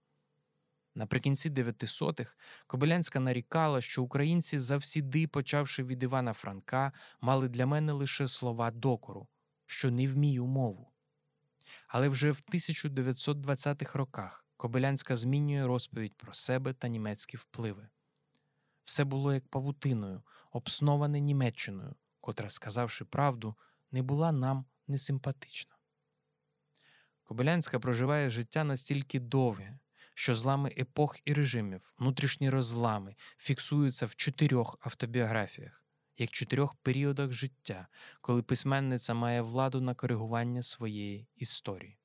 Наприкінці 0.94 1.50
900-х 1.50 2.36
Кобилянська 2.66 3.20
нарікала, 3.20 3.80
що 3.80 4.02
українці 4.02 4.58
завсіди, 4.58 5.26
почавши 5.26 5.84
від 5.84 6.02
Івана 6.02 6.32
Франка, 6.32 6.92
мали 7.20 7.48
для 7.48 7.66
мене 7.66 7.92
лише 7.92 8.28
слова 8.28 8.70
докору, 8.70 9.28
що 9.66 9.90
не 9.90 10.08
вмію 10.08 10.46
мову. 10.46 10.92
Але 11.88 12.08
вже 12.08 12.30
в 12.30 12.42
1920-х 12.52 13.98
роках 13.98 14.44
Кобилянська 14.56 15.16
змінює 15.16 15.66
розповідь 15.66 16.16
про 16.16 16.34
себе 16.34 16.72
та 16.72 16.88
німецькі 16.88 17.36
впливи. 17.36 17.88
Все 18.84 19.04
було 19.04 19.34
як 19.34 19.48
павутиною, 19.48 20.22
обсноване 20.52 21.20
Німеччиною, 21.20 21.94
котра, 22.20 22.50
сказавши 22.50 23.04
правду, 23.04 23.54
не 23.92 24.02
була 24.02 24.32
нам 24.32 24.64
несимпатична. 24.90 25.76
Кобилянська 27.24 27.78
проживає 27.78 28.30
життя 28.30 28.64
настільки 28.64 29.20
довге, 29.20 29.78
що 30.14 30.34
злами 30.34 30.72
епох 30.78 31.18
і 31.24 31.32
режимів, 31.32 31.80
внутрішні 31.98 32.50
розлами 32.50 33.16
фіксуються 33.36 34.06
в 34.06 34.14
чотирьох 34.14 34.78
автобіографіях, 34.80 35.84
як 36.18 36.30
чотирьох 36.30 36.74
періодах 36.74 37.32
життя, 37.32 37.88
коли 38.20 38.42
письменниця 38.42 39.14
має 39.14 39.42
владу 39.42 39.80
на 39.80 39.94
коригування 39.94 40.62
своєї 40.62 41.28
історії: 41.36 41.98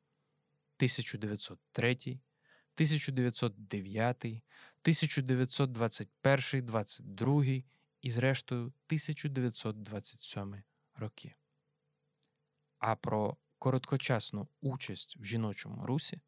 1903, 0.77 1.91
1909, 1.91 4.25
1921, 4.25 6.65
22 6.65 7.45
і, 8.01 8.11
зрештою, 8.11 8.61
1927 8.61 10.63
роки 10.95 11.35
а 12.79 12.95
про 12.95 13.37
короткочасну 13.59 14.47
участь 14.61 15.17
в 15.17 15.25
жіночому 15.25 15.85
русі 15.85 16.21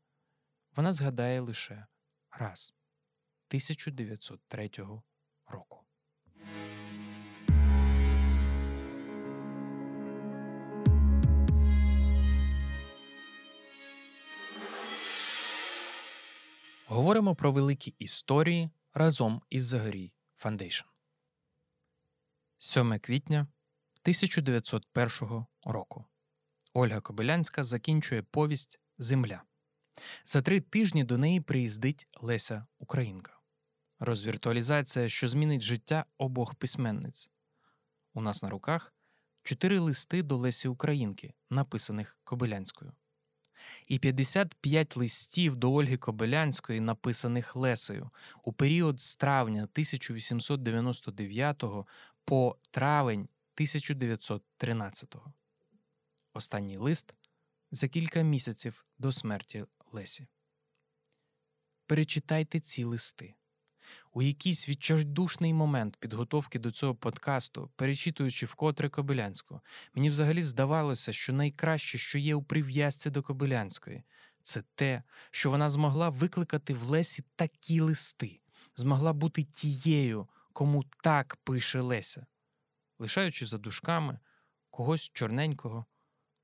вона 0.75 0.93
згадає 0.93 1.39
лише 1.39 1.87
раз 2.31 2.73
1903 3.49 4.71
року. 5.47 5.83
Говоримо 16.85 17.35
про 17.35 17.51
великі 17.51 17.95
історії 17.99 18.69
разом 18.93 19.41
із 19.49 19.65
Zagoriy 19.65 20.13
Foundation. 20.35 20.85
7 22.57 22.99
квітня 22.99 23.39
1901 23.39 25.45
року. 25.65 26.05
Ольга 26.73 27.01
Кобилянська 27.01 27.63
закінчує 27.63 28.21
повість 28.21 28.79
Земля. 28.97 29.43
За 30.25 30.41
три 30.41 30.61
тижні 30.61 31.03
до 31.03 31.17
неї 31.17 31.41
приїздить 31.41 32.07
Леся 32.21 32.65
Українка. 32.79 33.37
Розвіртуалізація, 33.99 35.09
що 35.09 35.27
змінить 35.27 35.61
життя 35.61 36.05
обох 36.17 36.55
письменниць. 36.55 37.31
У 38.13 38.21
нас 38.21 38.43
на 38.43 38.49
руках 38.49 38.93
чотири 39.43 39.79
листи 39.79 40.23
до 40.23 40.37
Лесі 40.37 40.67
Українки, 40.67 41.33
написаних 41.49 42.17
Кобилянською, 42.23 42.93
і 43.87 43.99
55 43.99 44.97
листів 44.97 45.57
до 45.57 45.73
Ольги 45.73 45.97
Кобилянської, 45.97 46.79
написаних 46.79 47.55
Лесею 47.55 48.09
у 48.43 48.53
період 48.53 48.99
з 48.99 49.15
травня 49.15 49.61
1899 49.61 51.63
по 52.25 52.57
травень 52.71 53.21
1913. 53.21 55.15
Останній 56.37 56.77
лист 56.77 57.13
за 57.71 57.87
кілька 57.87 58.21
місяців 58.21 58.85
до 58.97 59.11
смерті 59.11 59.65
Лесі. 59.91 60.27
Перечитайте 61.85 62.59
ці 62.59 62.83
листи. 62.83 63.35
У 64.13 64.21
якийсь 64.21 64.69
відчайдушний 64.69 65.53
момент 65.53 65.95
підготовки 65.95 66.59
до 66.59 66.71
цього 66.71 66.95
подкасту, 66.95 67.71
перечитуючи 67.75 68.45
вкотре 68.45 68.89
Кобилянську, 68.89 69.61
мені 69.93 70.09
взагалі 70.09 70.43
здавалося, 70.43 71.13
що 71.13 71.33
найкраще, 71.33 71.97
що 71.97 72.17
є 72.19 72.35
у 72.35 72.43
прив'язці 72.43 73.09
до 73.09 73.23
Кобилянської, 73.23 74.03
це 74.43 74.63
те, 74.75 75.03
що 75.31 75.51
вона 75.51 75.69
змогла 75.69 76.09
викликати 76.09 76.73
в 76.73 76.83
Лесі 76.83 77.23
такі 77.35 77.79
листи, 77.79 78.39
змогла 78.75 79.13
бути 79.13 79.43
тією, 79.43 80.27
кому 80.53 80.83
так 81.03 81.35
пише 81.35 81.81
Леся, 81.81 82.25
лишаючи 82.99 83.45
за 83.45 83.57
дужками 83.57 84.19
когось 84.69 85.09
чорненького, 85.13 85.85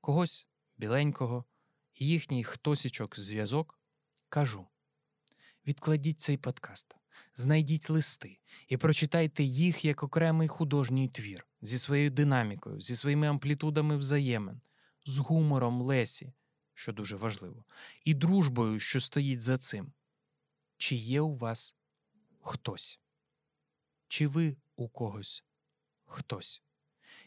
когось 0.04 0.48
біленького, 0.76 1.44
і 1.94 2.06
їхній 2.06 2.44
хтосічок 2.44 3.20
зв'язок, 3.20 3.80
кажу: 4.28 4.66
відкладіть 5.66 6.20
цей 6.20 6.36
подкаст, 6.36 6.96
знайдіть 7.34 7.90
листи 7.90 8.38
і 8.68 8.76
прочитайте 8.76 9.42
їх 9.42 9.84
як 9.84 10.02
окремий 10.02 10.48
художній 10.48 11.08
твір 11.08 11.46
зі 11.60 11.78
своєю 11.78 12.10
динамікою, 12.10 12.80
зі 12.80 12.96
своїми 12.96 13.26
амплітудами 13.26 13.96
взаємин, 13.96 14.60
з 15.06 15.18
гумором 15.18 15.82
Лесі, 15.82 16.32
що 16.74 16.92
дуже 16.92 17.16
важливо, 17.16 17.64
і 18.04 18.14
дружбою, 18.14 18.80
що 18.80 19.00
стоїть 19.00 19.42
за 19.42 19.58
цим. 19.58 19.92
Чи 20.76 20.96
є 20.96 21.20
у 21.20 21.36
вас 21.36 21.76
хтось? 22.40 23.00
Чи 24.08 24.26
ви 24.26 24.56
у 24.76 24.88
когось 24.88 25.44
хтось? 26.04 26.63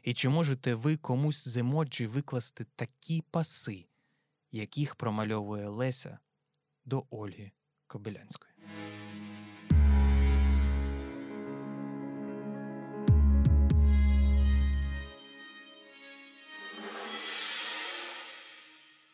І 0.07 0.13
чи 0.13 0.29
можете 0.29 0.75
ви 0.75 0.97
комусь 0.97 1.47
з 1.47 1.57
емоджі 1.57 2.07
викласти 2.07 2.65
такі 2.75 3.21
паси, 3.21 3.85
яких 4.51 4.95
промальовує 4.95 5.67
Леся 5.67 6.19
до 6.85 7.05
Ольги 7.09 7.51
Кобилянської? 7.87 8.53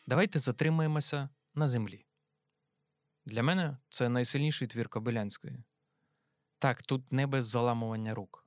Давайте 0.06 0.38
затримаємося 0.38 1.28
на 1.54 1.68
землі. 1.68 2.06
Для 3.26 3.42
мене 3.42 3.76
це 3.88 4.08
найсильніший 4.08 4.68
твір 4.68 4.88
Кобилянської. 4.88 5.64
Так, 6.58 6.82
тут 6.82 7.12
не 7.12 7.26
без 7.26 7.46
заламування 7.46 8.14
рук. 8.14 8.43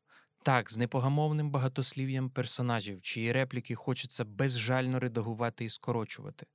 Так, 0.47 0.71
з 0.71 0.77
непогамовним 0.77 1.51
багатослів'ям 1.51 2.29
персонажів, 2.29 3.01
чиї 3.01 3.31
репліки 3.31 3.75
хочеться 3.75 4.25
безжально 4.25 4.99
редагувати 4.99 5.65
і 5.65 5.69
скорочувати. 5.69 6.45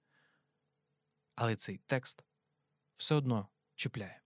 Але 1.34 1.57
цей 1.57 1.80
текст 1.86 2.24
все 2.97 3.14
одно 3.14 3.49
чіпляє. 3.74 4.20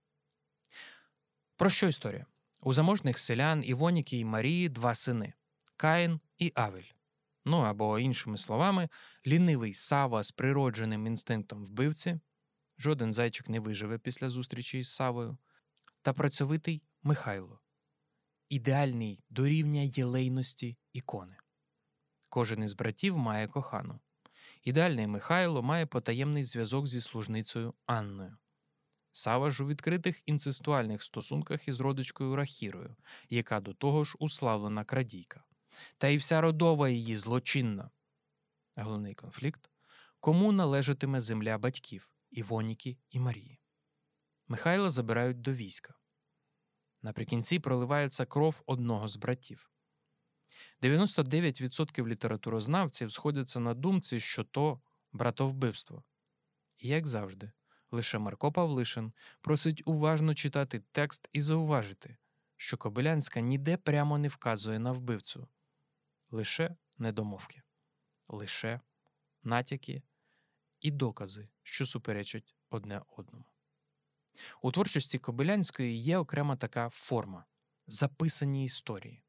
Про 1.57 1.71
що 1.71 1.89
історія? 1.89 2.27
У 2.61 2.73
заможних 2.73 3.19
селян 3.19 3.65
Івоніки 3.65 4.19
і 4.19 4.25
Марії 4.25 4.69
два 4.69 4.95
сини 4.95 5.33
Каїн 5.77 6.21
і 6.39 6.53
Авель. 6.55 6.93
Ну 7.45 7.59
або, 7.59 7.99
іншими 7.99 8.39
словами, 8.39 8.89
лінивий 9.27 9.75
Сава 9.75 10.23
з 10.23 10.31
природженим 10.31 11.07
інстинктом 11.07 11.65
вбивці. 11.65 12.21
Жоден 12.79 13.13
зайчик 13.13 13.49
не 13.49 13.61
виживе 13.61 13.99
після 13.99 14.29
зустрічі 14.29 14.79
із 14.79 14.95
Савою, 14.95 15.39
та 16.03 16.13
працьовитий 16.13 16.83
Михайло 17.03 17.61
ідеальний 18.49 19.25
до 19.31 19.47
рівня 19.47 19.81
єлейності 19.81 20.77
ікони. 20.93 21.37
Кожен 22.29 22.63
із 22.63 22.75
братів 22.75 23.19
має 23.19 23.49
кохану. 23.49 24.01
Ідеальний 24.63 25.07
Михайло 25.07 25.63
має 25.63 25.87
потаємний 25.87 26.45
зв'язок 26.45 26.87
зі 26.87 27.01
служницею 27.01 27.75
Анною. 27.87 28.37
Сава 29.13 29.51
ж 29.51 29.65
у 29.65 29.67
відкритих 29.67 30.23
інцестуальних 30.27 31.03
стосунках 31.03 31.69
із 31.69 31.81
родичкою 31.81 32.37
Рахірою, 32.37 32.97
яка 33.31 33.61
до 33.61 33.75
того 33.75 34.05
ж 34.05 34.17
уславлена 34.19 34.85
крадійка. 34.85 35.45
Та 35.99 36.09
й 36.09 36.17
вся 36.17 36.41
родова 36.41 36.89
її 36.89 37.17
злочинна. 37.17 37.91
Головний 38.77 39.15
конфлікт 39.15 39.71
кому 40.27 40.53
належатиме 40.53 41.21
земля 41.21 41.59
батьків 41.59 42.11
Івоніки 42.31 42.99
і 43.11 43.19
Марії. 43.19 43.61
Михайла 44.49 44.91
забирають 44.91 45.41
до 45.41 45.53
війська. 45.53 45.95
Наприкінці 47.07 47.59
проливається 47.59 48.27
кров 48.27 48.63
одного 48.67 49.09
з 49.09 49.17
братів. 49.17 49.71
99% 50.83 52.07
літературознавців 52.09 53.13
сходяться 53.13 53.61
на 53.61 53.75
думці, 53.75 54.21
що 54.21 54.45
то 54.45 54.81
братовбивство. 55.13 56.05
І, 56.79 56.89
як 56.89 57.07
завжди, 57.07 57.53
лише 57.91 58.19
Марко 58.19 58.53
Павлишин 58.53 59.13
просить 59.41 59.83
уважно 59.85 60.35
читати 60.35 60.83
текст 60.93 61.29
і 61.33 61.41
зауважити, 61.41 62.17
що 62.57 62.77
Кобилянська 62.77 63.41
ніде 63.41 63.77
прямо 63.77 64.19
не 64.19 64.29
вказує 64.29 64.79
на 64.79 64.93
вбивцю, 64.93 65.49
лише 66.31 66.77
недомовки, 66.99 67.63
лише 68.29 68.81
натяки 69.43 70.03
і 70.81 70.91
докази, 70.91 71.49
що 71.63 71.87
суперечать 71.87 72.57
одне 72.71 73.03
одному. 73.17 73.56
У 74.63 74.73
творчості 74.73 75.19
Кобилянської 75.19 75.99
є 76.03 76.19
окрема 76.19 76.57
така 76.57 76.89
форма 76.89 77.45
записані 77.87 78.65
історії, 78.65 79.23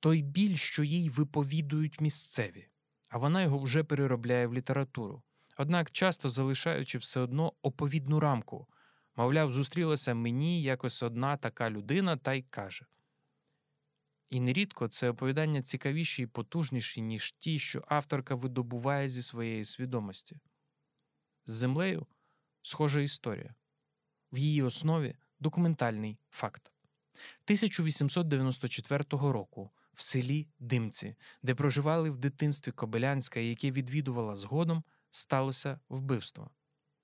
той 0.00 0.22
біль, 0.22 0.56
що 0.56 0.84
їй 0.84 1.08
виповідують 1.10 2.00
місцеві, 2.00 2.68
а 3.08 3.18
вона 3.18 3.42
його 3.42 3.58
вже 3.58 3.84
переробляє 3.84 4.46
в 4.46 4.54
літературу, 4.54 5.22
однак 5.56 5.90
часто 5.90 6.28
залишаючи 6.28 6.98
все 6.98 7.20
одно 7.20 7.52
оповідну 7.62 8.20
рамку, 8.20 8.66
мовляв, 9.16 9.52
зустрілася 9.52 10.14
мені 10.14 10.62
якось 10.62 11.02
одна 11.02 11.36
така 11.36 11.70
людина 11.70 12.16
та 12.16 12.34
й 12.34 12.42
каже. 12.42 12.86
І 14.30 14.40
нерідко 14.40 14.88
це 14.88 15.10
оповідання 15.10 15.62
цікавіші 15.62 16.22
і 16.22 16.26
потужніші, 16.26 17.02
ніж 17.02 17.32
ті, 17.32 17.58
що 17.58 17.84
авторка 17.88 18.34
видобуває 18.34 19.08
зі 19.08 19.22
своєї 19.22 19.64
свідомості. 19.64 20.40
З 21.46 21.52
землею 21.52 22.06
схожа 22.62 23.00
історія 23.00 23.54
в 24.32 24.38
її 24.38 24.62
основі 24.62 25.16
документальний 25.40 26.18
факт. 26.30 26.72
1894 27.14 29.04
року 29.10 29.70
в 29.94 30.02
селі 30.02 30.48
Димці, 30.58 31.16
де 31.42 31.54
проживали 31.54 32.10
в 32.10 32.18
дитинстві 32.18 32.72
Кобилянська, 32.72 33.40
яке 33.40 33.70
відвідувала 33.70 34.36
згодом, 34.36 34.84
сталося 35.10 35.80
вбивство. 35.88 36.50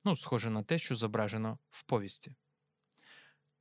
Ну, 0.05 0.17
схоже 0.17 0.51
на 0.51 0.63
те, 0.63 0.79
що 0.79 0.95
зображено 0.95 1.59
в 1.71 1.83
повісті. 1.83 2.35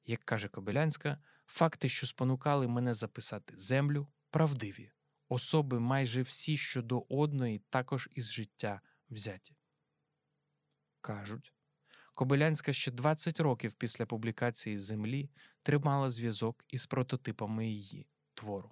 Як 0.05 0.23
каже 0.23 0.47
Кобилянська, 0.47 1.17
факти, 1.45 1.89
що 1.89 2.07
спонукали 2.07 2.67
мене 2.67 2.93
записати 2.93 3.53
землю, 3.57 4.07
правдиві, 4.29 4.91
особи 5.29 5.79
майже 5.79 6.21
всі 6.21 6.57
щодо 6.57 7.05
одної, 7.09 7.59
також 7.69 8.09
із 8.11 8.31
життя 8.31 8.81
взяті. 9.09 9.55
Кажуть, 11.01 11.53
Кобилянська 12.15 12.73
ще 12.73 12.91
20 12.91 13.39
років 13.39 13.73
після 13.73 14.05
публікації 14.05 14.77
Землі 14.77 15.29
тримала 15.63 16.09
зв'язок 16.09 16.65
із 16.67 16.85
прототипами 16.85 17.67
її 17.67 18.07
твору. 18.33 18.71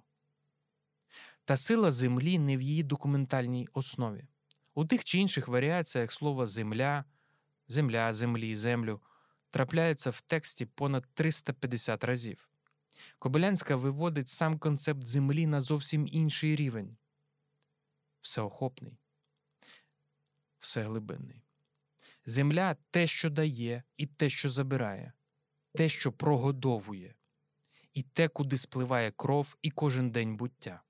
Та 1.44 1.56
сила 1.56 1.90
Землі 1.90 2.38
не 2.38 2.56
в 2.56 2.62
її 2.62 2.82
документальній 2.82 3.68
основі. 3.72 4.28
У 4.74 4.84
тих 4.84 5.04
чи 5.04 5.18
інших 5.18 5.48
варіаціях 5.48 6.12
слова 6.12 6.46
земля, 6.46 7.04
земля, 7.68 8.12
землі, 8.12 8.56
землю 8.56 9.00
трапляється 9.50 10.10
в 10.10 10.20
тексті 10.20 10.66
понад 10.66 11.06
350 11.14 12.04
разів. 12.04 12.48
Кобилянська 13.18 13.76
виводить 13.76 14.28
сам 14.28 14.58
концепт 14.58 15.06
землі 15.06 15.46
на 15.46 15.60
зовсім 15.60 16.08
інший 16.12 16.56
рівень 16.56 16.96
всеохопний, 18.20 18.98
всеглибинний. 20.58 21.43
Земля 22.26 22.76
те, 22.90 23.06
що 23.06 23.30
дає, 23.30 23.82
і 23.96 24.06
те, 24.06 24.28
що 24.28 24.50
забирає. 24.50 25.12
те, 25.74 25.88
що 25.88 26.12
прогодовує, 26.12 27.14
і 27.94 28.02
те, 28.02 28.28
куди 28.28 28.56
спливає 28.56 29.10
кров 29.10 29.56
і 29.62 29.70
кожен 29.70 30.10
день 30.10 30.36
буття, 30.36 30.82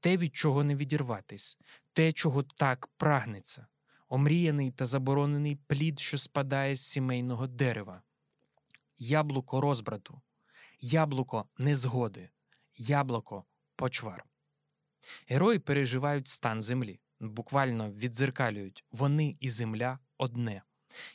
те, 0.00 0.16
від 0.16 0.36
чого 0.36 0.64
не 0.64 0.76
відірватись, 0.76 1.58
те, 1.92 2.12
чого 2.12 2.42
так 2.42 2.86
прагнеться, 2.96 3.66
омріяний 4.08 4.70
та 4.70 4.86
заборонений 4.86 5.56
плід, 5.56 6.00
що 6.00 6.18
спадає 6.18 6.76
з 6.76 6.80
сімейного 6.80 7.46
дерева, 7.46 8.02
яблуко 8.98 9.60
розбрату, 9.60 10.20
яблуко 10.80 11.48
незгоди, 11.58 12.30
яблуко 12.76 13.44
почвар. 13.76 14.24
Герої 15.28 15.58
переживають 15.58 16.28
стан 16.28 16.62
землі, 16.62 17.00
буквально 17.20 17.92
віддзеркалюють 17.92 18.84
вони 18.92 19.36
і 19.40 19.50
земля 19.50 19.98
одне, 20.18 20.62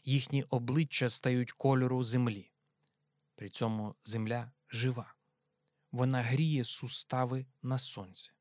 їхні 0.04 0.44
обличчя 0.44 1.10
стають 1.10 1.52
кольору 1.52 2.04
землі. 2.04 2.52
При 3.36 3.50
цьому 3.50 3.96
земля 4.04 4.52
жива, 4.70 5.16
вона 5.92 6.22
гріє 6.22 6.64
сустави 6.64 7.46
на 7.62 7.78
сонці. 7.78 8.32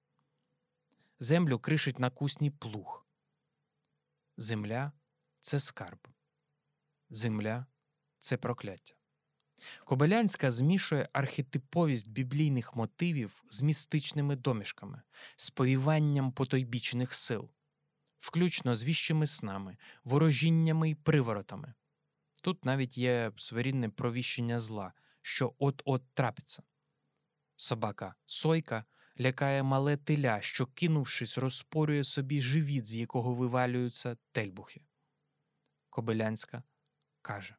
Землю 1.21 1.59
кришить 1.59 1.99
накусний 1.99 2.51
плуг. 2.51 3.07
Земля 4.37 4.93
це 5.41 5.61
скарб, 5.61 6.09
земля 7.11 7.67
це 8.19 8.37
прокляття. 8.37 8.95
Кобилянська 9.85 10.51
змішує 10.51 11.09
архетиповість 11.13 12.11
біблійних 12.11 12.77
мотивів 12.77 13.45
з 13.51 13.63
містичними 13.63 14.37
домішками, 14.37 15.03
сповіванням 15.37 16.33
потойбічних 16.33 17.15
сил, 17.15 17.51
включно 18.25 18.75
з 18.75 18.85
віщими 18.85 19.27
снами, 19.27 19.77
ворожіннями 20.05 20.91
і 20.91 20.95
приворотами. 20.95 21.75
Тут 22.43 22.65
навіть 22.65 22.99
є 22.99 23.33
своєрідне 23.37 23.89
провіщення 23.89 24.59
зла, 24.59 24.93
що 25.23 25.55
от-от 25.59 26.15
трапиться. 26.15 26.63
Собака 27.57 28.15
сойка 28.27 28.85
лякає 29.21 29.63
мале 29.63 29.97
теля, 29.97 30.41
що, 30.41 30.67
кинувшись, 30.67 31.39
розпорює 31.39 32.05
собі 32.05 32.41
живіт, 32.41 32.87
з 32.87 32.97
якого 32.97 33.35
вивалюються 33.35 34.17
тельбухи. 34.33 34.85
Кобилянська 35.91 36.63
каже 37.23 37.57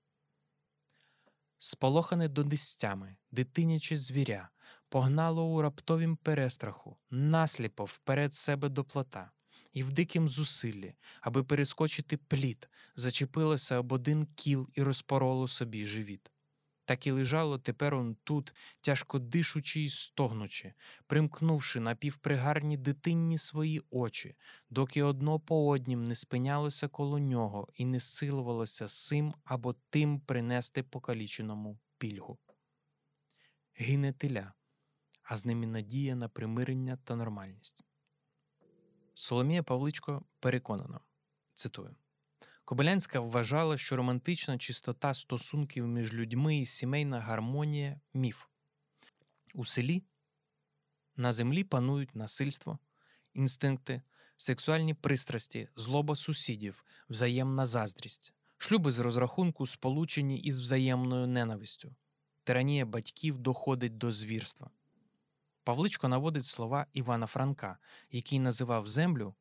Сполохане 1.57 2.27
донестями, 2.27 3.15
дитиняче 3.31 3.97
звіря, 3.97 4.49
погнало 4.89 5.45
у 5.45 5.61
раптовім 5.61 6.17
перестраху, 6.17 6.97
насліпо 7.09 7.85
вперед 7.85 8.33
себе 8.33 8.69
до 8.69 8.83
плота, 8.83 9.31
і 9.75 9.83
в 9.83 9.91
дикім 9.91 10.29
зусиллі, 10.29 10.93
аби 11.21 11.43
перескочити 11.43 12.17
плід, 12.17 12.69
зачепилося 12.95 13.79
об 13.79 13.91
один 13.91 14.27
кіл 14.35 14.69
і 14.73 14.83
розпороло 14.83 15.47
собі 15.47 15.85
живіт. 15.85 16.31
Так 16.85 17.07
і 17.07 17.11
лежало 17.11 17.57
тепер 17.57 17.93
он 17.95 18.15
тут, 18.23 18.53
тяжко 18.81 19.19
дишучи 19.19 19.81
й 19.81 19.89
стогнучи, 19.89 20.73
примкнувши 21.07 21.79
напівпригарні 21.79 22.77
дитинні 22.77 23.37
свої 23.37 23.81
очі, 23.89 24.35
доки 24.69 25.03
одно 25.03 25.39
по 25.39 25.67
однім 25.67 26.03
не 26.03 26.15
спинялося 26.15 26.87
коло 26.87 27.19
нього 27.19 27.67
і 27.75 27.85
не 27.85 27.99
силувалося 27.99 28.87
сим 28.87 29.33
або 29.43 29.75
тим 29.89 30.19
принести 30.19 30.83
покаліченому 30.83 31.79
пільгу. 31.97 32.37
Гине 33.73 34.13
теля, 34.13 34.53
а 35.23 35.37
з 35.37 35.45
ними 35.45 35.65
надія 35.67 36.15
на 36.15 36.29
примирення 36.29 36.97
та 37.03 37.15
нормальність. 37.15 37.84
Соломія 39.17 39.63
Павличко 39.63 40.25
переконана 40.39 40.99
цитую. 41.53 41.95
Кобилянська 42.65 43.19
вважала, 43.19 43.77
що 43.77 43.95
романтична 43.95 44.57
чистота 44.57 45.13
стосунків 45.13 45.87
між 45.87 46.13
людьми 46.13 46.57
і 46.57 46.65
сімейна 46.65 47.19
гармонія 47.19 47.99
міф. 48.13 48.45
У 49.53 49.65
селі 49.65 50.03
на 51.15 51.31
землі 51.31 51.63
панують 51.63 52.15
насильство, 52.15 52.79
інстинкти, 53.33 54.01
сексуальні 54.37 54.93
пристрасті, 54.93 55.69
злоба 55.75 56.15
сусідів, 56.15 56.85
взаємна 57.09 57.65
заздрість, 57.65 58.33
шлюби 58.57 58.91
з 58.91 58.99
розрахунку 58.99 59.65
сполучені 59.65 60.39
із 60.39 60.61
взаємною 60.61 61.27
ненавистю, 61.27 61.95
тиранія 62.43 62.85
батьків 62.85 63.37
доходить 63.37 63.97
до 63.97 64.11
звірства. 64.11 64.69
Павличко 65.65 66.07
наводить 66.07 66.45
слова 66.45 66.85
Івана 66.93 67.27
Франка, 67.27 67.77
який 68.11 68.39
називав 68.39 68.87
землю 68.87 69.35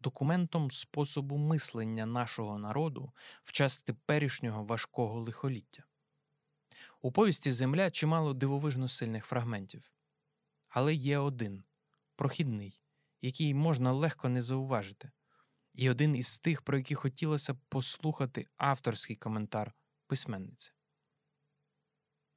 документом 0.00 0.70
способу 0.70 1.36
мислення 1.36 2.06
нашого 2.06 2.58
народу 2.58 3.12
в 3.44 3.52
час 3.52 3.82
теперішнього 3.82 4.64
важкого 4.64 5.20
лихоліття. 5.20 5.84
У 7.00 7.12
повісті 7.12 7.52
Земля 7.52 7.90
чимало 7.90 8.34
дивовижно 8.34 8.88
сильних 8.88 9.26
фрагментів, 9.26 9.92
але 10.68 10.94
є 10.94 11.18
один 11.18 11.64
прохідний, 12.16 12.80
який 13.20 13.54
можна 13.54 13.92
легко 13.92 14.28
не 14.28 14.42
зауважити, 14.42 15.10
і 15.74 15.90
один 15.90 16.16
із 16.16 16.38
тих, 16.38 16.62
про 16.62 16.78
які 16.78 16.94
хотілося 16.94 17.54
б 17.54 17.58
послухати 17.68 18.46
авторський 18.56 19.16
коментар 19.16 19.74
письменниці. 20.06 20.72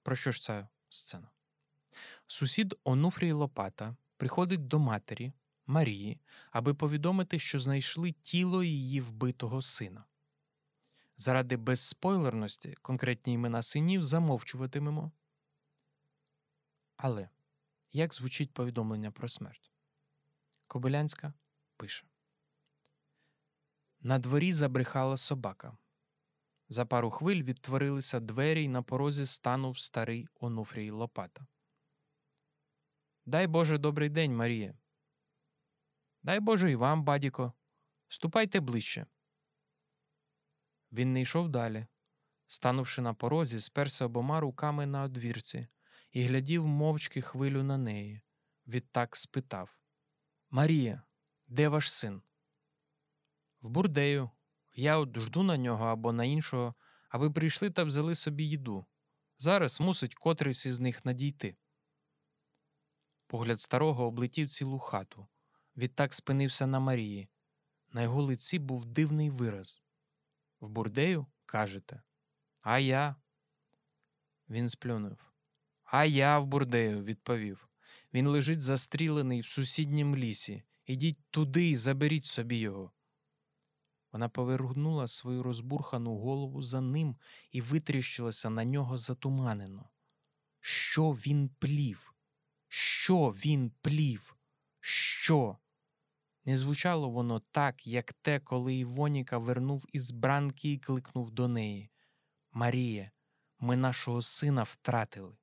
Про 0.04 0.16
що 0.16 0.32
ж 0.32 0.42
ця 0.42 0.70
сцена? 0.90 1.32
Сусід 2.32 2.76
Онуфрій 2.84 3.32
Лопата 3.32 3.96
приходить 4.18 4.68
до 4.68 4.80
матері 4.80 5.34
Марії, 5.66 6.20
аби 6.52 6.74
повідомити, 6.74 7.40
що 7.40 7.60
знайшли 7.60 8.12
тіло 8.12 8.64
її 8.64 9.02
вбитого 9.02 9.62
сина. 9.62 10.06
Заради 11.18 11.58
безспойлерності 11.58 12.74
конкретні 12.82 13.34
імена 13.34 13.62
синів 13.62 14.04
замовчуватимемо. 14.04 15.12
Але 16.98 17.30
як 17.92 18.14
звучить 18.14 18.54
повідомлення 18.54 19.12
про 19.12 19.28
смерть? 19.28 19.72
Кобилянська 20.68 21.34
пише 21.78 22.06
На 24.02 24.20
дворі 24.20 24.54
забрехала 24.54 25.18
собака. 25.18 25.78
За 26.70 26.86
пару 26.86 27.12
хвиль 27.12 27.44
відтворилися 27.44 28.20
двері, 28.20 28.64
й 28.64 28.68
на 28.68 28.82
порозі 28.84 29.26
станув 29.26 29.80
старий 29.80 30.28
Онуфрій 30.40 30.92
Лопата. 30.92 31.48
Дай 33.26 33.48
Боже 33.48 33.78
добрий 33.78 34.10
день, 34.10 34.36
Марія. 34.36 34.78
Дай 36.24 36.40
Боже 36.40 36.72
і 36.72 36.76
вам, 36.76 37.04
бадіко, 37.04 37.54
ступайте 38.08 38.60
ближче. 38.60 39.06
Він 40.92 41.14
не 41.14 41.22
йшов 41.22 41.50
далі, 41.50 41.88
станувши 42.48 43.02
на 43.02 43.14
порозі, 43.14 43.60
сперся 43.60 44.06
обома 44.06 44.40
руками 44.40 44.86
на 44.86 45.04
одвірці 45.04 45.68
і 46.12 46.24
глядів 46.24 46.68
мовчки 46.68 47.22
хвилю 47.22 47.64
на 47.64 47.78
неї. 47.78 48.22
Відтак 48.68 49.16
спитав 49.16 49.78
Марія, 50.50 51.04
де 51.48 51.68
ваш 51.68 51.92
син? 51.92 52.22
В 53.62 53.70
бурдею. 53.70 54.30
Я 54.74 54.98
от 54.98 55.20
жду 55.20 55.44
на 55.44 55.58
нього 55.58 55.86
або 55.86 56.12
на 56.12 56.26
іншого, 56.26 56.76
аби 57.10 57.32
прийшли 57.32 57.70
та 57.70 57.84
взяли 57.84 58.16
собі 58.16 58.44
їду. 58.44 58.86
Зараз 59.38 59.82
мусить 59.82 60.16
котрийсь 60.16 60.66
із 60.66 60.80
них 60.80 61.06
надійти. 61.06 61.58
Погляд 63.32 63.60
старого 63.60 64.06
облетів 64.06 64.50
цілу 64.50 64.80
хату. 64.80 65.28
Відтак 65.78 66.14
спинився 66.14 66.68
на 66.68 66.80
Марії. 66.80 67.30
На 67.92 68.02
його 68.02 68.22
лиці 68.22 68.60
був 68.60 68.86
дивний 68.86 69.30
вираз. 69.30 69.82
В 70.60 70.70
бурдею, 70.70 71.26
кажете? 71.46 72.02
А 72.62 72.80
я. 72.80 73.16
Він 74.50 74.70
сплюнув. 74.70 75.18
А 75.84 76.06
я 76.06 76.40
в 76.40 76.46
бурдею, 76.46 77.04
відповів. 77.04 77.70
Він 78.14 78.28
лежить 78.28 78.62
застрілений 78.62 79.42
в 79.42 79.46
сусіднім 79.46 80.16
лісі. 80.16 80.64
Ідіть 80.86 81.20
туди 81.30 81.70
і 81.70 81.76
заберіть 81.76 82.26
собі 82.26 82.58
його. 82.58 82.92
Вона 84.12 84.30
повернула 84.30 85.08
свою 85.08 85.44
розбурхану 85.44 86.18
голову 86.18 86.62
за 86.62 86.82
ним 86.82 87.18
і 87.52 87.62
витріщилася 87.62 88.50
на 88.50 88.66
нього 88.66 88.98
затуманено. 88.98 89.90
Що 90.60 91.12
він 91.12 91.50
плів? 91.50 92.11
Що 92.74 93.30
він 93.30 93.72
плів? 93.82 94.36
Що? 94.80 95.58
Не 96.46 96.58
звучало 96.58 97.10
воно 97.10 97.40
так, 97.40 97.88
як 97.88 98.14
те, 98.14 98.40
коли 98.40 98.76
Івоніка 98.76 99.38
вернув 99.38 99.86
із 99.94 100.12
бранки 100.12 100.72
і 100.72 100.78
кликнув 100.78 101.32
до 101.32 101.48
неї 101.48 101.90
Марія, 102.52 103.12
ми 103.60 103.76
нашого 103.76 104.22
сина 104.22 104.64
втратили. 104.64 105.38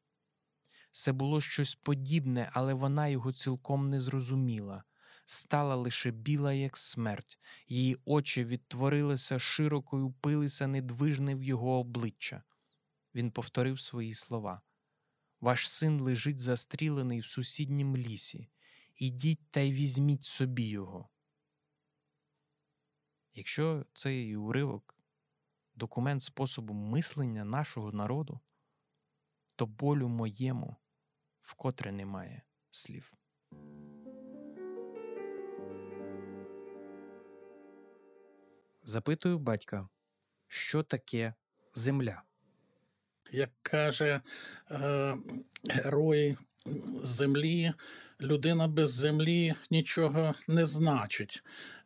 Це 0.91 1.13
було 1.13 1.41
щось 1.41 1.75
подібне, 1.75 2.51
але 2.53 2.75
вона 2.75 3.09
його 3.09 3.33
цілком 3.33 3.91
не 3.91 4.01
зрозуміла. 4.01 4.85
Стала 5.25 5.77
лише 5.77 6.11
біла, 6.11 6.53
як 6.53 6.77
смерть, 6.77 7.39
її 7.67 7.99
очі 8.05 8.45
відтворилися 8.45 9.39
широко 9.39 9.99
і 9.99 10.03
упилися 10.03 10.67
недвижне 10.67 11.35
в 11.35 11.43
його 11.43 11.79
обличчя. 11.79 12.43
Він 13.15 13.31
повторив 13.31 13.81
свої 13.81 14.15
слова 14.15 14.61
Ваш 15.41 15.71
син 15.71 16.01
лежить 16.01 16.39
застрілений 16.39 17.21
в 17.21 17.27
сусіднім 17.27 17.97
лісі. 17.97 18.49
Ідіть 18.97 19.51
та 19.51 19.61
й 19.61 19.73
візьміть 19.73 20.25
собі 20.25 20.69
його. 20.69 21.09
Якщо 23.35 23.87
цей 23.93 24.37
уривок 24.37 24.99
документ 25.75 26.23
способу 26.23 26.75
мислення 26.75 27.45
нашого 27.45 27.93
народу, 27.93 28.41
то 29.57 29.67
болю 29.67 30.09
моєму, 30.09 30.77
вкотре 31.43 31.93
немає 31.93 32.43
слів. 32.71 33.13
Запитую 38.83 39.39
батька, 39.39 39.89
що 40.47 40.83
таке 40.83 41.35
земля? 41.75 42.28
Як 43.33 43.51
каже 43.63 44.21
е, 44.71 45.15
герой 45.71 46.37
землі, 47.03 47.73
людина 48.21 48.69
без 48.69 48.93
землі 48.93 49.55
нічого 49.71 50.35
не 50.49 50.67
значить. 50.67 51.43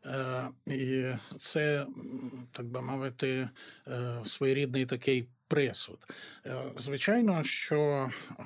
Е, 0.07 0.49
і 0.67 1.05
це, 1.39 1.87
так 2.53 2.67
би 2.67 2.83
мовити, 2.83 3.49
е, 3.89 4.21
своєрідний 4.25 4.87
такий 4.87 5.29
присуд. 5.53 5.99
Е, 6.47 6.63
звичайно, 6.77 7.45
що 7.45 8.11
е, 8.39 8.43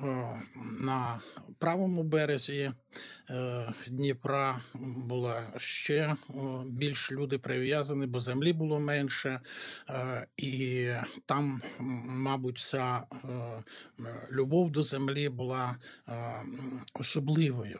на 0.81 1.19
правому 1.57 2.03
березі 2.03 2.71
е, 3.29 3.73
Дніпра 3.87 4.61
була 4.97 5.43
ще 5.57 6.15
більш 6.65 7.11
люди 7.11 7.37
прив'язані, 7.37 8.05
бо 8.05 8.19
землі 8.19 8.53
було 8.53 8.79
менше, 8.79 9.39
і 10.37 10.89
там, 11.25 11.61
мабуть, 12.07 12.71
е, 12.75 13.01
любов 14.31 14.71
до 14.71 14.83
землі 14.83 15.29
була 15.29 15.75
особливою. 16.93 17.79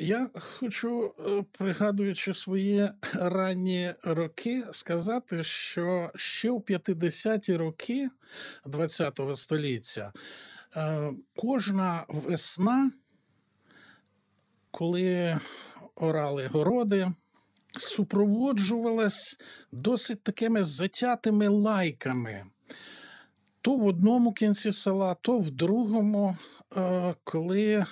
Я 0.00 0.30
хочу, 0.34 1.14
е, 1.28 1.44
пригадуючи 1.52 2.34
свої 2.34 2.90
ранні 3.14 3.94
роки, 4.02 4.64
сказати, 4.70 5.44
що 5.44 6.10
ще 6.14 6.50
в 6.50 6.60
50-ті 6.60 7.56
роки 7.56 8.08
ХХ 8.62 9.36
століття 9.36 10.12
е, 10.76 11.10
кожна 11.36 12.04
весна, 12.08 12.90
коли 14.70 15.38
орали 15.94 16.46
городи, 16.46 17.08
супроводжувалась 17.76 19.38
досить 19.72 20.22
такими 20.22 20.64
затятими 20.64 21.48
лайками. 21.48 22.44
То 23.60 23.76
в 23.76 23.86
одному 23.86 24.32
кінці 24.32 24.72
села, 24.72 25.14
то 25.14 25.38
в 25.38 25.50
другому, 25.50 26.36
е, 26.76 27.14
коли 27.24 27.84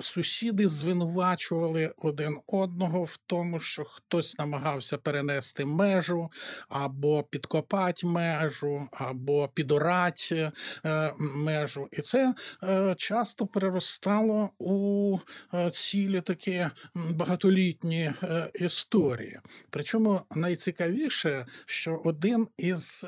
сусіди 0.00 0.68
звинувачували 0.68 1.94
один 1.96 2.38
одного 2.46 3.04
в 3.04 3.16
тому, 3.26 3.60
що 3.60 3.84
хтось 3.84 4.38
намагався 4.38 4.98
перенести 4.98 5.64
межу, 5.64 6.30
або 6.68 7.22
підкопати 7.22 8.06
межу, 8.06 8.88
або 8.92 9.48
підорати 9.48 10.52
е, 10.84 11.14
межу. 11.18 11.88
І 11.92 12.00
це 12.00 12.34
е, 12.62 12.94
часто 12.98 13.46
переростало 13.46 14.50
у 14.58 15.18
е, 15.54 15.70
цілі 15.70 16.20
такі 16.20 16.66
багатолітні 16.94 18.12
історії. 18.54 19.38
Причому 19.70 20.20
найцікавіше, 20.34 21.46
що 21.66 22.00
один 22.04 22.48
із 22.58 23.06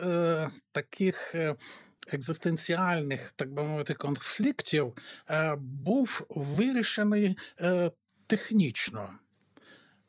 таких. 0.72 1.34
Екзистенціальних, 2.08 3.32
так 3.36 3.52
би 3.52 3.62
мовити, 3.62 3.94
конфліктів 3.94 4.92
е, 5.30 5.56
був 5.58 6.26
вирішений 6.28 7.36
е, 7.60 7.90
технічно. 8.26 9.10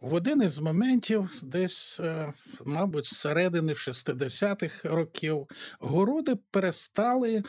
В 0.02 0.14
один 0.14 0.42
із 0.42 0.60
моментів, 0.60 1.30
десь, 1.44 2.00
е, 2.00 2.34
мабуть, 2.66 3.06
з 3.06 3.16
середини 3.16 3.74
60-х 3.74 4.90
років, 4.90 5.48
городи 5.80 6.36
перестали 6.52 7.44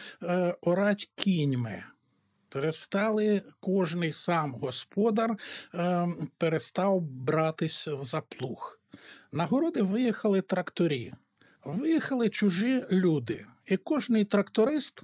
орати 0.60 1.04
кіньми. 1.14 1.84
Перестали 2.48 3.42
кожний 3.60 4.12
сам 4.12 4.52
господар 4.52 5.36
перестав 6.38 7.00
братись 7.00 7.88
за 8.00 8.20
плуг. 8.20 8.78
На 9.32 9.44
городи 9.44 9.82
виїхали 9.82 10.40
тракторі, 10.40 11.12
виїхали 11.64 12.28
чужі 12.28 12.84
люди. 12.90 13.46
І 13.66 13.76
кожний 13.76 14.24
тракторист 14.24 15.02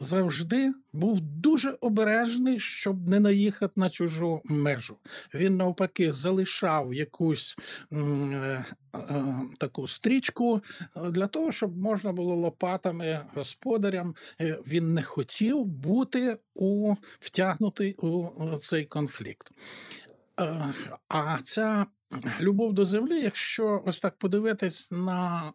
завжди 0.00 0.72
був 0.92 1.20
дуже 1.20 1.70
обережний, 1.80 2.60
щоб 2.60 3.08
не 3.08 3.20
наїхати 3.20 3.72
на 3.76 3.90
чужу 3.90 4.40
межу. 4.44 4.96
Він 5.34 5.56
навпаки 5.56 6.12
залишав 6.12 6.94
якусь 6.94 7.56
м, 7.92 8.32
е, 8.32 8.64
е, 8.94 9.24
таку 9.58 9.86
стрічку 9.86 10.62
е, 10.96 11.10
для 11.10 11.26
того, 11.26 11.52
щоб 11.52 11.76
можна 11.76 12.12
було 12.12 12.34
лопатами 12.34 13.20
господарям. 13.34 14.14
Він 14.40 14.94
не 14.94 15.02
хотів 15.02 15.64
бути 15.64 16.36
у, 16.54 16.94
втягнутий 17.20 17.94
у 17.94 18.28
цей 18.58 18.84
конфлікт. 18.84 19.50
А 21.08 21.38
ця 21.44 21.86
любов 22.40 22.72
до 22.72 22.84
землі, 22.84 23.20
якщо 23.20 23.82
ось 23.86 24.00
так 24.00 24.18
подивитись 24.18 24.90
на 24.90 25.52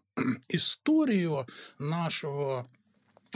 історію 0.48 1.46
нашого 1.78 2.64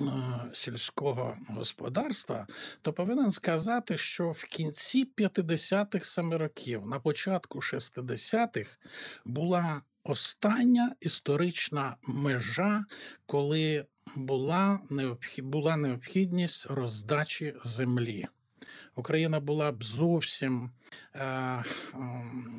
е, 0.01 0.05
сільського 0.53 1.37
господарства, 1.49 2.47
то 2.83 2.93
повинен 2.93 3.33
сказати, 3.33 3.99
що 3.99 4.31
в 4.31 4.45
кінці 4.45 5.09
50-х 5.17 6.09
саме 6.09 6.39
років, 6.39 6.87
на 6.87 7.01
початку 7.01 7.59
60-х, 7.59 8.79
була 9.25 9.83
остання 10.05 10.95
історична 11.01 11.97
межа, 12.03 12.85
коли 13.27 13.87
була, 14.17 14.81
була 15.39 15.77
необхідність 15.77 16.67
роздачі 16.67 17.55
землі. 17.65 18.27
Україна 18.95 19.41
була 19.41 19.73
б 19.73 19.85
зовсім 19.85 20.71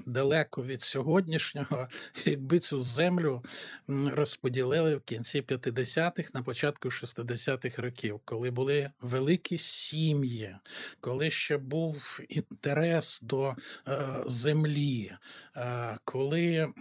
далеко 0.06 0.64
від 0.64 0.82
сьогоднішнього, 0.82 1.88
якби 2.26 2.60
цю 2.60 2.82
землю 2.82 3.44
розподілили 3.88 4.96
в 4.96 5.02
кінці 5.02 5.42
50-х, 5.42 6.34
на 6.34 6.42
початку 6.42 6.90
60-х 6.90 7.82
років, 7.82 8.20
коли 8.26 8.52
були 8.52 8.92
великі 9.02 9.58
сім'ї, 9.58 10.56
коли 11.02 11.32
ще 11.32 11.58
був 11.58 12.20
інтерес 12.30 13.20
до 13.24 13.56
е, 13.88 13.98
землі, 14.28 15.12
е, 15.58 15.98
коли 16.06 16.74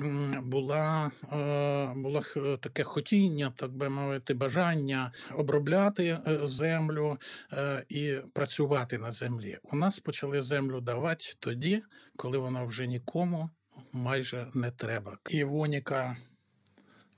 була, 0.42 1.10
е, 1.32 1.92
було 1.96 2.22
таке 2.60 2.82
хотіння, 2.82 3.52
так 3.56 3.72
би 3.72 3.88
мовити, 3.88 4.34
бажання 4.34 5.12
обробляти 5.34 6.18
е, 6.26 6.46
землю 6.46 7.18
е, 7.52 7.84
і 7.88 8.14
працювати 8.32 8.98
на 8.98 9.10
землі. 9.10 9.58
У 9.72 9.76
нас 9.76 10.00
почали 10.00 10.42
землю 10.42 10.80
давати 10.80 11.24
тоді, 11.44 11.82
коли 12.16 12.38
вона 12.38 12.64
вже 12.64 12.86
нікому 12.86 13.50
майже 13.92 14.50
не 14.54 14.70
треба. 14.70 15.18
Івоніка 15.30 16.16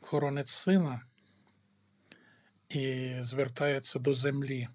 хоронить 0.00 0.48
сина 0.48 1.02
і 2.68 3.14
звертається 3.20 3.98
до 3.98 4.14
землі. 4.14 4.68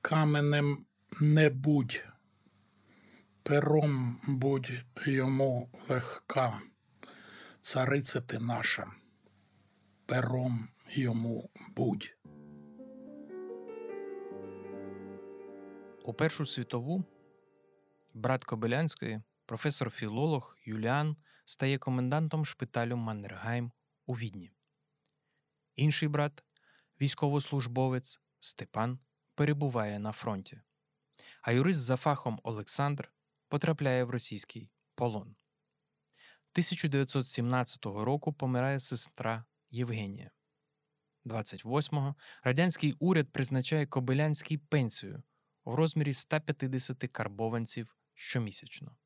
Каменем 0.00 0.86
не 1.20 1.50
будь, 1.50 2.04
пером 3.42 4.20
будь 4.28 4.72
йому 5.06 5.70
легка, 5.88 6.60
цариця 7.60 8.20
ти 8.20 8.38
наша, 8.38 8.86
пером 10.06 10.68
йому 10.90 11.50
будь. 11.76 12.16
У 16.04 16.12
Першу 16.12 16.46
світову 16.46 17.04
брат 18.16 18.44
Кобилянської, 18.44 19.22
професор-філолог 19.46 20.56
Юліан, 20.64 21.16
стає 21.44 21.78
комендантом 21.78 22.46
шпиталю 22.46 22.96
Маннергайм 22.96 23.72
у 24.06 24.14
Відні. 24.14 24.52
Інший 25.74 26.08
брат, 26.08 26.44
військовослужбовець 27.00 28.20
Степан, 28.40 28.98
перебуває 29.34 29.98
на 29.98 30.12
фронті, 30.12 30.60
а 31.42 31.52
юрист 31.52 31.80
за 31.80 31.96
фахом 31.96 32.40
Олександр 32.42 33.12
потрапляє 33.48 34.04
в 34.04 34.10
російський 34.10 34.70
полон. 34.94 35.36
1917 36.52 37.84
року 37.86 38.32
помирає 38.32 38.80
сестра 38.80 39.44
Євгенія. 39.70 40.30
28-го 41.24 42.14
радянський 42.42 42.92
уряд 42.98 43.32
призначає 43.32 43.86
Кобилянський 43.86 44.58
пенсію 44.58 45.22
в 45.64 45.74
розмірі 45.74 46.14
150 46.14 47.08
карбованців 47.12 47.95
щомісячно. 48.16 48.96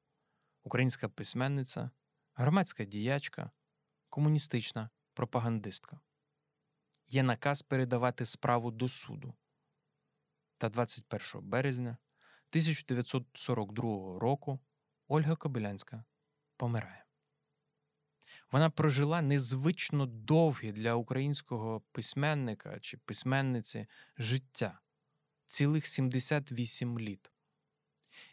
українська 0.62 1.08
письменниця, 1.08 1.90
громадська 2.34 2.84
діячка, 2.84 3.50
комуністична 4.08 4.90
пропагандистка. 5.14 6.00
Є 7.08 7.22
наказ 7.22 7.62
передавати 7.62 8.24
справу 8.24 8.70
до 8.70 8.88
суду. 8.88 9.34
Та 10.60 10.68
21 10.68 11.48
березня 11.48 11.96
1942 12.50 14.18
року 14.18 14.60
Ольга 15.08 15.36
Кобилянська 15.36 16.04
помирає. 16.56 17.04
Вона 18.52 18.70
прожила 18.70 19.22
незвично 19.22 20.06
довге 20.06 20.72
для 20.72 20.94
українського 20.94 21.82
письменника 21.92 22.78
чи 22.80 22.96
письменниці 22.96 23.86
життя 24.18 24.80
цілих 25.46 25.86
78 25.86 26.98
літ. 26.98 27.30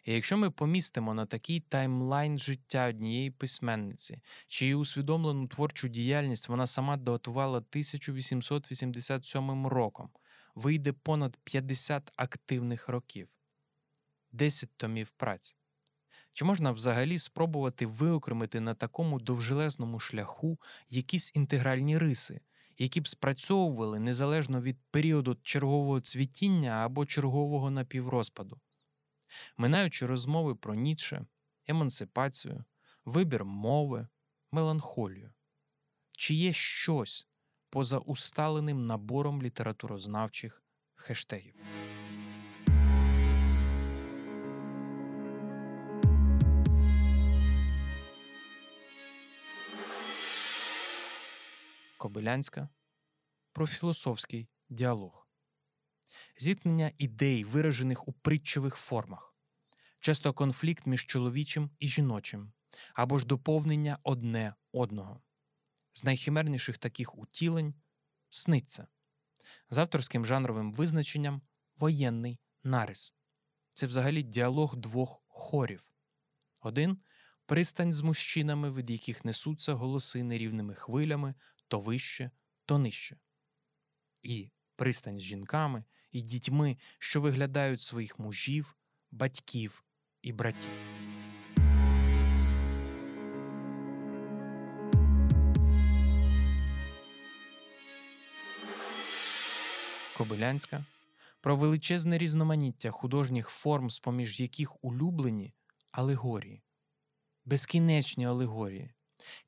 І 0.04 0.14
якщо 0.14 0.38
ми 0.38 0.52
помістимо 0.52 1.14
на 1.14 1.26
такий 1.26 1.60
таймлайн 1.60 2.40
життя 2.40 2.88
однієї 2.88 3.32
письменниці, 3.32 4.22
чиї 4.48 4.76
усвідомлену 4.76 5.48
творчу 5.48 5.88
діяльність 5.88 6.50
вона 6.50 6.68
сама 6.68 6.98
датувала 6.98 7.58
1887 7.58 9.68
роком, 9.68 10.10
вийде 10.58 10.94
понад 10.94 11.38
50 11.44 12.12
активних 12.16 12.90
років, 12.90 13.30
10 14.32 14.70
томів 14.78 15.10
праць. 15.10 15.58
Чи 16.34 16.46
можна 16.46 16.72
взагалі 16.72 17.18
спробувати 17.20 17.86
виокремити 17.86 18.60
на 18.60 18.74
такому 18.74 19.20
довжелезному 19.20 20.00
шляху 20.00 20.60
якісь 20.90 21.36
інтегральні 21.36 21.98
риси, 21.98 22.42
які 22.78 23.02
б 23.02 23.08
спрацьовували 23.08 24.00
незалежно 24.00 24.62
від 24.62 24.78
періоду 24.92 25.38
чергового 25.44 26.02
цвітіння 26.02 26.70
або 26.70 27.06
чергового 27.06 27.72
напіврозпаду? 27.72 28.60
Минаючи 29.58 30.06
розмови 30.06 30.56
про 30.56 30.76
Ніцше, 30.76 31.26
емансипацію, 31.68 32.64
вибір 33.06 33.46
мови, 33.46 34.08
меланхолію, 34.52 35.34
чи 36.12 36.34
є 36.34 36.54
щось 36.54 37.28
поза 37.78 37.98
усталеним 37.98 38.86
набором 38.86 39.44
літературознавчих 39.44 40.64
хештегів? 40.96 41.56
Кобилянська 51.98 52.70
про 53.54 53.68
філософський 53.68 54.50
діалог, 54.70 55.28
зіткнення 56.38 56.92
ідей, 56.98 57.44
виражених 57.44 58.08
у 58.08 58.12
притчових 58.12 58.76
формах, 58.76 59.36
часто 60.00 60.34
конфлікт 60.34 60.86
між 60.86 61.06
чоловічим 61.06 61.70
і 61.80 61.88
жіночим, 61.88 62.54
або 62.94 63.20
ж 63.20 63.26
доповнення 63.26 63.98
одне 64.04 64.54
одного. 64.72 65.22
З 65.98 66.04
найхимерніших 66.04 66.78
таких 66.78 67.18
утілень 67.18 67.74
сниться 68.30 68.88
з 69.70 69.78
авторським 69.78 70.26
жанровим 70.26 70.74
визначенням 70.74 71.42
воєнний 71.76 72.40
нарис. 72.64 73.16
Це 73.74 73.88
взагалі 73.88 74.24
діалог 74.24 74.76
двох 74.76 75.24
хорів. 75.28 75.94
Один 76.62 76.98
пристань 77.46 77.94
з 77.94 78.02
мужчинами, 78.02 78.72
від 78.72 78.90
яких 78.90 79.26
несуться 79.26 79.74
голоси 79.74 80.24
нерівними 80.24 80.76
хвилями 80.76 81.36
то 81.68 81.80
вище, 81.80 82.32
то 82.66 82.78
нижче. 82.78 83.18
І 84.22 84.52
пристань 84.76 85.20
з 85.20 85.24
жінками 85.24 85.84
і 86.12 86.22
дітьми, 86.22 86.78
що 87.00 87.22
виглядають 87.22 87.82
своїх 87.82 88.20
мужів, 88.20 88.78
батьків 89.12 89.84
і 90.22 90.34
братів. 90.34 91.07
Кобилянська 100.18 100.86
про 101.42 101.56
величезне 101.56 102.18
різноманіття 102.18 102.92
художніх 102.92 103.50
форм, 103.50 103.90
з 103.90 104.00
поміж 104.00 104.40
яких 104.40 104.84
улюблені 104.84 105.54
алегорії, 105.92 106.64
безкінечні 107.46 108.26
алегорії, 108.26 108.94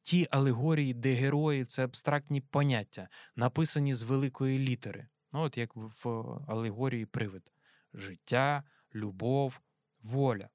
ті 0.02 0.28
алегорії, 0.32 0.94
де 0.94 1.14
герої 1.14 1.66
це 1.66 1.84
абстрактні 1.84 2.42
поняття, 2.42 3.10
написані 3.36 3.94
з 3.94 4.04
великої 4.04 4.60
літери. 4.60 5.08
Ну, 5.34 5.42
от 5.42 5.58
як 5.58 5.76
в 5.76 6.10
алегорії 6.48 7.06
привид: 7.06 7.52
життя, 7.94 8.64
любов, 8.96 9.62
воля. 10.02 10.50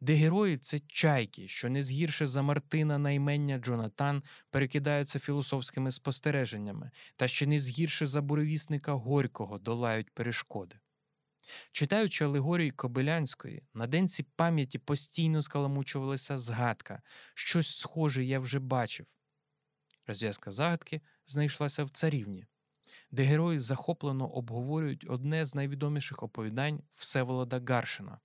Де 0.00 0.14
герої 0.14 0.58
це 0.58 0.78
чайки, 0.78 1.48
що 1.48 1.68
не 1.68 1.82
згірше 1.82 2.26
за 2.26 2.42
Мартина 2.42 2.98
наймення 2.98 3.58
Джонатан 3.58 4.22
перекидаються 4.50 5.18
філософськими 5.18 5.90
спостереженнями, 5.90 6.90
та 7.16 7.28
ще 7.28 7.46
не 7.46 7.60
згірше 7.60 8.06
за 8.06 8.22
буревісника 8.22 8.92
Горького 8.92 9.58
долають 9.58 10.10
перешкоди. 10.10 10.76
Читаючи 11.72 12.24
алегорії 12.24 12.70
Кобилянської, 12.70 13.62
на 13.74 13.86
денці 13.86 14.22
пам'яті 14.22 14.78
постійно 14.78 15.42
скаламучувалася 15.42 16.38
згадка, 16.38 17.02
щось 17.34 17.78
схоже 17.78 18.24
я 18.24 18.40
вже 18.40 18.58
бачив. 18.58 19.06
Розв'язка 20.06 20.52
загадки 20.52 21.00
знайшлася 21.26 21.84
в 21.84 21.90
царівні, 21.90 22.44
де 23.10 23.22
герої 23.22 23.58
захоплено 23.58 24.28
обговорюють 24.28 25.06
одне 25.08 25.46
з 25.46 25.54
найвідоміших 25.54 26.22
оповідань 26.22 26.82
Всеволода 26.94 27.62
Гаршина 27.68 28.18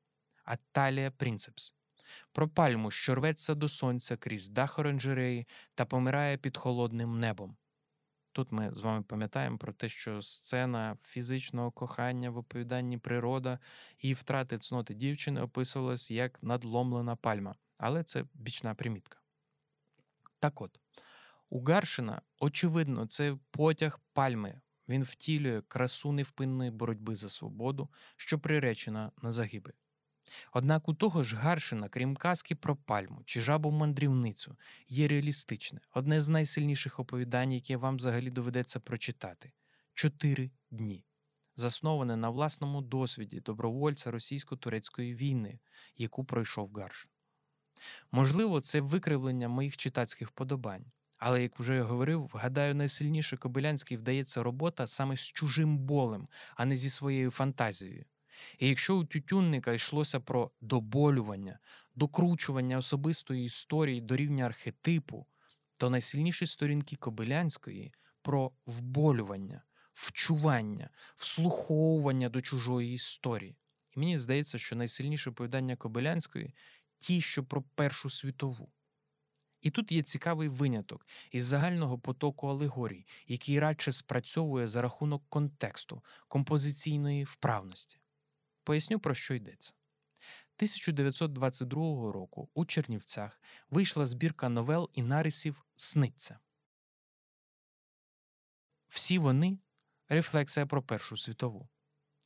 Аталія 0.51 1.11
Принцепс 1.11 1.75
про 2.31 2.49
пальму, 2.49 2.91
що 2.91 3.15
рветься 3.15 3.55
до 3.55 3.69
сонця 3.69 4.17
крізь 4.17 4.49
дах 4.49 4.79
оранжереї 4.79 5.47
та 5.75 5.85
помирає 5.85 6.37
під 6.37 6.57
холодним 6.57 7.19
небом. 7.19 7.57
Тут 8.31 8.51
ми 8.51 8.75
з 8.75 8.81
вами 8.81 9.03
пам'ятаємо 9.03 9.57
про 9.57 9.73
те, 9.73 9.89
що 9.89 10.21
сцена 10.21 10.97
фізичного 11.03 11.71
кохання 11.71 12.29
в 12.29 12.37
оповіданні 12.37 12.97
природа 12.97 13.59
і 13.99 14.13
втрати 14.13 14.57
цноти 14.57 14.93
дівчини 14.93 15.41
описувалась 15.41 16.11
як 16.11 16.43
надломлена 16.43 17.15
пальма, 17.15 17.55
але 17.77 18.03
це 18.03 18.25
бічна 18.33 18.75
примітка. 18.75 19.19
Так 20.39 20.61
от, 20.61 20.79
у 21.49 21.63
Гаршина, 21.63 22.21
очевидно, 22.39 23.05
це 23.05 23.37
потяг 23.51 23.99
пальми. 24.13 24.61
Він 24.87 25.03
втілює 25.03 25.61
красу 25.61 26.11
невпинної 26.11 26.71
боротьби 26.71 27.15
за 27.15 27.29
свободу, 27.29 27.89
що 28.17 28.39
приречена 28.39 29.11
на 29.21 29.31
загибель. 29.31 29.71
Однак 30.53 30.89
у 30.89 30.93
того 30.93 31.23
ж 31.23 31.35
Гаршина, 31.35 31.89
крім 31.89 32.15
казки 32.15 32.55
про 32.55 32.75
пальму 32.75 33.21
чи 33.25 33.41
жабу 33.41 33.71
мандрівницю, 33.71 34.57
є 34.87 35.07
реалістичне, 35.07 35.79
одне 35.93 36.21
з 36.21 36.29
найсильніших 36.29 36.99
оповідань, 36.99 37.53
яке 37.53 37.77
вам 37.77 37.95
взагалі 37.95 38.29
доведеться 38.29 38.79
прочитати 38.79 39.51
чотири 39.93 40.51
дні, 40.71 41.05
засноване 41.55 42.17
на 42.17 42.29
власному 42.29 42.81
досвіді 42.81 43.39
добровольця 43.39 44.11
російсько-турецької 44.11 45.15
війни, 45.15 45.59
яку 45.97 46.25
пройшов 46.25 46.73
Гаршин. 46.73 47.11
Можливо, 48.11 48.61
це 48.61 48.81
викривлення 48.81 49.47
моїх 49.47 49.77
читацьких 49.77 50.27
вподобань. 50.27 50.85
Але, 51.17 51.41
як 51.41 51.59
вже 51.59 51.75
я 51.75 51.83
говорив, 51.83 52.31
гадаю, 52.33 52.75
найсильніше 52.75 53.37
Кобилянський 53.37 53.97
вдається 53.97 54.43
робота 54.43 54.87
саме 54.87 55.17
з 55.17 55.21
чужим 55.21 55.77
болем, 55.77 56.27
а 56.55 56.65
не 56.65 56.75
зі 56.75 56.89
своєю 56.89 57.31
фантазією. 57.31 58.05
І 58.59 58.68
якщо 58.68 58.97
у 58.97 59.05
тютюнника 59.05 59.73
йшлося 59.73 60.19
про 60.19 60.51
доболювання, 60.61 61.59
докручування 61.95 62.77
особистої 62.77 63.45
історії 63.45 64.01
до 64.01 64.15
рівня 64.15 64.45
архетипу, 64.45 65.26
то 65.77 65.89
найсильніші 65.89 66.45
сторінки 66.45 66.95
Кобилянської 66.95 67.93
про 68.22 68.51
вболювання, 68.65 69.63
вчування, 69.93 70.89
вслуховування 71.15 72.30
до 72.30 72.41
чужої 72.41 72.93
історії. 72.93 73.57
І 73.91 73.99
мені 73.99 74.19
здається, 74.19 74.57
що 74.57 74.76
найсильніше 74.76 75.30
оповідання 75.30 75.76
Кобилянської 75.76 76.53
ті, 76.97 77.22
що 77.22 77.43
про 77.43 77.61
Першу 77.61 78.09
світову. 78.09 78.69
І 79.61 79.69
тут 79.69 79.91
є 79.91 80.01
цікавий 80.01 80.47
виняток 80.47 81.07
із 81.31 81.45
загального 81.45 81.99
потоку 81.99 82.47
алегорій, 82.47 83.05
який 83.27 83.59
радше 83.59 83.91
спрацьовує 83.91 84.68
за 84.68 84.81
рахунок 84.81 85.23
контексту, 85.30 86.03
композиційної 86.27 87.23
вправності. 87.23 88.00
Поясню, 88.63 88.99
про 88.99 89.13
що 89.13 89.33
йдеться. 89.33 89.73
1922 90.61 92.11
року 92.11 92.49
у 92.53 92.65
Чернівцях 92.65 93.41
вийшла 93.69 94.07
збірка 94.07 94.49
новел 94.49 94.89
і 94.93 95.01
нарисів 95.01 95.65
Сниться. 95.75 96.39
Всі 98.89 99.19
вони 99.19 99.59
рефлексія 100.09 100.65
про 100.65 100.83
Першу 100.83 101.17
світову. 101.17 101.69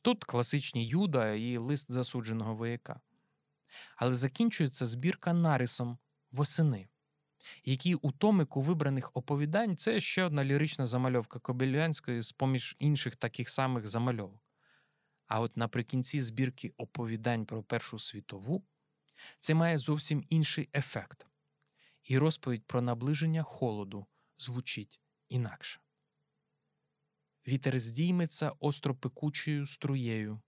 Тут 0.02 0.24
класичні 0.24 0.86
Юда 0.86 1.32
і 1.32 1.56
лист 1.56 1.92
засудженого 1.92 2.54
вояка. 2.54 3.00
Але 3.96 4.16
закінчується 4.16 4.86
збірка 4.86 5.32
нарисом 5.32 5.98
восени, 6.30 6.88
який 7.64 7.94
у 7.94 8.12
томику 8.12 8.60
вибраних 8.60 9.10
оповідань 9.14 9.76
це 9.76 10.00
ще 10.00 10.24
одна 10.24 10.44
лірична 10.44 10.86
замальовка 10.86 11.38
Кобилянської 11.38 12.22
з 12.22 12.32
поміж 12.32 12.76
інших 12.78 13.16
таких 13.16 13.50
самих 13.50 13.86
замальовок. 13.86 14.45
А 15.26 15.40
от 15.40 15.56
наприкінці 15.56 16.20
збірки 16.20 16.74
оповідань 16.76 17.46
про 17.46 17.62
Першу 17.62 17.98
світову 17.98 18.64
це 19.38 19.54
має 19.54 19.78
зовсім 19.78 20.24
інший 20.28 20.68
ефект. 20.74 21.26
І 22.04 22.18
розповідь 22.18 22.64
про 22.66 22.80
наближення 22.80 23.42
холоду 23.42 24.06
звучить 24.38 25.00
інакше. 25.28 25.80
Вітер 27.48 27.80
здійметься 27.80 28.52
остропекучою 28.60 29.66
струєю, 29.66 30.40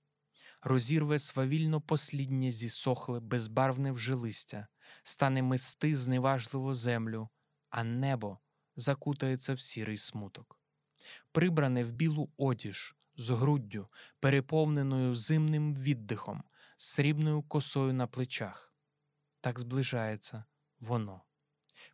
розірве 0.62 1.18
свавільно 1.18 1.80
посліднє 1.80 2.50
зісохле, 2.50 3.20
безбарвне 3.20 3.92
вже 3.92 4.14
листя, 4.14 4.66
стане 5.02 5.42
мести 5.42 5.94
зневажливо 5.94 6.74
землю, 6.74 7.28
а 7.70 7.84
небо 7.84 8.38
закутається 8.76 9.54
в 9.54 9.60
сірий 9.60 9.96
смуток. 9.96 10.60
Прибране 11.32 11.84
в 11.84 11.92
білу 11.92 12.32
одіж, 12.36 12.96
з 13.18 13.30
груддю, 13.30 13.88
переповненою 14.20 15.14
зимним 15.14 15.74
віддихом, 15.74 16.44
з 16.76 16.84
срібною 16.84 17.42
косою 17.42 17.92
на 17.92 18.06
плечах. 18.06 18.74
Так 19.40 19.60
зближається 19.60 20.44
воно, 20.80 21.22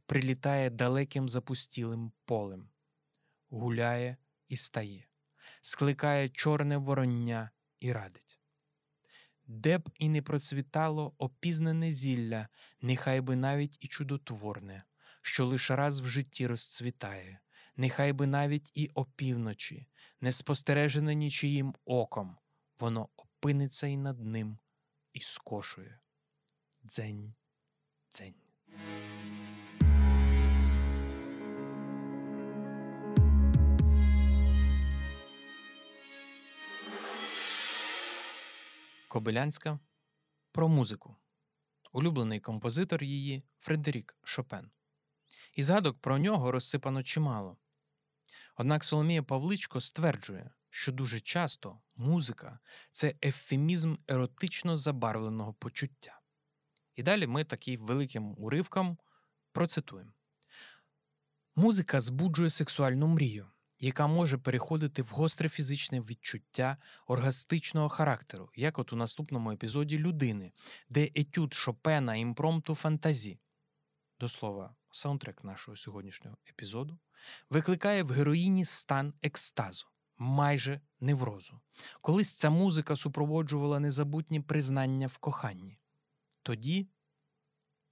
прилітає 0.06 0.70
далеким 0.70 1.28
запустілим 1.28 2.12
полем, 2.24 2.68
гуляє 3.48 4.16
і 4.48 4.56
стає, 4.56 5.08
скликає 5.60 6.28
чорне 6.28 6.76
вороння 6.76 7.50
і 7.80 7.92
радить. 7.92 8.40
Де 9.46 9.78
б 9.78 9.90
і 9.98 10.08
не 10.08 10.22
процвітало 10.22 11.14
опізнане 11.18 11.92
зілля, 11.92 12.48
нехай 12.80 13.20
би 13.20 13.36
навіть 13.36 13.76
і 13.80 13.88
чудотворне, 13.88 14.84
що 15.22 15.46
лише 15.46 15.76
раз 15.76 16.00
в 16.00 16.06
житті 16.06 16.46
розцвітає, 16.46 17.40
нехай 17.76 18.12
би 18.12 18.26
навіть 18.26 18.70
і 18.74 18.88
опівночі, 18.94 19.86
не 20.20 20.32
спостережене 20.32 21.14
нічиїм 21.14 21.74
оком, 21.84 22.36
воно 22.78 23.08
опиниться 23.16 23.86
і 23.86 23.96
над 23.96 24.20
ним 24.20 24.58
і 25.12 25.20
скошує. 25.20 26.00
Дзень, 26.82 27.34
дзень. 28.12 28.34
Кобилянська 39.08 39.78
про 40.52 40.68
музику. 40.68 41.16
Улюблений 41.92 42.40
композитор 42.40 43.02
її 43.04 43.42
Фредерік 43.58 44.16
Шопен. 44.22 44.70
І 45.54 45.62
згадок 45.62 46.00
про 46.00 46.18
нього 46.18 46.52
розсипано 46.52 47.02
чимало. 47.02 47.56
Однак 48.56 48.84
Соломія 48.84 49.22
Павличко 49.22 49.80
стверджує, 49.80 50.50
що 50.70 50.92
дуже 50.92 51.20
часто 51.20 51.80
музика 51.96 52.58
це 52.90 53.14
ефемізм 53.24 53.96
еротично 54.08 54.76
забарвленого 54.76 55.54
почуття. 55.54 56.20
І 56.94 57.02
далі 57.02 57.26
ми 57.26 57.44
таким 57.44 57.86
великим 57.86 58.34
уривком 58.38 58.98
процитуємо: 59.52 60.12
Музика 61.56 62.00
збуджує 62.00 62.50
сексуальну 62.50 63.06
мрію, 63.06 63.46
яка 63.78 64.06
може 64.06 64.38
переходити 64.38 65.02
в 65.02 65.08
гостре 65.08 65.48
фізичне 65.48 66.00
відчуття 66.00 66.76
оргастичного 67.06 67.88
характеру, 67.88 68.50
як 68.54 68.78
от 68.78 68.92
у 68.92 68.96
наступному 68.96 69.52
епізоді 69.52 69.98
людини, 69.98 70.52
де 70.88 71.10
етюд 71.14 71.54
Шопена 71.54 72.16
Impromptu 72.16 72.74
phantasie, 72.74 73.38
до 74.20 74.28
слова, 74.28 74.74
саундтрек 74.94 75.44
нашого 75.44 75.76
сьогоднішнього 75.76 76.36
епізоду, 76.50 76.98
викликає 77.50 78.02
в 78.02 78.10
героїні 78.10 78.64
стан 78.64 79.14
екстазу, 79.22 79.86
майже 80.18 80.80
неврозу. 81.00 81.60
Колись 82.00 82.34
ця 82.34 82.50
музика 82.50 82.96
супроводжувала 82.96 83.80
незабутні 83.80 84.40
признання 84.40 85.06
в 85.06 85.16
коханні. 85.18 85.78
Тоді 86.42 86.88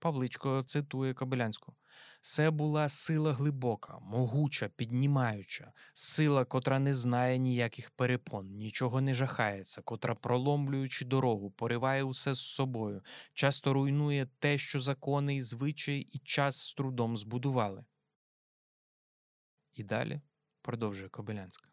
Павличко 0.03 0.63
цитує 0.63 1.15
Кобилянську. 1.15 1.75
Це 2.21 2.51
була 2.51 2.89
сила 2.89 3.33
глибока, 3.33 3.99
могуча, 3.99 4.69
піднімаюча, 4.69 5.73
сила, 5.95 6.45
котра 6.45 6.79
не 6.79 6.95
знає 6.95 7.39
ніяких 7.39 7.91
перепон, 7.91 8.47
нічого 8.47 9.01
не 9.01 9.15
жахається, 9.15 9.83
котра, 9.83 10.15
проломлюючи 10.15 11.05
дорогу, 11.05 11.51
пориває 11.51 12.03
усе 12.03 12.35
з 12.35 12.41
собою, 12.41 13.03
часто 13.33 13.73
руйнує 13.73 14.29
те, 14.39 14.59
що 14.59 14.81
закони 14.81 15.37
і 15.37 15.43
звичаї 15.43 16.03
і 16.03 16.19
час 16.19 16.61
з 16.61 16.75
трудом 16.75 17.17
збудували. 17.17 17.85
І 19.73 19.85
далі 19.85 20.21
продовжує 20.63 21.09
Кобилянська. 21.09 21.72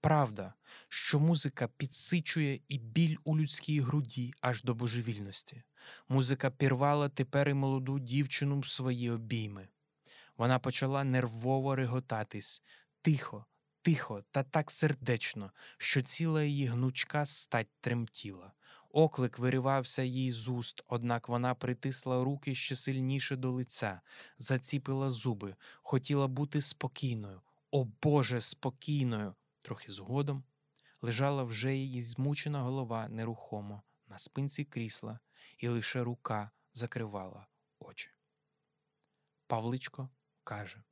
Правда, 0.00 0.54
що 0.88 1.20
музика 1.20 1.68
підсичує 1.76 2.60
і 2.68 2.78
біль 2.78 3.16
у 3.24 3.38
людській 3.38 3.80
груді 3.80 4.34
аж 4.40 4.62
до 4.62 4.74
божевільності. 4.74 5.62
Музика 6.08 6.50
пірвала 6.50 7.08
тепер 7.08 7.48
і 7.48 7.54
молоду 7.54 7.98
дівчину 7.98 8.60
в 8.60 8.68
свої 8.68 9.10
обійми. 9.10 9.68
Вона 10.36 10.58
почала 10.58 11.04
нервово 11.04 11.76
реготатись 11.76 12.62
тихо, 13.02 13.44
тихо 13.82 14.24
та 14.30 14.42
так 14.42 14.70
сердечно, 14.70 15.52
що 15.78 16.02
ціла 16.02 16.42
її 16.42 16.66
гнучка 16.66 17.26
стать 17.26 17.68
тремтіла. 17.80 18.52
Оклик 18.90 19.38
виривався 19.38 20.02
їй 20.02 20.30
з 20.30 20.48
уст, 20.48 20.84
однак 20.88 21.28
вона 21.28 21.54
притисла 21.54 22.24
руки 22.24 22.54
ще 22.54 22.76
сильніше 22.76 23.36
до 23.36 23.50
лиця, 23.50 24.00
заціпила 24.38 25.10
зуби, 25.10 25.54
хотіла 25.82 26.28
бути 26.28 26.60
спокійною. 26.60 27.40
О 27.70 27.86
Боже, 28.02 28.40
спокійною! 28.40 29.34
Трохи 29.68 29.92
згодом 29.92 30.44
лежала 31.02 31.44
вже 31.44 31.76
її 31.76 32.02
змучена 32.02 32.62
голова 32.62 33.08
нерухомо 33.08 33.82
на 34.06 34.18
спинці 34.18 34.64
крісла, 34.64 35.20
і 35.58 35.68
лише 35.68 36.04
рука 36.04 36.50
закривала 36.74 37.46
очі. 37.78 38.10
Павличко 39.46 40.10
каже 40.44 40.82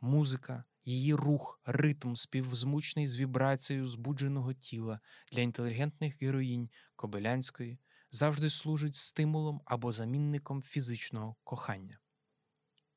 музика, 0.00 0.64
її 0.84 1.14
рух, 1.14 1.60
ритм 1.64 2.14
співзмучний 2.14 3.06
з 3.06 3.16
вібрацією 3.16 3.86
збудженого 3.86 4.52
тіла 4.52 5.00
для 5.32 5.40
інтелігентних 5.40 6.22
героїнь 6.22 6.70
Кобилянської 6.96 7.78
завжди 8.10 8.50
служить 8.50 8.94
стимулом 8.94 9.62
або 9.64 9.92
замінником 9.92 10.62
фізичного 10.62 11.36
кохання. 11.44 11.98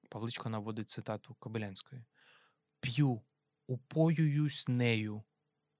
Павличко 0.09 0.49
наводить 0.49 0.89
цитату 0.89 1.35
Кобилянської 1.39 2.05
П'ю 2.79 3.21
упоююсь 3.67 4.67
нею, 4.67 5.23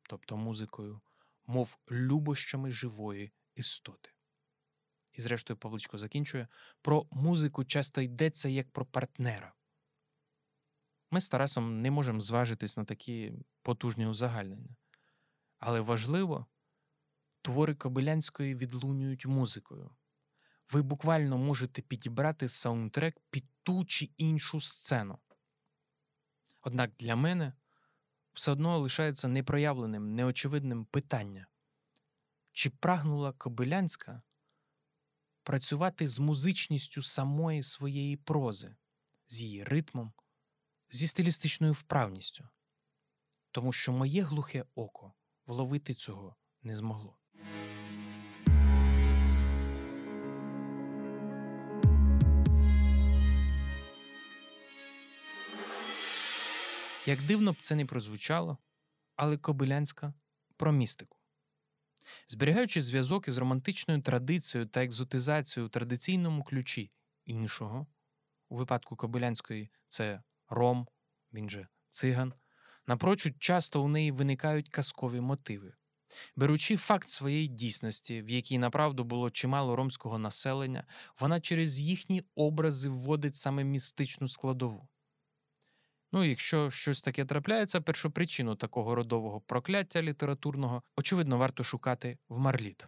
тобто 0.09 0.37
музикою, 0.37 1.01
мов 1.45 1.77
любощами 1.91 2.71
живої 2.71 3.31
істоти. 3.55 4.09
І, 5.11 5.21
зрештою, 5.21 5.57
Павличко 5.57 5.97
закінчує 5.97 6.47
про 6.81 7.07
музику 7.11 7.65
часто 7.65 8.01
йдеться 8.01 8.49
як 8.49 8.71
про 8.71 8.85
партнера. 8.85 9.53
Ми 11.11 11.21
з 11.21 11.29
Тарасом 11.29 11.81
не 11.81 11.91
можемо 11.91 12.21
зважитись 12.21 12.77
на 12.77 12.85
такі 12.85 13.33
потужні 13.61 14.07
узагальнення. 14.07 14.75
Але 15.59 15.81
важливо, 15.81 16.45
твори 17.41 17.75
Кобилянської 17.75 18.55
відлунюють 18.55 19.25
музикою. 19.25 19.95
Ви 20.71 20.81
буквально 20.81 21.37
можете 21.37 21.81
підібрати 21.81 22.49
саундтрек 22.49 23.19
під 23.29 23.45
ту 23.63 23.85
чи 23.85 24.09
іншу 24.17 24.59
сцену. 24.59 25.19
Однак 26.61 26.91
для 26.99 27.15
мене 27.15 27.53
все 28.37 28.51
одно 28.51 28.79
лишається 28.79 29.27
непроявленим, 29.27 30.15
неочевидним 30.15 30.85
питання. 30.85 31.47
Чи 32.51 32.69
прагнула 32.69 33.33
Кобилянська 33.33 34.21
працювати 35.43 36.07
з 36.07 36.19
музичністю 36.19 37.01
самої 37.01 37.63
своєї 37.63 38.17
прози, 38.17 38.75
з 39.27 39.41
її 39.41 39.63
ритмом, 39.63 40.13
зі 40.89 41.07
стилістичною 41.07 41.73
вправністю? 41.73 42.49
Тому 43.51 43.73
що 43.73 43.91
моє 43.91 44.21
глухе 44.21 44.65
око 44.75 45.13
вловити 45.45 45.93
цього 45.93 46.35
не 46.61 46.75
змогло. 46.75 47.19
Як 57.07 57.23
дивно 57.23 57.51
б 57.53 57.57
це 57.59 57.75
не 57.75 57.85
прозвучало, 57.85 58.57
але 59.15 59.37
Кобилянська 59.37 60.13
про 60.57 60.71
містику. 60.71 61.17
Зберігаючи 62.27 62.81
зв'язок 62.81 63.27
із 63.27 63.37
романтичною 63.37 64.01
традицією 64.01 64.69
та 64.69 64.83
екзотизацією 64.83 65.67
у 65.67 65.69
традиційному 65.69 66.43
ключі 66.43 66.91
іншого, 67.25 67.87
у 68.49 68.57
випадку 68.57 68.95
Кобилянської 68.95 69.71
це 69.87 70.23
ром, 70.49 70.87
він 71.33 71.49
же 71.49 71.67
циган, 71.89 72.33
напрочуд 72.87 73.33
часто 73.39 73.83
у 73.83 73.87
неї 73.87 74.11
виникають 74.11 74.69
казкові 74.69 75.21
мотиви. 75.21 75.73
Беручи 76.35 76.77
факт 76.77 77.09
своєї 77.09 77.47
дійсності, 77.47 78.21
в 78.21 78.29
якій 78.29 78.57
направду 78.57 79.03
було 79.03 79.31
чимало 79.31 79.75
ромського 79.75 80.19
населення, 80.19 80.85
вона 81.19 81.41
через 81.41 81.79
їхні 81.79 82.23
образи 82.35 82.89
вводить 82.89 83.35
саме 83.35 83.63
містичну 83.63 84.27
складову. 84.27 84.87
Ну, 86.11 86.23
якщо 86.23 86.71
щось 86.71 87.01
таке 87.01 87.25
трапляється, 87.25 87.81
першопричину 87.81 88.55
такого 88.55 88.95
родового 88.95 89.41
прокляття 89.41 90.01
літературного, 90.01 90.83
очевидно, 90.95 91.37
варто 91.37 91.63
шукати 91.63 92.17
в 92.29 92.39
марліт. 92.39 92.87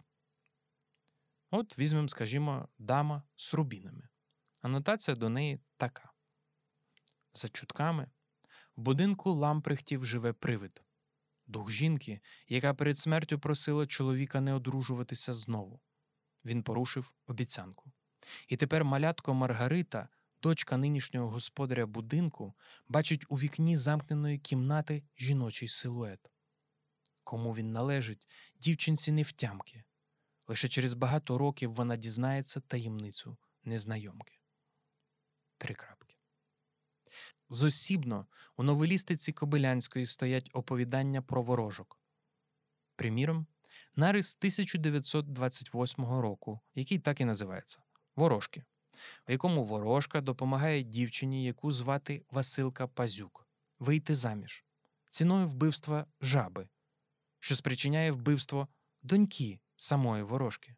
От 1.50 1.78
візьмемо, 1.78 2.08
скажімо, 2.08 2.68
дама 2.78 3.22
з 3.36 3.54
рубінами. 3.54 4.08
Анотація 4.60 5.16
до 5.16 5.28
неї 5.28 5.60
така. 5.76 6.12
За 7.34 7.48
чутками, 7.48 8.10
В 8.76 8.80
будинку 8.80 9.30
Ламприхтів 9.30 10.04
живе 10.04 10.32
привид. 10.32 10.82
Дух 11.46 11.70
жінки, 11.70 12.20
яка 12.48 12.74
перед 12.74 12.98
смертю 12.98 13.38
просила 13.38 13.86
чоловіка 13.86 14.40
не 14.40 14.54
одружуватися 14.54 15.34
знову. 15.34 15.80
Він 16.44 16.62
порушив 16.62 17.12
обіцянку. 17.26 17.92
І 18.48 18.56
тепер 18.56 18.84
малятко 18.84 19.34
Маргарита, 19.34 20.08
дочка 20.42 20.76
нинішнього 20.76 21.30
господаря 21.30 21.86
будинку, 21.86 22.54
бачить 22.88 23.24
у 23.28 23.36
вікні 23.36 23.76
замкненої 23.76 24.38
кімнати 24.38 25.02
жіночий 25.18 25.68
силует. 25.68 26.30
Кому 27.24 27.54
він 27.54 27.72
належить, 27.72 28.28
дівчинці 28.60 29.12
не 29.12 29.22
втямки. 29.22 29.84
Лише 30.46 30.68
через 30.68 30.94
багато 30.94 31.38
років 31.38 31.74
вона 31.74 31.96
дізнається 31.96 32.60
таємницю 32.60 33.36
незнайомки. 33.64 34.38
Три 35.58 35.74
крапки. 35.74 36.16
Зосібно 37.48 38.26
у 38.56 38.62
новелістиці 38.62 39.32
Кобилянської 39.32 40.06
стоять 40.06 40.50
оповідання 40.52 41.22
про 41.22 41.42
ворожок. 41.42 42.00
Приміром, 42.96 43.46
нарис 43.96 44.36
1928 44.36 46.04
року, 46.04 46.60
який 46.74 46.98
так 46.98 47.20
і 47.20 47.24
називається 47.24 47.82
Ворожки, 48.16 48.64
в 49.28 49.30
якому 49.30 49.64
ворожка 49.64 50.20
допомагає 50.20 50.82
дівчині, 50.82 51.44
яку 51.44 51.72
звати 51.72 52.24
Василка 52.30 52.86
Пазюк, 52.86 53.48
вийти 53.78 54.14
заміж 54.14 54.64
ціною 55.10 55.48
вбивства 55.48 56.06
жаби, 56.20 56.68
що 57.38 57.56
спричиняє 57.56 58.12
вбивство 58.12 58.68
доньки 59.02 59.60
самої 59.76 60.22
ворожки. 60.22 60.76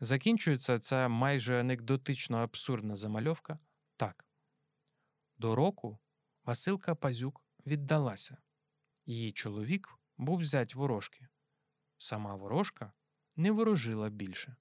Закінчується 0.00 0.78
ця 0.78 1.08
майже 1.08 1.60
анекдотично 1.60 2.36
абсурдна 2.36 2.96
замальовка 2.96 3.58
так. 3.96 4.26
До 5.38 5.54
року 5.54 5.98
Василка 6.44 6.94
Пазюк 6.94 7.44
віддалася. 7.66 8.38
Її 9.06 9.32
чоловік 9.32 9.98
був 10.16 10.44
зять 10.44 10.74
ворожки. 10.74 11.28
Сама 11.98 12.34
ворожка 12.34 12.92
не 13.36 13.50
ворожила 13.50 14.08
більше. 14.08 14.56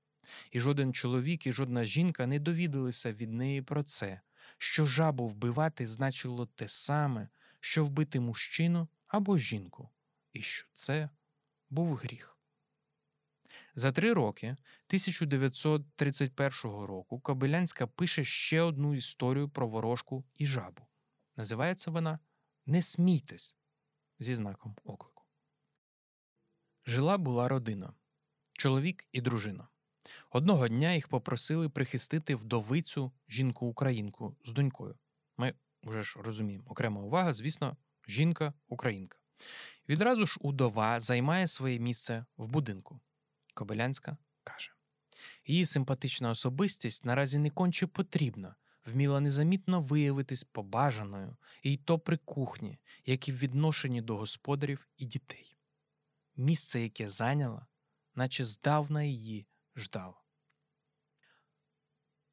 І 0.51 0.59
жоден 0.59 0.93
чоловік 0.93 1.47
і 1.47 1.51
жодна 1.51 1.83
жінка 1.83 2.27
не 2.27 2.39
довідалися 2.39 3.13
від 3.13 3.31
неї 3.31 3.61
про 3.61 3.83
це, 3.83 4.21
що 4.57 4.85
жабу 4.85 5.27
вбивати 5.27 5.87
значило 5.87 6.45
те 6.45 6.67
саме, 6.67 7.29
що 7.59 7.85
вбити 7.85 8.19
мужчину 8.19 8.87
або 9.07 9.37
жінку, 9.37 9.89
і 10.33 10.41
що 10.41 10.67
це 10.73 11.09
був 11.69 11.95
гріх. 11.95 12.39
За 13.75 13.91
три 13.91 14.13
роки 14.13 14.47
1931 14.47 16.51
року 16.63 17.19
Кобилянська 17.19 17.87
пише 17.87 18.23
ще 18.23 18.61
одну 18.61 18.95
історію 18.95 19.49
про 19.49 19.67
ворожку 19.67 20.25
і 20.35 20.45
жабу. 20.45 20.87
Називається 21.35 21.91
вона 21.91 22.19
Не 22.65 22.81
смійтесь 22.81 23.57
зі 24.19 24.35
знаком 24.35 24.75
оклику. 24.83 25.23
Жила 26.85 27.17
була 27.17 27.47
родина 27.47 27.93
чоловік 28.53 29.07
і 29.11 29.21
дружина. 29.21 29.68
Одного 30.29 30.67
дня 30.67 30.93
їх 30.93 31.07
попросили 31.07 31.69
прихистити 31.69 32.35
вдовицю 32.35 33.11
жінку-українку 33.29 34.35
з 34.45 34.51
донькою. 34.51 34.95
Ми 35.37 35.53
вже 35.83 36.03
ж 36.03 36.19
розуміємо, 36.19 36.63
окрема 36.67 37.01
увага, 37.01 37.33
звісно, 37.33 37.77
жінка-українка. 38.07 39.17
Відразу 39.89 40.25
ж 40.25 40.37
удова 40.41 40.99
займає 40.99 41.47
своє 41.47 41.79
місце 41.79 42.25
в 42.37 42.47
будинку. 42.47 42.99
Кобилянська 43.53 44.17
каже: 44.43 44.71
її 45.45 45.65
симпатична 45.65 46.29
особистість 46.29 47.05
наразі 47.05 47.39
не 47.39 47.49
конче 47.49 47.87
потрібна, 47.87 48.55
вміла 48.85 49.19
незамітно 49.19 49.81
виявитись 49.81 50.43
побажаною, 50.43 51.37
і 51.63 51.77
то 51.77 51.99
при 51.99 52.17
кухні, 52.17 52.79
як 53.05 53.27
і 53.27 53.31
в 53.31 53.37
відношенні 53.37 54.01
до 54.01 54.17
господарів 54.17 54.87
і 54.97 55.05
дітей. 55.05 55.57
Місце, 56.35 56.81
яке 56.81 57.09
зайняла, 57.09 57.67
наче 58.15 58.45
здавна 58.45 59.03
її 59.03 59.47
ждало. 59.79 60.21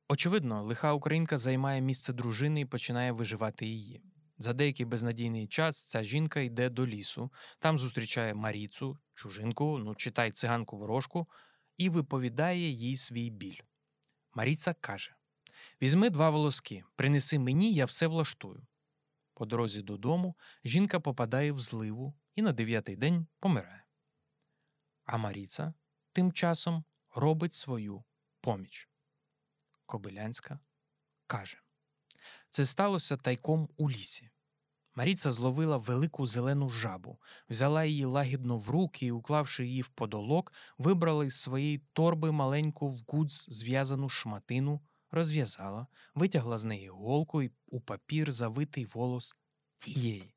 Очевидно, 0.08 0.62
лиха 0.62 0.92
українка 0.92 1.38
займає 1.38 1.80
місце 1.80 2.12
дружини 2.12 2.60
і 2.60 2.64
починає 2.64 3.12
виживати 3.12 3.66
її. 3.66 4.02
За 4.38 4.52
деякий 4.52 4.86
безнадійний 4.86 5.46
час 5.46 5.88
ця 5.88 6.02
жінка 6.04 6.40
йде 6.40 6.70
до 6.70 6.86
лісу, 6.86 7.32
там 7.58 7.78
зустрічає 7.78 8.34
Маріцу, 8.34 8.98
чужинку, 9.14 9.78
ну 9.78 9.94
читай 9.94 10.32
циганку 10.32 10.76
ворожку, 10.76 11.28
і 11.76 11.88
виповідає 11.88 12.70
їй 12.70 12.96
свій 12.96 13.30
біль. 13.30 13.60
Маріца 14.34 14.74
каже: 14.74 15.14
Візьми 15.82 16.10
два 16.10 16.30
волоски, 16.30 16.84
принеси 16.96 17.38
мені, 17.38 17.72
я 17.74 17.84
все 17.84 18.06
влаштую. 18.06 18.66
По 19.34 19.46
дорозі 19.46 19.82
додому 19.82 20.36
жінка 20.64 21.00
попадає 21.00 21.52
в 21.52 21.60
зливу 21.60 22.14
і 22.34 22.42
на 22.42 22.52
дев'ятий 22.52 22.96
день 22.96 23.26
помирає. 23.40 23.84
А 25.04 25.16
Маріца 25.16 25.74
тим 26.12 26.32
часом 26.32 26.84
робить 27.16 27.52
свою 27.52 28.04
поміч. 28.40 28.88
Кобилянська 29.86 30.58
каже: 31.26 31.58
Це 32.50 32.66
сталося 32.66 33.16
тайком 33.16 33.68
у 33.76 33.90
лісі. 33.90 34.30
Маріца 34.94 35.30
зловила 35.30 35.76
велику 35.76 36.26
зелену 36.26 36.70
жабу, 36.70 37.18
взяла 37.50 37.84
її 37.84 38.04
лагідно 38.04 38.58
в 38.58 38.70
руки 38.70 39.06
і, 39.06 39.10
уклавши 39.10 39.66
її 39.66 39.82
в 39.82 39.88
подолок, 39.88 40.52
вибрала 40.78 41.24
із 41.24 41.40
своєї 41.40 41.78
торби 41.92 42.32
маленьку 42.32 42.88
в 42.88 43.04
гудз 43.06 43.46
зв'язану 43.48 44.08
шматину, 44.08 44.80
розв'язала, 45.10 45.86
витягла 46.14 46.58
з 46.58 46.64
неї 46.64 46.88
голку 46.88 47.42
і 47.42 47.50
у 47.66 47.80
папір 47.80 48.32
завитий 48.32 48.84
волос 48.84 49.36
тієї. 49.76 50.34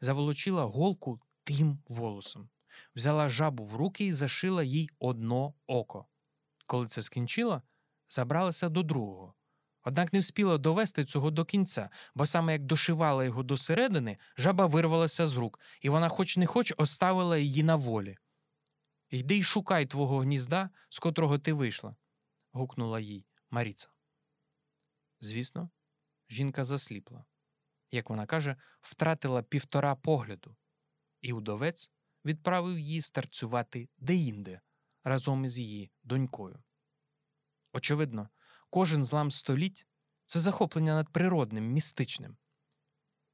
Заволочила 0.00 0.64
голку 0.64 1.20
тим 1.44 1.78
волосом, 1.88 2.48
взяла 2.96 3.28
жабу 3.28 3.64
в 3.64 3.76
руки 3.76 4.06
і 4.06 4.12
зашила 4.12 4.62
їй 4.62 4.90
одно 4.98 5.54
око. 5.66 6.06
Коли 6.66 6.86
це 6.86 7.02
скінчила, 7.02 7.62
забралася 8.08 8.68
до 8.68 8.82
другого. 8.82 9.34
Однак 9.84 10.12
не 10.12 10.18
вспіла 10.18 10.58
довести 10.58 11.04
цього 11.04 11.30
до 11.30 11.44
кінця, 11.44 11.90
бо 12.14 12.26
саме 12.26 12.52
як 12.52 12.62
дошивала 12.62 13.24
його 13.24 13.42
до 13.42 13.56
середини, 13.56 14.18
жаба 14.36 14.66
вирвалася 14.66 15.26
з 15.26 15.36
рук, 15.36 15.60
і 15.80 15.88
вона, 15.88 16.08
хоч 16.08 16.36
не 16.36 16.46
хоч, 16.46 16.72
оставила 16.76 17.38
її 17.38 17.62
на 17.62 17.76
волі. 17.76 18.16
Йди 19.10 19.38
й 19.38 19.42
шукай 19.42 19.86
твого 19.86 20.18
гнізда, 20.18 20.70
з 20.88 20.98
котрого 20.98 21.38
ти 21.38 21.52
вийшла, 21.52 21.96
гукнула 22.52 23.00
їй 23.00 23.26
Маріца. 23.50 23.88
Звісно, 25.20 25.70
жінка 26.30 26.64
засліпла. 26.64 27.24
Як 27.90 28.10
вона 28.10 28.26
каже, 28.26 28.56
втратила 28.80 29.42
півтора 29.42 29.94
погляду, 29.94 30.56
і 31.20 31.32
удовець 31.32 31.92
відправив 32.24 32.78
її 32.78 33.00
старцювати 33.00 33.88
деінде 33.98 34.60
разом 35.04 35.44
із 35.44 35.58
її 35.58 35.90
донькою. 36.02 36.62
Очевидно, 37.72 38.28
кожен 38.70 39.04
злам 39.04 39.30
століть 39.30 39.86
це 40.26 40.40
захоплення 40.40 40.94
надприродним, 40.94 41.72
містичним. 41.72 42.36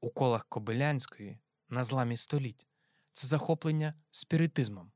У 0.01 0.09
колах 0.09 0.45
Кобилянської 0.45 1.39
на 1.69 1.83
зламі 1.83 2.17
століть 2.17 2.67
це 3.13 3.27
захоплення 3.27 3.93
спіритизмом. 4.11 4.91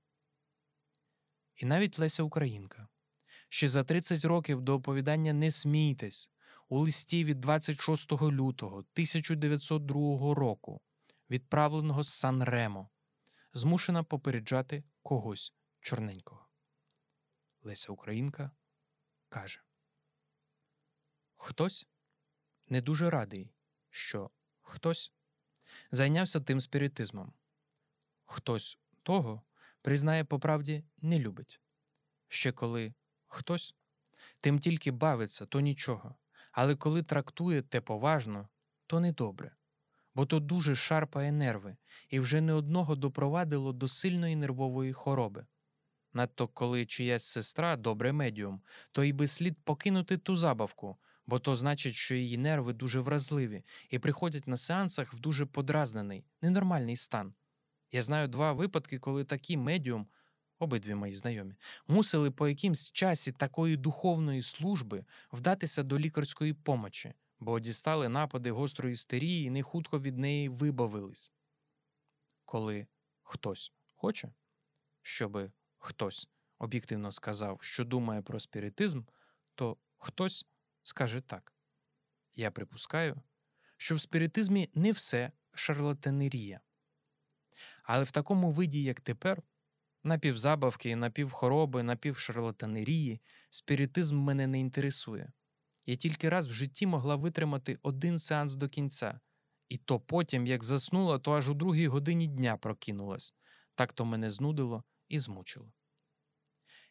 І 1.56 1.66
навіть 1.66 2.00
Леся 2.00 2.24
Українка. 2.24 2.88
Ще 3.50 3.68
за 3.68 3.84
30 3.84 4.26
років 4.26 4.62
до 4.62 4.76
оповідання 4.76 5.34
Не 5.34 5.52
смійтесь 5.52 6.32
у 6.70 6.80
листі 6.80 7.26
від 7.26 7.40
26 7.40 8.12
лютого 8.12 8.78
1902 8.78 10.34
року, 10.34 10.82
відправленого 11.30 12.04
з 12.04 12.10
Сан 12.14 12.44
Ремо, 12.44 12.90
змушена 13.54 14.04
попереджати 14.04 14.84
когось 15.02 15.54
чорненького. 15.80 16.48
Леся 17.62 17.92
Українка 17.92 18.52
каже 19.30 19.64
Хтось 21.36 21.88
не 22.68 22.82
дуже 22.82 23.10
радий, 23.10 23.54
що 23.90 24.32
хтось 24.62 25.14
зайнявся 25.92 26.42
тим 26.42 26.60
спіритизмом, 26.60 27.34
хтось 28.26 28.80
того, 29.04 29.44
признає 29.82 30.24
по 30.24 30.40
правді, 30.40 30.86
не 30.98 31.20
любить. 31.20 31.62
Ще 32.28 32.52
коли 32.52 32.94
хтось 33.28 33.76
тим 34.40 34.60
тільки 34.60 34.92
бавиться, 34.92 35.46
то 35.46 35.60
нічого, 35.60 36.16
але 36.52 36.76
коли 36.76 37.04
трактує 37.04 37.62
те 37.62 37.82
поважно, 37.82 38.50
то 38.88 39.00
недобре, 39.00 39.56
бо 40.16 40.26
то 40.26 40.40
дуже 40.40 40.76
шарпає 40.76 41.32
нерви 41.32 41.76
і 42.10 42.20
вже 42.20 42.42
не 42.42 42.54
одного 42.54 42.96
допровадило 42.96 43.74
до 43.74 43.88
сильної 43.88 44.36
нервової 44.36 44.94
хвороби. 44.94 45.46
Надто 46.14 46.48
коли 46.48 46.86
чиясь 46.86 47.26
сестра 47.26 47.78
добре 47.78 48.14
медіум, 48.14 48.62
то 48.92 49.04
й 49.04 49.14
би 49.14 49.28
слід 49.28 49.58
покинути 49.64 50.18
ту 50.18 50.36
забавку, 50.36 50.98
бо 51.28 51.40
то 51.40 51.56
значить, 51.56 51.96
що 51.96 52.16
її 52.16 52.38
нерви 52.38 52.74
дуже 52.74 53.00
вразливі 53.00 53.64
і 53.90 54.00
приходять 54.00 54.48
на 54.48 54.58
сеансах 54.58 55.14
в 55.14 55.20
дуже 55.20 55.46
подразнений, 55.46 56.26
ненормальний 56.42 56.96
стан. 56.96 57.34
Я 57.92 58.04
знаю 58.04 58.28
два 58.28 58.54
випадки, 58.54 59.00
коли 59.00 59.24
такі 59.24 59.58
медіум, 59.58 60.08
обидві 60.60 60.96
мої 60.96 61.14
знайомі, 61.14 61.56
мусили 61.88 62.32
по 62.32 62.48
якимсь 62.48 62.92
часі 62.92 63.32
такої 63.32 63.78
духовної 63.78 64.42
служби 64.42 65.06
вдатися 65.32 65.84
до 65.84 66.00
лікарської 66.00 66.54
помочі, 66.54 67.14
бо 67.44 67.60
дістали 67.60 68.10
напади 68.10 68.52
гострої 68.52 68.94
істерії 68.94 69.46
і 69.46 69.50
не 69.50 69.64
хутко 69.64 70.00
від 70.00 70.18
неї 70.18 70.50
вибавились. 70.50 71.32
Коли 72.46 72.88
хтось 73.22 73.72
хоче, 73.96 74.34
щоби 75.02 75.52
хтось 75.78 76.30
об'єктивно 76.58 77.12
сказав, 77.12 77.62
що 77.62 77.86
думає 77.86 78.22
про 78.22 78.40
спіритизм, 78.40 79.04
то 79.56 79.78
хтось 79.98 80.46
скаже 80.84 81.22
так. 81.22 81.54
Я 82.36 82.52
припускаю, 82.52 83.22
що 83.78 83.96
в 83.96 84.02
спіритизмі 84.02 84.70
не 84.74 84.92
все 84.92 85.32
шарлатанерія. 85.54 86.62
Але 87.84 88.04
в 88.04 88.12
такому 88.12 88.52
виді, 88.52 88.84
як 88.84 89.02
тепер, 89.02 89.44
напівзабавки, 90.04 90.96
напівхороби, 90.96 91.84
напівшарлатанерії, 91.84 93.22
спіритизм 93.50 94.18
мене 94.18 94.48
не 94.48 94.60
інтересує. 94.60 95.32
Я 95.86 95.96
тільки 95.96 96.30
раз 96.30 96.48
в 96.48 96.52
житті 96.52 96.86
могла 96.86 97.16
витримати 97.16 97.80
один 97.82 98.20
сеанс 98.20 98.56
до 98.56 98.70
кінця, 98.70 99.20
і 99.70 99.78
то 99.78 100.00
потім, 100.00 100.48
як 100.48 100.64
заснула, 100.64 101.20
то 101.20 101.32
аж 101.32 101.50
у 101.50 101.54
другій 101.54 101.88
годині 101.88 102.28
дня 102.28 102.58
прокинулась. 102.58 103.34
Так 103.76 103.94
то 103.94 104.06
мене 104.06 104.32
знудило 104.32 104.84
і 105.10 105.20
змучило. 105.20 105.72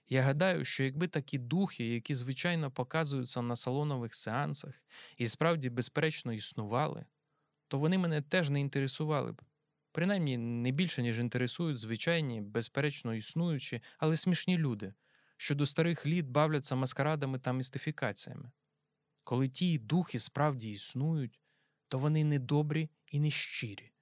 Я 0.09 0.23
гадаю, 0.23 0.64
що 0.64 0.85
якби 0.85 1.09
такі 1.09 1.39
духи, 1.39 1.85
які 1.85 2.14
звичайно 2.14 2.70
показуються 2.70 3.43
на 3.43 3.56
салонових 3.56 4.14
сеансах 4.14 4.82
і 5.16 5.28
справді 5.28 5.70
безперечно 5.70 6.32
існували, 6.32 7.05
то 7.69 7.78
вони 7.78 7.98
мене 7.98 8.23
теж 8.23 8.51
не 8.51 8.60
інтересували 8.60 9.32
б. 9.32 9.43
Принаймні 9.93 10.36
не 10.36 10.70
більше, 10.70 11.02
ніж 11.02 11.19
інтересують 11.19 11.78
звичайні, 11.78 12.40
безперечно 12.40 13.14
існуючі, 13.14 13.82
але 13.98 14.16
смішні 14.16 14.59
люди, 14.59 14.94
що 15.36 15.55
до 15.55 15.66
старих 15.66 16.06
літ 16.06 16.27
бавляться 16.27 16.77
маскарадами 16.77 17.39
та 17.39 17.52
містифікаціями. 17.52 18.51
Коли 19.24 19.48
ті 19.48 19.78
духи 19.78 20.18
справді 20.18 20.70
існують, 20.70 21.40
то 21.88 21.98
вони 21.98 22.24
недобрі 22.24 22.90
і 23.06 23.20
нещирі. 23.20 23.92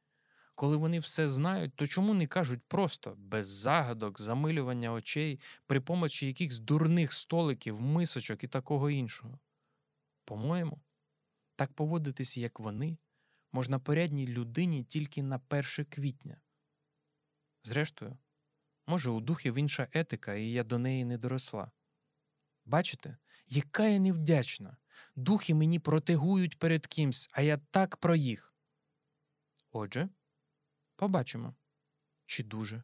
Коли 0.55 0.77
вони 0.77 0.99
все 0.99 1.29
знають, 1.29 1.77
то 1.77 1.87
чому 1.87 2.15
не 2.15 2.27
кажуть 2.27 2.63
просто, 2.69 3.15
без 3.19 3.49
загадок, 3.49 4.21
замилювання 4.21 4.93
очей, 4.93 5.41
при 5.67 5.81
помочі 5.81 6.27
якихось 6.27 6.59
дурних 6.59 7.13
столиків, 7.13 7.81
мисочок 7.81 8.45
і 8.45 8.49
такого 8.49 8.91
іншого? 8.91 9.39
По-моєму, 10.25 10.81
так 11.57 11.73
поводитись, 11.73 12.37
як 12.37 12.61
вони, 12.61 12.99
можна 13.53 13.79
порядній 13.79 14.27
людині 14.27 14.85
тільки 14.85 15.23
на 15.23 15.41
1 15.51 15.63
квітня. 15.91 16.41
Зрештою, 17.63 18.19
може, 18.87 19.11
у 19.11 19.21
духів 19.21 19.55
інша 19.55 19.89
етика, 19.93 20.35
і 20.35 20.51
я 20.51 20.65
до 20.65 20.79
неї 20.79 21.05
не 21.05 21.19
доросла. 21.19 21.71
Бачите, 22.65 23.17
яка 23.47 23.87
я 23.87 23.99
невдячна. 23.99 24.77
Духи 25.17 25.55
мені 25.55 25.79
протегують 25.79 26.59
перед 26.59 26.87
кимсь, 26.87 27.31
а 27.33 27.43
я 27.43 27.59
так 27.59 27.97
про 27.97 28.17
їх. 28.17 28.55
Отже, 29.73 30.09
побачимо, 30.97 31.55
чи 32.27 32.45
дуже 32.45 32.83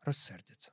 розсердяться. 0.00 0.72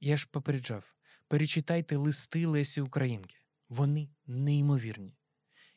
Я 0.00 0.16
ж 0.16 0.28
попереджав 0.30 0.94
перечитайте 1.28 1.96
листи 1.96 2.46
Лесі 2.46 2.80
Українки. 2.80 3.36
Вони 3.68 4.08
неймовірні. 4.26 5.16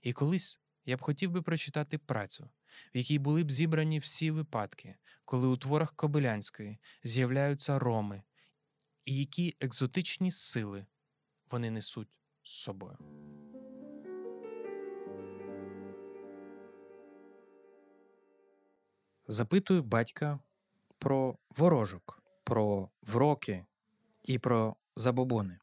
І 0.02 0.14
колись 0.14 0.60
я 0.86 0.98
б 0.98 1.02
хотів 1.02 1.32
би 1.32 1.42
прочитати 1.42 1.98
працю, 1.98 2.50
в 2.94 2.98
якій 2.98 3.20
були 3.20 3.44
б 3.44 3.52
зібрані 3.52 4.00
всі 4.00 4.32
випадки, 4.32 4.96
коли 5.26 5.48
у 5.48 5.58
творах 5.58 5.96
Кобилянської 5.96 6.78
з'являються 7.04 7.80
роми, 7.80 8.24
і 9.06 9.18
які 9.18 9.56
екзотичні 9.60 10.32
сили 10.32 10.86
вони 11.52 11.72
несуть 11.72 12.10
з 12.48 12.52
собою. 12.52 12.98
Запитую 19.28 19.84
батька 19.84 20.40
про 21.00 21.38
ворожок, 21.58 22.24
про 22.44 22.90
вроки 23.02 23.66
і 24.24 24.40
про 24.40 24.76
забобони. 24.96 25.60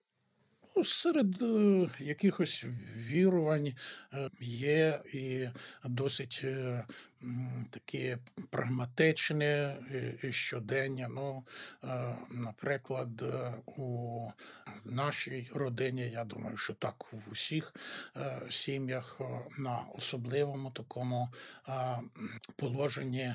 Серед 0.85 1.43
е, 1.43 1.89
якихось 1.99 2.65
вірувань 2.97 3.73
е, 4.13 4.31
є 4.41 5.01
і 5.13 5.49
досить 5.85 6.41
е, 6.45 6.85
такі 7.71 8.17
прагматичні 8.51 9.69
і. 10.23 11.09
Ну, 11.11 11.45
наприклад, 12.31 13.25
у 13.67 14.29
нашій 14.85 15.51
родині, 15.55 16.11
я 16.11 16.25
думаю, 16.25 16.57
що 16.57 16.73
так 16.75 17.13
в 17.13 17.33
усіх 17.33 17.75
сім'ях 18.51 19.21
на 19.59 19.79
особливому 19.95 20.71
такому 20.71 21.29
положенні 22.57 23.35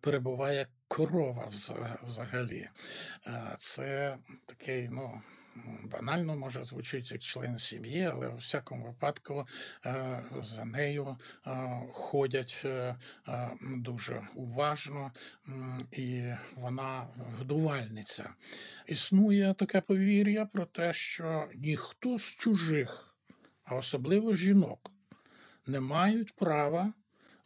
перебуває 0.00 0.66
корова 0.88 1.52
взагалі. 2.02 2.68
Це 3.58 4.16
такий, 4.46 4.88
ну 4.88 5.22
банально 5.90 6.36
може 6.36 6.62
звучить 6.62 7.12
як 7.12 7.20
член 7.20 7.58
сім'ї, 7.58 8.04
але 8.12 8.28
у 8.28 8.36
всякому 8.36 8.84
випадку 8.86 9.46
е, 9.86 10.24
за 10.42 10.64
нею 10.64 11.16
е, 11.46 11.80
ходять 11.92 12.62
е, 12.64 12.96
дуже 13.60 14.22
уважно, 14.34 15.12
і 15.92 16.32
вона 16.54 17.08
годувальниця. 17.38 18.30
Існує 18.86 19.54
таке 19.54 19.80
повір'я 19.80 20.46
про 20.46 20.64
те, 20.64 20.92
що 20.92 21.48
ніхто 21.54 22.18
з 22.18 22.22
чужих, 22.22 23.16
а 23.64 23.74
особливо 23.74 24.34
жінок, 24.34 24.90
не 25.66 25.80
мають 25.80 26.36
права. 26.36 26.92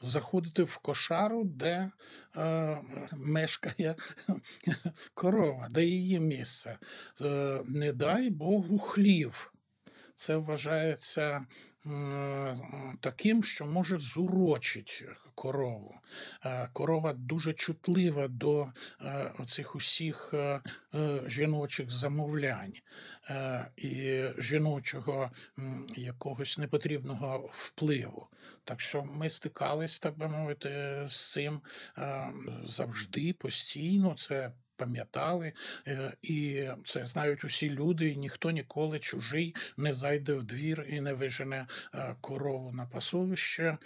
Заходити 0.05 0.63
в 0.63 0.77
кошару, 0.77 1.45
де 1.45 1.91
е, 2.37 2.79
мешкає 3.13 3.97
корова, 5.15 5.69
де 5.71 5.85
її 5.85 6.21
місце. 6.21 6.79
Е, 7.21 7.61
не 7.67 7.93
дай 7.93 8.31
Богу 8.31 8.79
хлів. 8.79 9.53
Це 10.15 10.37
вважається 10.37 11.47
таким, 13.01 13.45
що 13.45 13.65
може 13.65 13.99
зурочити 13.99 15.17
корову. 15.35 15.95
Е, 16.45 16.69
Корова 16.73 17.13
дуже 17.13 17.53
чутлива 17.53 18.29
до 18.29 18.67
е, 19.01 19.33
оцих 19.39 19.77
усіх 19.77 20.31
е, 20.35 20.61
е, 20.95 21.21
жіночих 21.27 21.91
замовлянь 21.91 22.73
е, 23.31 23.67
і 23.77 24.25
жіночого 24.39 25.31
якогось 25.97 26.59
непотрібного 26.59 27.51
впливу. 27.53 28.27
Так 28.65 28.81
що 28.81 29.05
ми 29.05 29.31
стикались, 29.31 29.99
так 29.99 30.19
би 30.19 30.29
мовити, 30.29 30.69
з 31.09 31.33
цим 31.33 31.61
е, 31.99 32.33
завжди, 32.65 33.33
постійно. 33.33 34.15
Це 34.15 34.53
пам'ятали, 34.77 35.53
е, 35.87 36.13
і 36.23 36.69
це 36.85 37.07
знають 37.07 37.45
усі 37.45 37.71
люди, 37.71 38.11
і 38.11 38.17
ніхто 38.17 38.51
ніколи 38.51 38.99
чужий 38.99 39.55
не 39.77 39.93
зайде 39.93 40.35
в 40.35 40.45
двір 40.45 40.87
і 40.89 41.01
не 41.01 41.15
вижене 41.15 41.67
е, 41.95 42.17
корову 42.21 42.73
на 42.73 42.87
пасовище. 42.87 43.79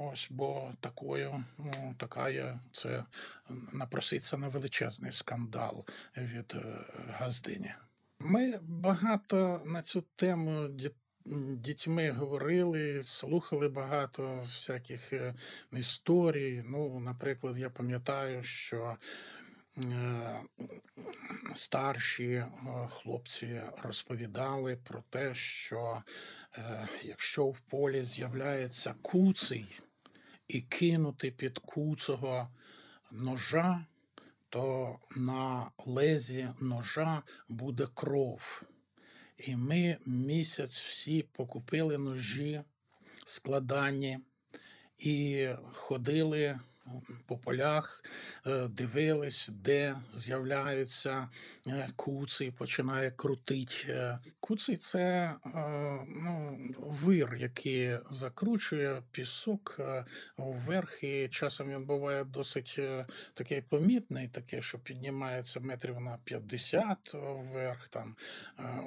Ось, 0.00 0.28
бо 0.30 0.72
такою, 0.80 1.44
ну, 1.58 1.94
така 1.98 2.30
є, 2.30 2.58
це 2.72 3.04
напроситься 3.72 4.36
на 4.38 4.48
величезний 4.48 5.12
скандал 5.12 5.84
від 6.16 6.54
е, 6.54 6.60
газдині. 7.10 7.74
Ми 8.18 8.58
багато 8.62 9.62
на 9.66 9.82
цю 9.82 10.04
тему 10.16 10.50
діт- 10.68 10.94
м, 11.26 11.58
дітьми 11.60 12.10
говорили, 12.10 13.02
слухали 13.02 13.68
багато 13.68 14.40
всяких 14.42 15.12
історій. 15.72 16.62
Ну, 16.66 17.00
наприклад, 17.00 17.58
я 17.58 17.70
пам'ятаю, 17.70 18.42
що 18.42 18.96
старші 21.54 22.32
е, 22.32 22.48
хлопці 22.90 23.62
розповідали 23.82 24.76
про 24.76 25.02
те, 25.10 25.34
що 25.34 26.02
е, 26.58 26.88
якщо 27.04 27.46
в 27.46 27.60
полі 27.60 28.04
з'являється 28.04 28.94
куций 29.02 29.80
і 30.48 30.60
кинути 30.60 31.30
під 31.30 31.58
куцого 31.58 32.48
ножа, 33.10 33.84
то 34.48 34.98
на 35.16 35.70
лезі 35.86 36.48
ножа 36.60 37.22
буде 37.48 37.86
кров. 37.94 38.62
І 39.38 39.56
ми 39.56 39.96
місяць 40.06 40.80
всі 40.80 41.22
покупили 41.22 41.98
ножі 41.98 42.62
складані 43.24 44.18
і 44.98 45.48
ходили 45.72 46.58
по 47.26 47.36
полях, 47.36 48.04
е, 48.46 48.68
дивились, 48.68 49.48
де 49.52 49.96
з'являється 50.14 51.28
е, 51.66 51.88
куций, 51.96 52.50
починає 52.50 53.10
крутить. 53.10 53.86
Е, 53.88 54.18
Куций 54.40 54.76
це 54.76 55.34
ну, 56.08 56.58
вир, 56.78 57.36
який 57.40 57.98
закручує 58.10 59.02
пісок 59.10 59.80
вверх, 60.38 61.04
і 61.04 61.28
часом 61.28 61.70
він 61.70 61.84
буває 61.84 62.24
досить 62.24 62.80
такий 63.34 63.62
помітний, 63.62 64.28
такий, 64.28 64.62
що 64.62 64.78
піднімається 64.78 65.60
метрів 65.60 66.00
на 66.00 66.18
50 66.24 67.14
вверх. 67.14 67.88
Там, 67.88 68.16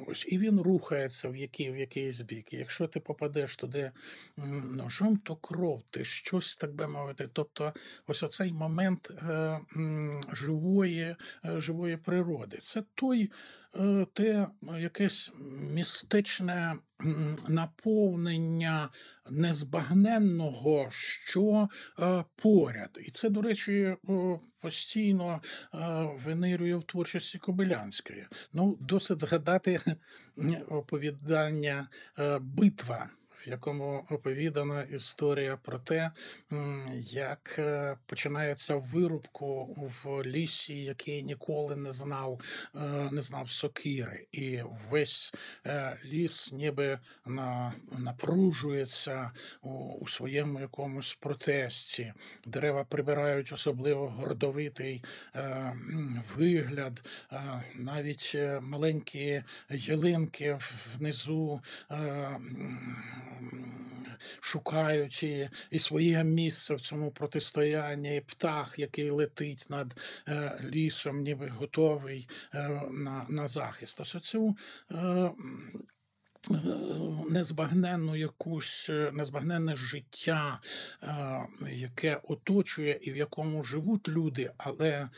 ось, 0.07 0.25
І 0.29 0.37
він 0.37 0.61
рухається 0.61 1.29
в 1.29 1.35
який, 1.35 1.71
в 1.71 1.77
якийсь 1.77 2.21
бік. 2.21 2.53
Якщо 2.53 2.87
ти 2.87 2.99
попадеш 2.99 3.55
туди 3.55 3.91
ножом, 4.71 5.17
то 5.17 5.35
кров, 5.35 5.83
ти 5.89 6.05
щось 6.05 6.55
так 6.55 6.73
би 6.73 6.87
мовити. 6.87 7.29
Тобто 7.33 7.73
ось 8.07 8.23
оцей 8.23 8.51
момент 8.51 9.11
е, 9.11 9.59
живої, 10.33 11.01
е, 11.01 11.15
живої 11.59 11.97
природи. 11.97 12.57
Це 12.57 12.83
той 12.95 13.31
е, 13.75 14.05
те 14.13 14.47
якесь 14.79 15.31
містичне 15.59 16.75
наповнення 17.47 18.89
незбагненного, 19.29 20.87
що 20.91 21.69
поряд. 22.35 22.99
І 23.01 23.11
це, 23.11 23.29
до 23.29 23.41
речі, 23.41 23.95
постійно 24.61 25.41
винирює 26.25 26.75
в 26.75 26.83
творчості 26.83 27.37
Кобилянської. 27.37 28.27
Ну, 28.53 28.77
досить 28.81 29.21
згадати 29.21 29.79
оповідання 30.69 31.87
Битва 32.41 33.09
якому 33.47 34.05
оповідана 34.09 34.81
історія 34.81 35.57
про 35.57 35.79
те, 35.79 36.11
як 37.11 37.55
е, 37.59 37.97
починається 38.05 38.75
вирубку 38.75 39.75
в 39.77 40.23
лісі, 40.23 40.83
який 40.83 41.23
ніколи 41.23 41.75
не 41.75 41.91
знав, 41.91 42.41
е, 42.75 42.79
не 43.11 43.21
знав 43.21 43.51
сокири, 43.51 44.25
і 44.31 44.59
весь 44.89 45.33
е, 45.65 45.97
ліс 46.05 46.51
ніби 46.51 46.99
напружується 47.97 49.31
у 49.99 50.07
своєму 50.07 50.59
якомусь 50.59 51.13
протесті. 51.13 52.13
Дерева 52.45 52.83
прибирають 52.83 53.51
особливо 53.51 54.09
гордовитий 54.09 55.03
вигляд, 56.35 57.09
навіть 57.75 58.37
маленькі 58.61 59.43
ялинки 59.69 60.57
внизу 60.95 61.61
шукають 64.39 65.23
і, 65.71 65.79
своє 65.79 66.23
місце 66.23 66.75
в 66.75 66.81
цьому 66.81 67.11
протистоянні, 67.11 68.17
і 68.17 68.21
птах, 68.21 68.79
який 68.79 69.09
летить 69.09 69.65
над 69.69 69.95
е, 70.27 70.59
лісом, 70.63 71.23
ніби 71.23 71.47
готовий 71.47 72.29
е, 72.53 72.81
на 72.91 73.25
на 73.29 73.47
захист. 73.47 73.99
Ось 73.99 74.15
оцю 74.15 74.57
е, 74.91 75.31
незбагненну 77.29 78.15
якусь 78.15 78.89
е, 78.89 79.11
незбагненне 79.13 79.75
життя, 79.75 80.59
е, 81.03 81.39
яке 81.71 82.19
оточує 82.23 82.99
і 83.01 83.11
в 83.11 83.17
якому 83.17 83.63
живуть 83.63 84.07
люди, 84.07 84.51
але 84.57 85.09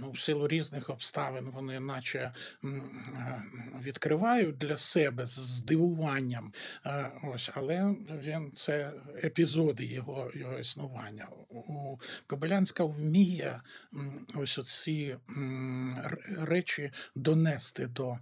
ну, 0.00 0.10
в 0.10 0.18
силу 0.18 0.48
різних 0.48 0.90
обставин 0.90 1.50
вони 1.50 1.80
наче 1.80 2.32
відкривають 3.82 4.58
для 4.58 4.76
себе 4.76 5.26
з 5.26 5.30
здивуванням. 5.30 6.52
Е, 6.86 7.10
ось, 7.24 7.50
Але 7.54 7.94
він 8.24 8.52
це 8.54 8.92
епізоди 9.24 9.84
його 9.84 10.30
його 10.34 10.58
існування. 10.58 11.28
У 11.48 11.98
Кобилянська 12.26 12.84
вміє 12.84 13.60
ось 14.34 14.58
оці 14.58 15.16
речі 16.38 16.90
донести 17.14 17.86
до 17.86 18.18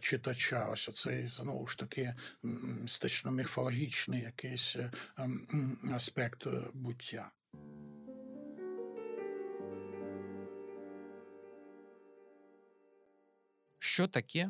читача. 0.00 0.68
Ось 0.72 0.88
оцей 0.88 1.28
знову 1.28 1.67
ж 1.68 1.78
таки 1.78 2.14
містично-міфологічний 2.42 4.22
якийсь 4.22 4.76
е, 4.76 4.90
аспект 5.92 6.46
е, 6.46 6.62
буття. 6.74 7.30
Що 13.78 14.08
таке 14.08 14.40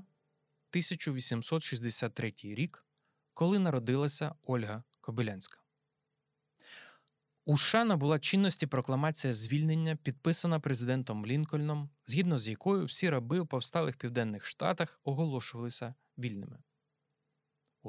1863 0.71 2.35
рік, 2.43 2.87
коли 3.35 3.59
народилася 3.59 4.35
Ольга 4.43 4.85
Кобилянська? 5.01 5.59
У 7.45 7.59
США 7.59 7.85
набула 7.85 8.19
чинності 8.19 8.67
прокламація 8.67 9.35
звільнення, 9.35 9.97
підписана 9.97 10.61
президентом 10.61 11.27
Лінкольном, 11.27 11.91
згідно 12.07 12.39
з 12.39 12.49
якою 12.49 12.85
всі 12.85 13.11
раби 13.11 13.41
у 13.41 13.47
повсталих 13.47 13.97
південних 13.97 14.45
штатах 14.45 15.01
оголошувалися 15.05 15.95
вільними 16.19 16.59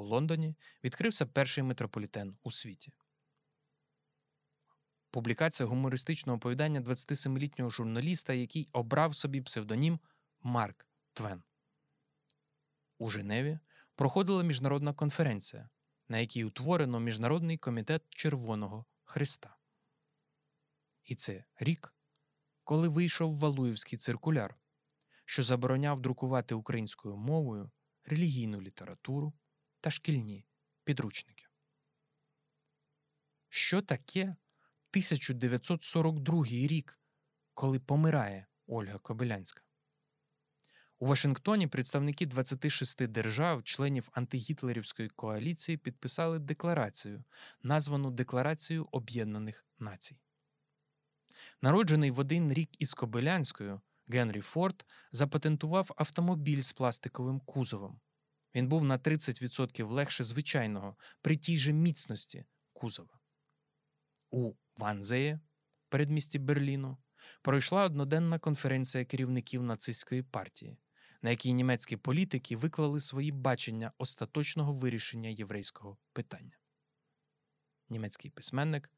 у 0.00 0.04
Лондоні 0.04 0.54
відкрився 0.84 1.26
перший 1.26 1.64
метрополітен 1.64 2.36
у 2.42 2.50
світі. 2.50 2.92
Публікація 5.10 5.66
гумористичного 5.66 6.36
оповідання 6.36 6.80
27-літнього 6.80 7.70
журналіста, 7.70 8.32
який 8.32 8.68
обрав 8.72 9.16
собі 9.16 9.40
псевдонім 9.40 10.00
Марк 10.42 10.86
Твен. 11.12 11.42
У 12.98 13.10
Женеві 13.10 13.58
проходила 13.94 14.42
міжнародна 14.42 14.94
конференція, 14.94 15.68
на 16.08 16.18
якій 16.18 16.44
утворено 16.44 17.00
Міжнародний 17.00 17.58
комітет 17.58 18.02
Червоного 18.08 18.84
Христа. 19.04 19.56
І 21.04 21.14
це 21.14 21.44
рік, 21.58 21.94
коли 22.64 22.88
вийшов 22.88 23.38
Валуївський 23.38 23.98
циркуляр, 23.98 24.56
що 25.24 25.42
забороняв 25.42 26.00
друкувати 26.00 26.54
українською 26.54 27.16
мовою 27.16 27.70
релігійну 28.04 28.60
літературу 28.60 29.32
та 29.80 29.90
шкільні 29.90 30.46
підручники. 30.84 31.44
Що 33.48 33.82
таке 33.82 34.22
1942 34.22 36.44
рік, 36.44 37.00
коли 37.54 37.80
помирає 37.80 38.46
Ольга 38.66 38.98
Кобилянська? 38.98 39.62
У 40.98 41.06
Вашингтоні 41.06 41.66
представники 41.66 42.26
26 42.26 43.06
держав, 43.06 43.64
членів 43.64 44.08
антигітлерівської 44.12 45.08
коаліції, 45.08 45.78
підписали 45.78 46.38
декларацію, 46.38 47.24
названу 47.62 48.10
Декларацією 48.10 48.88
Об'єднаних 48.92 49.66
Націй. 49.78 50.18
Народжений 51.62 52.10
в 52.10 52.18
один 52.18 52.52
рік 52.52 52.70
із 52.78 52.94
Кобилянською, 52.94 53.80
Генрі 54.08 54.40
Форд 54.40 54.86
запатентував 55.12 55.90
автомобіль 55.96 56.60
з 56.60 56.72
пластиковим 56.72 57.40
кузовом, 57.40 58.00
він 58.54 58.68
був 58.68 58.84
на 58.84 58.98
30% 58.98 59.88
легше 59.88 60.24
звичайного 60.24 60.96
при 61.22 61.36
тій 61.36 61.56
же 61.56 61.72
міцності 61.72 62.44
кузова. 62.72 63.20
У 64.30 64.54
Ванзеє, 64.76 65.40
передмісті 65.88 66.38
Берліну, 66.38 66.98
пройшла 67.42 67.84
одноденна 67.84 68.38
конференція 68.38 69.04
керівників 69.04 69.62
нацистської 69.62 70.22
партії, 70.22 70.78
на 71.22 71.30
якій 71.30 71.52
німецькі 71.52 71.96
політики 71.96 72.56
виклали 72.56 73.00
свої 73.00 73.32
бачення 73.32 73.92
остаточного 73.98 74.72
вирішення 74.72 75.28
єврейського 75.28 75.98
питання. 76.12 76.58
Німецький 77.88 78.30
письменник 78.30 78.90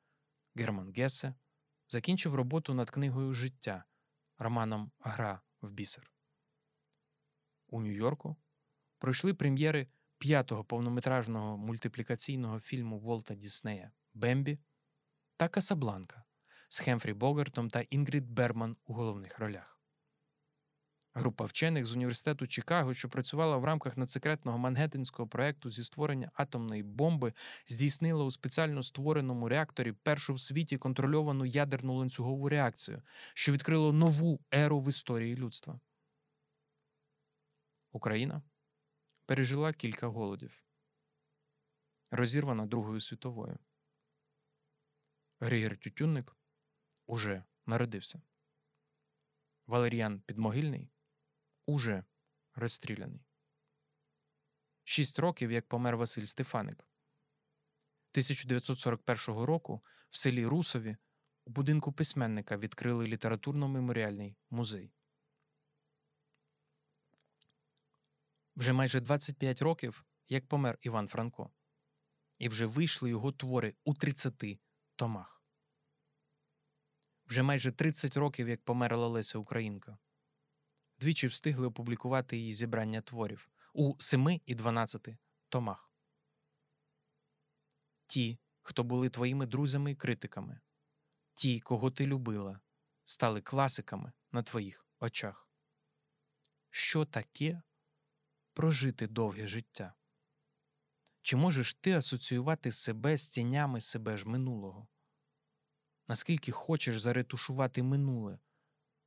Герман 0.55 0.93
Гесе 0.97 1.35
закінчив 1.89 2.35
роботу 2.35 2.75
над 2.75 2.91
книгою 2.91 3.33
Життя 3.33 3.85
романом 4.39 4.93
Гра 4.99 5.41
в 5.61 5.71
бісер. 5.71 6.11
У 7.67 7.81
Нью-Йорку 7.81 8.37
пройшли 9.03 9.35
прем'єри 9.35 9.87
п'ятого 10.19 10.65
повнометражного 10.65 11.57
мультиплікаційного 11.57 12.61
фільму 12.61 12.99
Волта 12.99 13.35
Діснея 13.35 13.91
Бембі 14.15 14.59
та 15.37 15.49
Касабланка 15.49 16.25
з 16.69 16.79
Хемфрі 16.79 17.13
Богартом 17.13 17.71
та 17.71 17.81
Інгрід 17.81 18.31
Берман 18.31 18.77
у 18.85 18.93
головних 18.93 19.39
ролях. 19.39 19.81
Група 21.15 21.45
вчених 21.45 21.87
з 21.87 21.93
університету 21.93 22.47
Чикаго, 22.47 22.95
що 22.95 23.09
працювала 23.09 23.57
в 23.57 23.65
рамках 23.65 23.97
надсекретного 23.97 24.59
мангеттенського 24.59 25.29
проекту 25.29 25.71
зі 25.71 25.85
створення 25.85 26.31
атомної 26.35 26.83
бомби, 26.83 27.33
здійснила 27.67 28.25
у 28.25 28.31
спеціально 28.31 28.83
створеному 28.83 29.49
реакторі 29.49 29.93
першу 29.93 30.35
в 30.35 30.41
світі 30.41 30.79
контрольовану 30.79 31.45
ядерну 31.45 31.95
ланцюгову 31.95 32.49
реакцію, 32.49 33.03
що 33.35 33.53
відкрило 33.53 33.93
нову 33.93 34.41
еру 34.51 34.81
в 34.81 34.89
історії 34.89 35.37
людства. 35.37 35.81
Україна 37.93 38.43
пережила 39.33 39.73
кілька 39.73 40.07
голодів, 40.07 40.65
розірвана 42.11 42.67
Другою 42.67 43.01
світовою. 43.01 43.59
Григір 45.41 45.77
Тютюнник 45.77 46.37
уже 47.07 47.45
народився. 47.67 48.23
Валеріан 49.67 50.21
Підмогильний 50.21 50.91
уже 51.67 52.05
розстріляний. 52.55 53.27
Шість 54.85 55.19
років 55.19 55.53
як 55.53 55.69
помер 55.69 55.97
Василь 55.97 56.25
Стефаник. 56.25 56.79
1941 56.79 59.45
року 59.45 59.85
в 60.11 60.17
селі 60.17 60.47
Русові 60.47 60.97
у 61.45 61.51
будинку 61.51 61.93
письменника 61.93 62.57
відкрили 62.57 63.07
літературно-меморіальний 63.07 64.37
музей. 64.51 64.93
Вже 68.57 68.73
майже 68.73 69.01
25 69.01 69.63
років, 69.63 70.05
як 70.29 70.49
помер 70.49 70.79
Іван 70.81 71.09
Франко, 71.09 71.51
і 72.39 72.49
вже 72.49 72.67
вийшли 72.67 73.11
його 73.11 73.33
твори 73.33 73.75
у 73.85 73.95
30 73.95 74.43
томах. 74.97 75.45
Вже 77.27 77.43
майже 77.43 77.73
30 77.73 78.17
років, 78.17 78.49
як 78.49 78.65
померла 78.65 79.07
Леся 79.07 79.39
Українка. 79.39 79.99
Двічі 80.99 81.27
встигли 81.27 81.67
опублікувати 81.67 82.37
її 82.37 82.53
зібрання 82.53 83.01
творів 83.01 83.51
у 83.73 83.95
7 83.99 84.41
і 84.47 84.55
12 84.55 85.09
томах. 85.49 85.93
Ті, 88.07 88.39
хто 88.63 88.85
були 88.85 89.11
твоїми 89.11 89.47
друзями 89.47 89.91
і 89.91 89.97
критиками, 89.97 90.61
ті, 91.35 91.61
кого 91.61 91.91
ти 91.91 92.07
любила, 92.07 92.61
стали 93.05 93.41
класиками 93.41 94.13
на 94.33 94.43
твоїх 94.43 94.87
очах. 95.01 95.49
Що 96.71 97.05
таке 97.05 97.63
прожити 98.55 99.07
довге 99.07 99.47
життя? 99.47 99.95
Чи 101.23 101.37
можеш 101.37 101.75
ти 101.75 101.93
асоціювати 101.93 102.73
себе 102.73 103.17
з 103.17 103.29
тінями 103.29 103.81
себе 103.81 104.17
ж 104.17 104.29
минулого? 104.29 104.89
Наскільки 106.09 106.53
хочеш 106.53 107.01
заретушувати 107.01 107.83
минуле, 107.83 108.39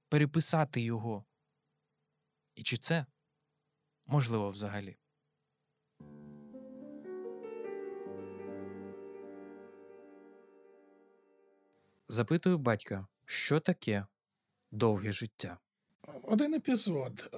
переписати 0.10 0.82
його? 0.82 1.26
І 2.56 2.64
чи 2.64 2.78
це 2.78 3.06
можливо 4.08 4.52
взагалі? 4.52 4.98
Запитую 12.08 12.58
батька, 12.58 13.08
що 13.26 13.60
таке 13.60 14.08
довге 14.72 15.12
життя? 15.12 15.58
Один 16.28 16.54
епізод 16.54 17.30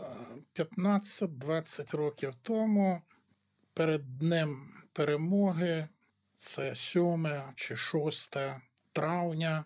е, 0.55 0.63
15-20 0.77 1.97
років 1.97 2.33
тому, 2.41 3.01
перед 3.73 4.17
Днем 4.17 4.73
Перемоги, 4.93 5.87
це 6.37 6.75
7 6.75 7.27
чи 7.55 7.75
6 7.75 8.37
травня 8.93 9.65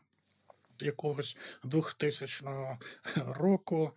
якогось 0.79 1.37
2000 1.63 2.45
року. 3.15 3.91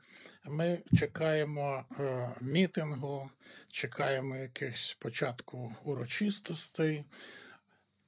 Ми 0.44 0.82
чекаємо 0.96 1.84
е, 2.00 2.30
мітингу, 2.40 3.30
чекаємо 3.68 4.36
якихось 4.36 4.96
початку 5.00 5.74
урочистостей. 5.84 7.04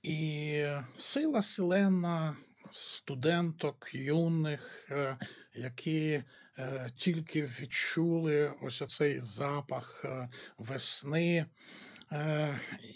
І 0.02 0.64
сила 0.98 1.42
селена 1.42 2.36
студенток 2.72 3.88
юних, 3.92 4.86
е, 4.90 5.16
які 5.54 6.22
е, 6.58 6.88
тільки 6.96 7.42
відчули 7.42 8.52
ось 8.62 8.82
оцей 8.82 9.20
запах 9.20 10.02
е, 10.04 10.28
весни. 10.58 11.46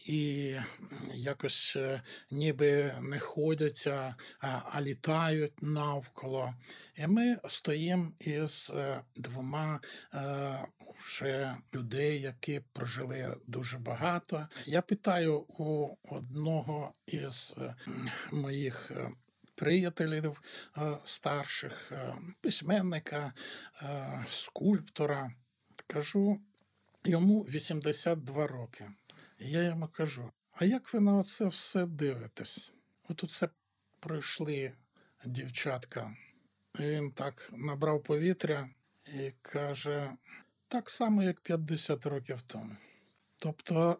І 0.06 0.54
якось 1.14 1.76
ніби 2.30 2.94
не 3.00 3.18
ходять, 3.18 3.86
а, 3.86 4.14
а- 4.40 4.82
літають 4.82 5.62
навколо. 5.62 6.54
І 6.94 7.06
ми 7.06 7.36
стоїмо 7.44 8.12
із 8.18 8.72
двома 9.16 9.80
вже 10.98 11.56
людей, 11.74 12.20
які 12.20 12.60
прожили 12.72 13.36
дуже 13.46 13.78
багато. 13.78 14.48
Я 14.64 14.82
питаю 14.82 15.38
у 15.48 15.96
одного 16.02 16.94
із 17.06 17.54
моїх 18.32 18.92
приятелів 19.60 20.42
е, 20.78 20.96
старших, 21.04 21.92
е, 21.92 22.14
письменника, 22.40 23.32
е, 23.82 24.24
скульптора. 24.28 25.32
Кажу, 25.86 26.40
йому 27.04 27.42
82 27.42 28.46
роки. 28.46 28.90
Я 29.38 29.62
йому 29.62 29.88
кажу: 29.88 30.30
а 30.52 30.64
як 30.64 30.94
ви 30.94 31.00
на 31.00 31.22
це 31.22 31.46
все 31.46 31.86
дивитесь? 31.86 32.72
От 33.08 33.24
оце 33.24 33.48
пройшли 34.00 34.72
дівчатка. 35.24 36.16
Він 36.78 37.10
так 37.10 37.50
набрав 37.52 38.02
повітря 38.02 38.68
і 39.06 39.32
каже: 39.42 40.12
так 40.68 40.90
само, 40.90 41.22
як 41.22 41.40
50 41.40 42.06
років 42.06 42.42
тому. 42.42 42.76
Тобто 43.38 43.98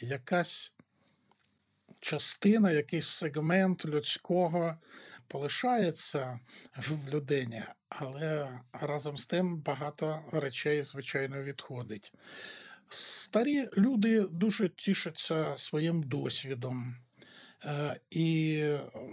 якась 0.00 0.72
частина, 2.00 2.70
якийсь 2.70 3.08
сегмент 3.08 3.84
людського 3.84 4.76
полишається 5.28 6.40
в 6.76 7.08
людині, 7.08 7.62
але 7.88 8.60
разом 8.72 9.18
з 9.18 9.26
тим 9.26 9.56
багато 9.56 10.20
речей, 10.32 10.82
звичайно, 10.82 11.42
відходить. 11.42 12.12
Старі 12.88 13.68
люди 13.76 14.20
дуже 14.20 14.68
тішаться 14.68 15.52
своїм 15.56 16.02
досвідом 16.02 16.96
е, 17.64 18.00
і 18.10 18.54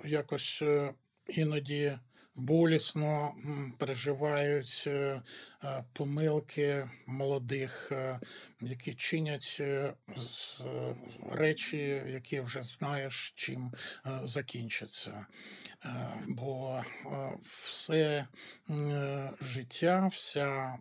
якось 0.06 0.60
е, 0.62 0.94
іноді 1.28 1.98
болісно 2.36 3.36
переживають 3.78 4.84
е, 4.88 5.22
помилки 5.94 6.90
молодих, 7.06 7.92
е, 7.92 8.20
які 8.62 8.94
чинять 8.94 9.58
е, 9.60 9.94
е, 10.66 10.96
речі, 11.32 12.04
які 12.08 12.40
вже 12.40 12.64
знаєш, 12.64 13.34
чим 13.36 13.72
е, 14.06 14.20
закінчаться. 14.24 15.26
Е, 15.86 15.90
Бо 16.28 16.84
е, 17.06 17.10
все 17.44 18.28
е, 18.70 19.32
життя, 19.42 20.08
вся 20.08 20.78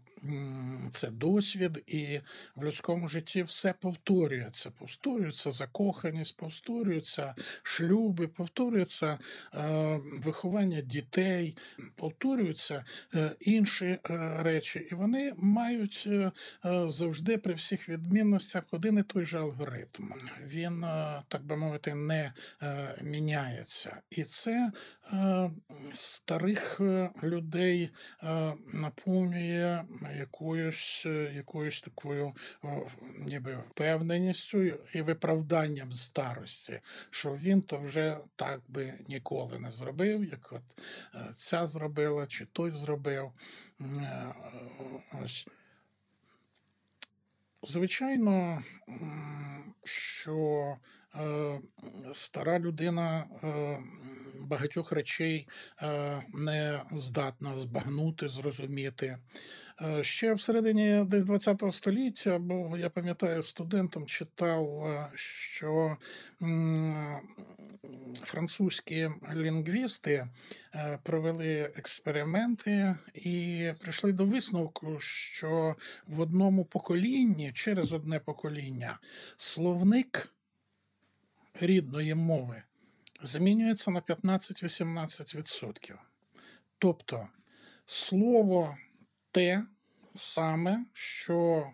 це 0.90 1.10
досвід, 1.10 1.82
і 1.86 2.20
в 2.56 2.64
людському 2.64 3.08
житті 3.08 3.42
все 3.42 3.72
повторюється. 3.72 4.70
Повторюється 4.70 5.50
закоханість, 5.50 6.36
повторюються 6.36 7.34
шлюби, 7.62 8.28
повторюється 8.28 9.18
е, 9.54 10.00
виховання 10.12 10.80
дітей, 10.80 11.56
повторюються 11.94 12.84
е, 13.14 13.30
інші 13.40 13.86
е, 13.86 13.98
речі, 14.76 14.88
і 14.92 14.94
вони 14.94 15.32
мають 15.36 16.04
е, 16.06 16.32
е, 16.64 16.90
завжди 16.90 17.38
при 17.38 17.54
всіх 17.54 17.88
відмінностях 17.88 18.64
один 18.70 18.98
і 18.98 19.02
той 19.02 19.24
же 19.24 19.38
алгоритм. 19.38 20.12
Він, 20.46 20.84
е, 20.84 21.22
так 21.28 21.44
би 21.44 21.56
мовити, 21.56 21.94
не 21.94 22.32
міняється. 23.02 23.96
І 24.10 24.24
це 24.24 24.72
старих 25.92 26.80
людей 27.22 27.90
наповнює 28.72 29.84
якоюсь, 30.18 31.06
якоюсь 31.34 31.80
такою 31.80 32.32
ніби 33.18 33.56
впевненістю 33.70 34.62
і 34.92 35.02
виправданням 35.02 35.92
старості, 35.92 36.80
що 37.10 37.36
він 37.36 37.62
то 37.62 37.78
вже 37.78 38.16
так 38.36 38.60
би 38.68 38.94
ніколи 39.08 39.58
не 39.58 39.70
зробив, 39.70 40.24
як 40.24 40.52
от 40.52 40.82
ця 41.34 41.66
зробила, 41.66 42.26
чи 42.26 42.44
той 42.44 42.70
зробив. 42.70 43.32
Е, 43.80 44.34
Ось. 45.22 45.46
Звичайно, 47.62 48.62
що 49.84 50.76
е, 51.14 51.60
стара 52.12 52.58
людина 52.58 53.26
е, 53.44 53.78
багатьох 54.40 54.92
речей 54.92 55.48
не 56.34 56.82
здатна 56.92 57.54
збагнути, 57.54 58.28
зрозуміти. 58.28 59.18
Ще 60.00 60.34
в 60.34 60.40
середині 60.40 61.04
десь 61.04 61.24
20 61.24 61.62
століття, 61.70 62.38
бо 62.38 62.76
я 62.78 62.90
пам'ятаю, 62.90 63.42
студентом 63.42 64.06
читав, 64.06 64.84
що 65.14 65.96
французькі 68.22 69.08
лінгвісти 69.34 70.28
е, 70.74 70.98
провели 71.02 71.72
експерименти 71.76 72.96
і 73.14 73.72
прийшли 73.80 74.12
до 74.12 74.24
висновку, 74.24 75.00
що 75.00 75.76
в 76.06 76.20
одному 76.20 76.64
поколінні, 76.64 77.52
через 77.52 77.92
одне 77.92 78.20
покоління, 78.20 78.98
словник 79.36 80.34
рідної 81.60 82.14
мови 82.14 82.62
змінюється 83.22 83.90
на 83.90 84.00
15-18%. 84.00 85.94
Тобто 86.78 87.28
слово 87.86 88.76
те 89.30 89.62
саме, 90.14 90.84
що 90.92 91.66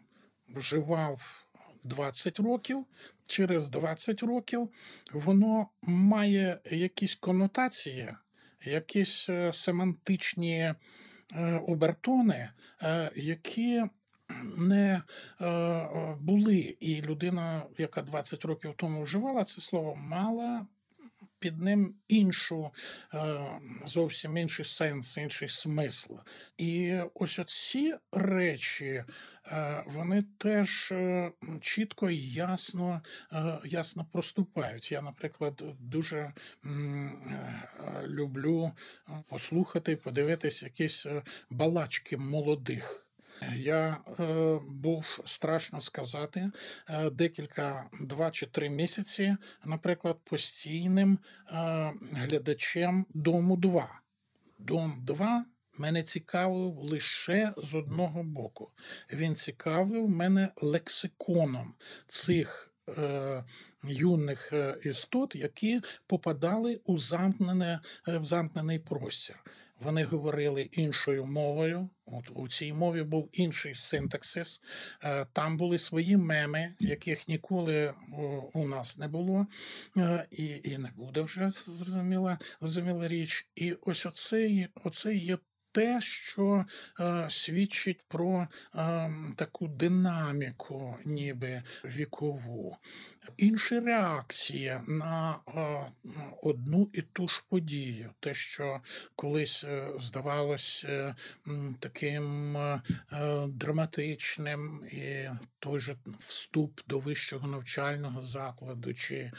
вживав 0.49 1.47
20 1.85 2.41
років, 2.41 2.87
через 3.33 3.69
20 3.69 4.23
років 4.23 4.69
воно 5.13 5.69
має 5.83 6.61
якісь 6.71 7.15
конотації, 7.15 8.09
якісь 8.65 9.29
е, 9.29 9.53
семантичні 9.53 10.59
е, 10.59 10.75
обертони, 11.67 12.51
е, 12.83 13.11
які 13.17 13.83
не 14.59 15.03
були. 16.21 16.77
І 16.81 17.03
людина, 17.03 17.63
яка 17.79 18.03
20 18.03 18.45
років 18.45 18.75
тому 18.77 19.03
вживала 19.03 19.45
це 19.45 19.61
слово, 19.61 19.95
мала 19.97 20.67
під 21.39 21.61
ним 21.61 21.95
іншу, 22.09 22.71
зовсім 23.87 24.37
інший 24.37 24.65
сенс, 24.65 25.17
інший 25.17 25.49
смисл. 25.49 26.15
І 26.59 26.99
ось 27.15 27.39
оці 27.39 27.95
речі. 28.13 29.05
Е, 29.47 29.85
вони 29.87 30.25
теж 30.39 30.93
е, 30.93 31.33
чітко 31.61 32.11
і 32.11 32.17
ясно 32.31 33.03
ясно 33.65 34.07
проступають. 34.13 34.93
Я, 34.93 35.03
наприклад, 35.03 35.63
дуже 35.81 36.33
люблю 38.05 38.73
послухати, 39.29 39.97
подивитись 39.97 40.63
якісь 40.63 41.07
балачки 41.51 42.17
молодих. 42.17 43.07
Я 43.57 43.99
е, 44.21 44.59
був 44.69 45.21
страшно 45.25 45.81
сказати 45.81 46.51
е, 46.89 47.11
декілька 47.11 47.91
два 48.01 48.31
чи 48.31 48.47
три 48.47 48.71
місяці, 48.71 49.37
наприклад, 49.65 50.19
постійним 50.25 51.19
е, 51.49 51.93
глядачем 52.13 53.07
дому 53.15 53.57
2 53.57 54.01
Дом 54.59 54.99
2 55.03 55.45
мене 55.79 56.03
цікавив 56.03 56.79
лише 56.79 57.53
з 57.57 57.75
одного 57.75 58.23
боку. 58.23 58.71
Він 59.13 59.35
цікавив 59.35 60.09
мене 60.09 60.49
лексиконом 60.57 61.75
цих. 62.07 62.69
Е, 62.99 63.45
юних 63.85 64.53
е, 64.53 64.79
істот, 64.85 65.37
які 65.37 65.81
попадали 66.07 66.81
у 66.85 66.99
замкнене, 66.99 67.81
в 68.07 68.25
замкнений 68.25 68.79
простір. 68.79 69.37
Вони 69.83 70.05
говорили 70.05 70.63
іншою 70.63 71.25
мовою. 71.25 71.89
От 72.07 72.31
У 72.35 72.49
цій 72.49 72.73
мові 72.73 73.03
був 73.03 73.29
інший 73.33 73.75
синтаксис. 73.75 74.63
Е, 75.03 75.27
там 75.33 75.57
були 75.57 75.79
свої 75.79 76.17
меми, 76.17 76.75
яких 76.81 77.29
ніколи 77.29 77.95
у 78.53 78.69
нас 78.69 78.99
не 78.99 79.09
було, 79.09 79.47
е, 79.97 80.27
і 80.31 80.61
і 80.65 80.79
не 80.79 80.91
буде 80.97 81.23
вже 81.23 81.51
зрозуміла, 81.51 82.39
зрозуміла 82.61 83.09
річ. 83.09 83.49
І 83.55 83.73
ось 83.73 84.07
оцей, 84.07 84.69
оцей 84.85 85.25
є 85.25 85.39
те, 85.73 86.01
що 86.01 86.65
е, 87.01 87.27
свідчить 87.31 88.05
про 88.09 88.49
е, 88.75 89.11
таку 89.37 89.69
динаміку, 89.69 90.97
ніби 91.05 91.63
вікову. 91.85 92.77
Інші 93.37 93.79
реакції 93.79 94.81
на 94.87 95.37
е, 95.49 95.87
одну 96.43 96.91
і 96.93 97.03
ту 97.03 97.29
ж 97.29 97.45
подію, 97.49 98.11
те, 98.21 98.35
що 98.35 98.81
колись 99.17 99.65
е, 99.65 99.89
здавалось 99.99 100.87
е, 100.89 101.15
таким 101.79 102.57
е, 102.57 102.83
драматичним, 103.49 104.85
і 104.93 105.29
той 105.59 105.81
же 105.81 105.97
вступ 106.19 106.81
до 106.89 106.99
вищого 106.99 107.49
навчального 107.49 108.23
закладу, 108.23 108.95
чи, 108.95 109.33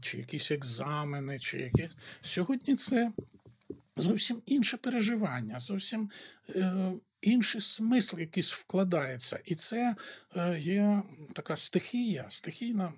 чи 0.00 0.18
якісь 0.18 0.50
екзамени, 0.50 1.38
чи 1.38 1.58
якісь 1.58 1.96
сьогодні 2.20 2.76
це 2.76 3.12
зовсім 3.96 4.42
інше 4.46 4.76
переживання, 4.76 5.58
зовсім 5.58 6.10
е, 6.48 6.92
інший 7.20 7.60
смисл 7.60 8.18
якийсь 8.18 8.52
вкладається. 8.52 9.38
І 9.44 9.54
це 9.54 9.96
е, 10.36 10.58
є 10.58 11.02
така 11.32 11.56
стихія, 11.56 12.24
стихійна. 12.28 12.92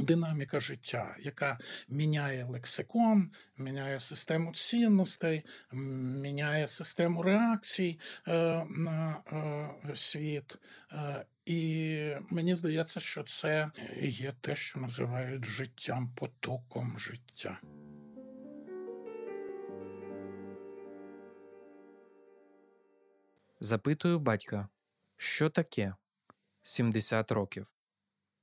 Динаміка 0.00 0.60
життя, 0.60 1.16
яка 1.20 1.58
міняє 1.88 2.44
лексикон, 2.44 3.30
міняє 3.56 3.98
систему 3.98 4.52
цінностей, 4.52 5.44
міняє 5.72 6.66
систему 6.66 7.22
реакцій 7.22 7.98
е, 8.28 8.32
на 8.70 9.16
е, 9.90 9.96
світ. 9.96 10.58
І 11.46 12.12
мені 12.30 12.54
здається, 12.54 13.00
що 13.00 13.22
це 13.22 13.70
є 14.02 14.32
те, 14.40 14.56
що 14.56 14.80
називають 14.80 15.44
життям, 15.44 16.10
потоком 16.14 16.98
життя. 16.98 17.58
Запитую 23.60 24.18
батька, 24.18 24.68
що 25.16 25.50
таке 25.50 25.94
70 26.62 27.30
років? 27.32 27.66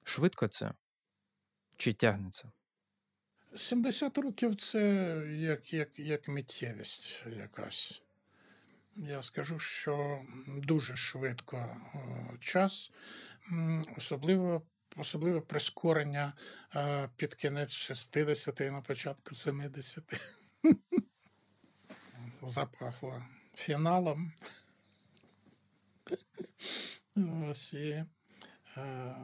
Швидко 0.03 0.47
це? 0.47 0.71
Чи 1.77 1.93
тягнеться? 1.93 2.51
70 3.55 4.17
років 4.17 4.55
це 4.55 4.81
як 5.29 5.73
як, 5.73 5.99
як 5.99 6.27
миттєвість 6.27 7.23
якась. 7.37 8.01
Я 8.95 9.21
скажу, 9.21 9.59
що 9.59 10.25
дуже 10.47 10.95
швидко 10.95 11.77
час, 12.39 12.91
особливо 13.97 14.61
особливо 14.95 15.41
прискорення 15.41 16.33
під 17.15 17.35
кінець 17.35 17.71
60 17.71 18.61
і 18.61 18.69
на 18.69 18.81
початку 18.81 19.35
70. 19.35 20.03
Запахло 22.43 23.25
фіналом. 23.55 24.31
Ось 27.49 27.73
і 27.73 28.05
е, 28.77 29.15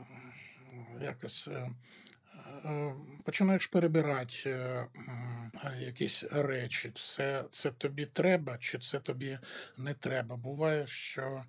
якось 1.01 1.47
е, 1.47 1.69
е, 2.65 2.95
починаєш 3.23 3.67
перебирати 3.67 4.85
якісь 5.79 6.23
речі. 6.23 6.91
Це 6.95 7.45
це 7.51 7.71
тобі 7.71 8.05
треба, 8.05 8.57
чи 8.57 8.79
це 8.79 8.99
тобі 8.99 9.39
не 9.77 9.93
треба. 9.93 10.35
Буває, 10.35 10.87
що, 10.87 11.43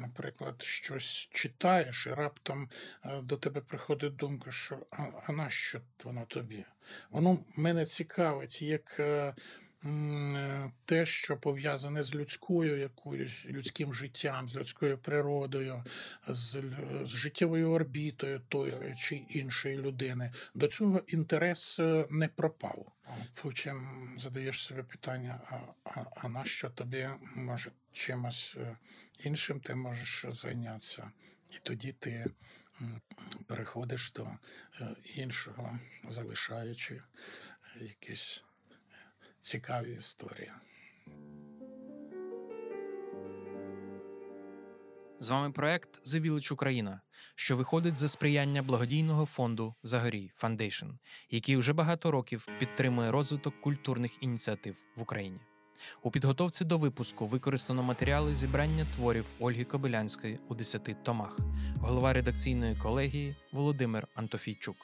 наприклад, 0.00 0.62
щось 0.62 1.28
читаєш, 1.32 2.06
і 2.06 2.14
раптом 2.14 2.68
до 3.22 3.36
тебе 3.36 3.60
приходить 3.60 4.16
думка, 4.16 4.50
що 4.50 4.86
а, 4.90 5.06
а 5.26 5.32
на 5.32 5.50
що 5.50 5.80
воно 6.04 6.24
тобі? 6.24 6.64
Воно 7.10 7.38
мене 7.56 7.86
цікавить, 7.86 8.62
як. 8.62 9.00
Е, 9.84 10.72
те, 10.84 11.06
що 11.06 11.36
пов'язане 11.36 12.02
з 12.02 12.14
людською 12.14 12.76
якоюсь 12.76 13.46
людським 13.46 13.94
життям, 13.94 14.48
з 14.48 14.56
людською 14.56 14.98
природою, 14.98 15.84
з, 16.28 16.62
з 17.02 17.08
життєвою 17.08 17.70
орбітою 17.70 18.40
тої 18.48 18.94
чи 18.98 19.16
іншої 19.16 19.76
людини, 19.78 20.32
до 20.54 20.68
цього 20.68 21.02
інтерес 21.06 21.78
е, 21.80 22.06
не 22.10 22.28
пропав. 22.28 22.92
Потім 23.42 24.10
задаєш 24.18 24.62
собі 24.62 24.82
питання: 24.82 25.40
а, 25.50 25.56
а, 25.84 26.04
а 26.16 26.28
на 26.28 26.44
що 26.44 26.70
тобі 26.70 27.08
може 27.34 27.70
чимось 27.92 28.56
е, 28.58 28.76
іншим 29.24 29.60
ти 29.60 29.74
можеш 29.74 30.26
зайнятися? 30.28 31.10
І 31.50 31.58
тоді 31.62 31.92
ти 31.92 32.26
переходиш 33.46 34.12
до 34.12 34.28
іншого, 35.04 35.78
залишаючи 36.08 37.02
якісь 37.80 38.44
цікаві 39.48 39.92
історії. 39.92 40.50
З 45.20 45.28
вами 45.28 45.52
проект 45.52 46.06
The 46.06 46.20
Village 46.20 46.52
Україна, 46.52 47.00
що 47.34 47.56
виходить 47.56 47.96
за 47.96 48.08
сприяння 48.08 48.62
благодійного 48.62 49.26
фонду 49.26 49.74
Загорій 49.82 50.32
Foundation, 50.42 50.90
який 51.30 51.56
вже 51.56 51.72
багато 51.72 52.10
років 52.10 52.48
підтримує 52.58 53.10
розвиток 53.10 53.60
культурних 53.60 54.22
ініціатив 54.22 54.76
в 54.96 55.02
Україні. 55.02 55.40
У 56.02 56.10
підготовці 56.10 56.64
до 56.64 56.78
випуску 56.78 57.26
використано 57.26 57.82
матеріали 57.82 58.34
зібрання 58.34 58.84
творів 58.84 59.26
Ольги 59.38 59.64
Кобилянської 59.64 60.40
у 60.48 60.54
10 60.54 61.04
томах, 61.04 61.38
голова 61.80 62.12
редакційної 62.12 62.76
колегії 62.76 63.36
Володимир 63.52 64.08
Антофійчук. 64.14 64.76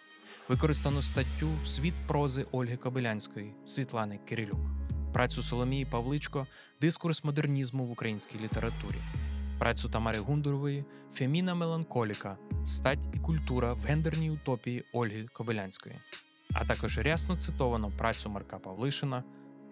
Використано 0.48 1.02
статтю 1.02 1.58
Світ 1.64 1.94
прози 2.06 2.46
Ольги 2.52 2.76
Кобилянської 2.76 3.54
Світлани 3.64 4.18
Кирилюк, 4.28 4.60
працю 5.12 5.42
Соломії 5.42 5.84
Павличко, 5.84 6.46
Дискурс 6.80 7.24
модернізму 7.24 7.84
в 7.84 7.90
українській 7.90 8.38
літературі, 8.38 8.96
працю 9.58 9.88
Тамари 9.88 10.18
Гундурової 10.18 10.84
Феміна 11.12 11.54
Меланколіка, 11.54 12.36
Стать 12.64 13.08
і 13.14 13.18
культура 13.18 13.72
в 13.72 13.78
гендерній 13.78 14.30
утопії 14.30 14.84
Ольги 14.92 15.26
Кобилянської, 15.32 15.94
а 16.52 16.64
також 16.64 16.98
рясно 16.98 17.36
цитовано 17.36 17.92
працю 17.98 18.30
Марка 18.30 18.58
Павлишина 18.58 19.24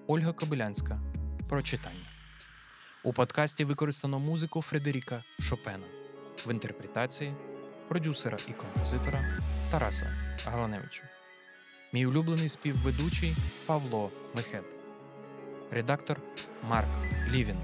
Ольга 0.06 0.32
Кобилянська. 0.32 1.00
Про 1.48 1.62
читання. 1.62 2.08
У 3.04 3.12
подкасті 3.12 3.64
використано 3.64 4.18
музику 4.18 4.62
Фредеріка 4.62 5.24
Шопена. 5.40 5.86
В 6.46 6.50
інтерпретації 6.50 7.34
продюсера 7.88 8.38
і 8.48 8.52
композитора 8.52 9.38
Тараса 9.70 10.21
Галаневича. 10.46 11.02
Мій 11.92 12.06
улюблений 12.06 12.48
співведучий 12.48 13.36
Павло 13.66 14.10
Мехет, 14.36 14.64
редактор 15.70 16.20
Марк 16.62 16.88
Лівін. 17.28 17.58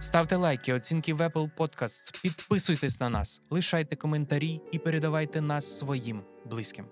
Ставте 0.00 0.36
лайки, 0.36 0.72
оцінки 0.72 1.14
в 1.14 1.20
Apple 1.20 1.50
Podcasts, 1.56 2.22
підписуйтесь 2.22 3.00
на 3.00 3.08
нас, 3.08 3.42
лишайте 3.50 3.96
коментарі 3.96 4.60
і 4.72 4.78
передавайте 4.78 5.40
нас 5.40 5.78
своїм 5.78 6.22
близьким. 6.44 6.86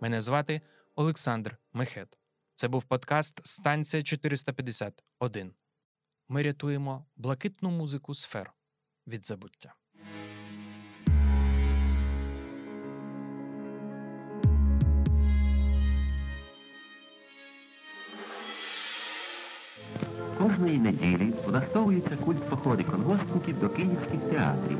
Мене 0.00 0.20
звати 0.20 0.60
Олександр 0.94 1.56
Мехет. 1.72 2.18
Це 2.54 2.68
був 2.68 2.84
подкаст 2.84 3.46
Станція 3.46 4.02
451. 4.02 5.54
Ми 6.28 6.42
рятуємо 6.42 7.06
блакитну 7.16 7.70
музику 7.70 8.14
сфер 8.14 8.52
від 9.06 9.26
забуття. 9.26 9.74
Кожної 20.56 20.78
неділі 20.78 21.32
влаштовується 21.46 22.16
культ 22.24 22.42
походи 22.42 22.82
колгоспників 22.82 23.60
до 23.60 23.68
київських 23.68 24.20
театрів. 24.30 24.78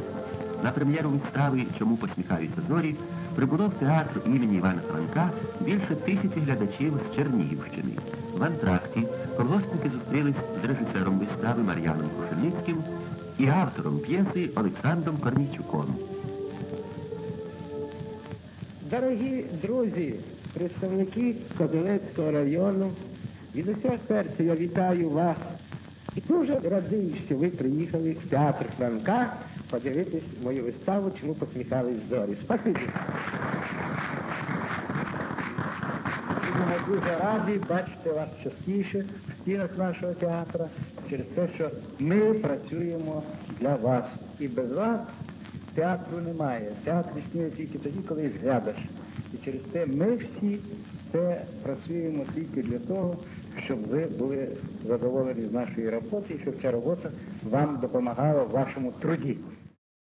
На 0.64 0.70
прем'єру 0.70 1.10
вистави 1.10 1.64
Чому 1.78 1.96
посміхаються 1.96 2.60
зорі 2.68 2.94
прибуло 3.34 3.66
в 3.68 3.74
театр 3.74 4.20
імені 4.26 4.56
Івана 4.56 4.80
Франка 4.80 5.30
більше 5.60 5.96
тисячі 5.96 6.40
глядачів 6.40 7.00
з 7.12 7.16
Чернігівщини. 7.16 7.92
В 8.38 8.42
антракті 8.42 9.06
колгоспники 9.36 9.90
зустрілись 9.90 10.34
з 10.62 10.68
режисером 10.68 11.18
вистави 11.18 11.62
Мар'яном 11.62 12.10
Кушельницьким 12.16 12.84
і 13.38 13.48
автором 13.48 13.98
п'єси 13.98 14.50
Олександром 14.54 15.16
Корнійчуком. 15.16 15.96
Дорогі 18.90 19.44
друзі, 19.62 20.14
представники 20.54 21.34
Кобилецького 21.58 22.30
району, 22.30 22.90
від 23.54 23.68
усього 23.68 23.96
серця 24.08 24.42
я 24.42 24.54
вітаю 24.56 25.10
вас 25.10 25.36
і 26.16 26.20
дуже 26.28 26.58
радий, 26.58 27.22
що 27.26 27.36
ви 27.36 27.48
приїхали 27.48 28.12
в 28.12 28.30
театр 28.30 28.66
Франка 28.78 29.32
подивитись 29.70 30.22
мою 30.42 30.64
виставу, 30.64 31.12
чому 31.20 31.34
посміхались 31.34 32.08
зорі. 32.10 32.36
Спасибі. 32.44 32.80
Будемо 36.46 36.76
дуже 36.88 37.16
раді 37.16 37.60
бачити 37.68 38.10
вас 38.12 38.28
частіше 38.44 39.04
в 39.28 39.42
стінах 39.42 39.78
нашого 39.78 40.12
театру 40.14 40.64
через 41.10 41.26
те, 41.26 41.48
що 41.54 41.70
ми 41.98 42.34
працюємо 42.34 43.22
для 43.60 43.76
вас. 43.76 44.04
І 44.40 44.48
без 44.48 44.72
вас 44.72 45.00
театру 45.74 46.18
немає. 46.26 46.72
Театр 46.84 47.10
існує 47.28 47.50
тільки 47.50 47.78
тоді, 47.78 47.98
коли 48.08 48.30
глядач. 48.42 48.76
І 49.34 49.44
через 49.44 49.60
те 49.72 49.86
ми 49.86 50.16
всі 50.16 50.58
це 51.12 51.42
працюємо 51.62 52.24
тільки 52.34 52.62
для 52.62 52.78
того, 52.78 53.16
щоб 53.64 53.78
ви 53.88 54.06
були 54.18 54.48
задоволені 54.86 55.48
з 55.48 55.52
нашої 55.52 55.90
роботи 55.90 56.34
і 56.34 56.38
щоб 56.42 56.54
ця 56.62 56.70
робота 56.70 57.10
вам 57.50 57.78
допомагала 57.82 58.42
в 58.42 58.50
вашому 58.50 58.92
труді. 58.92 59.36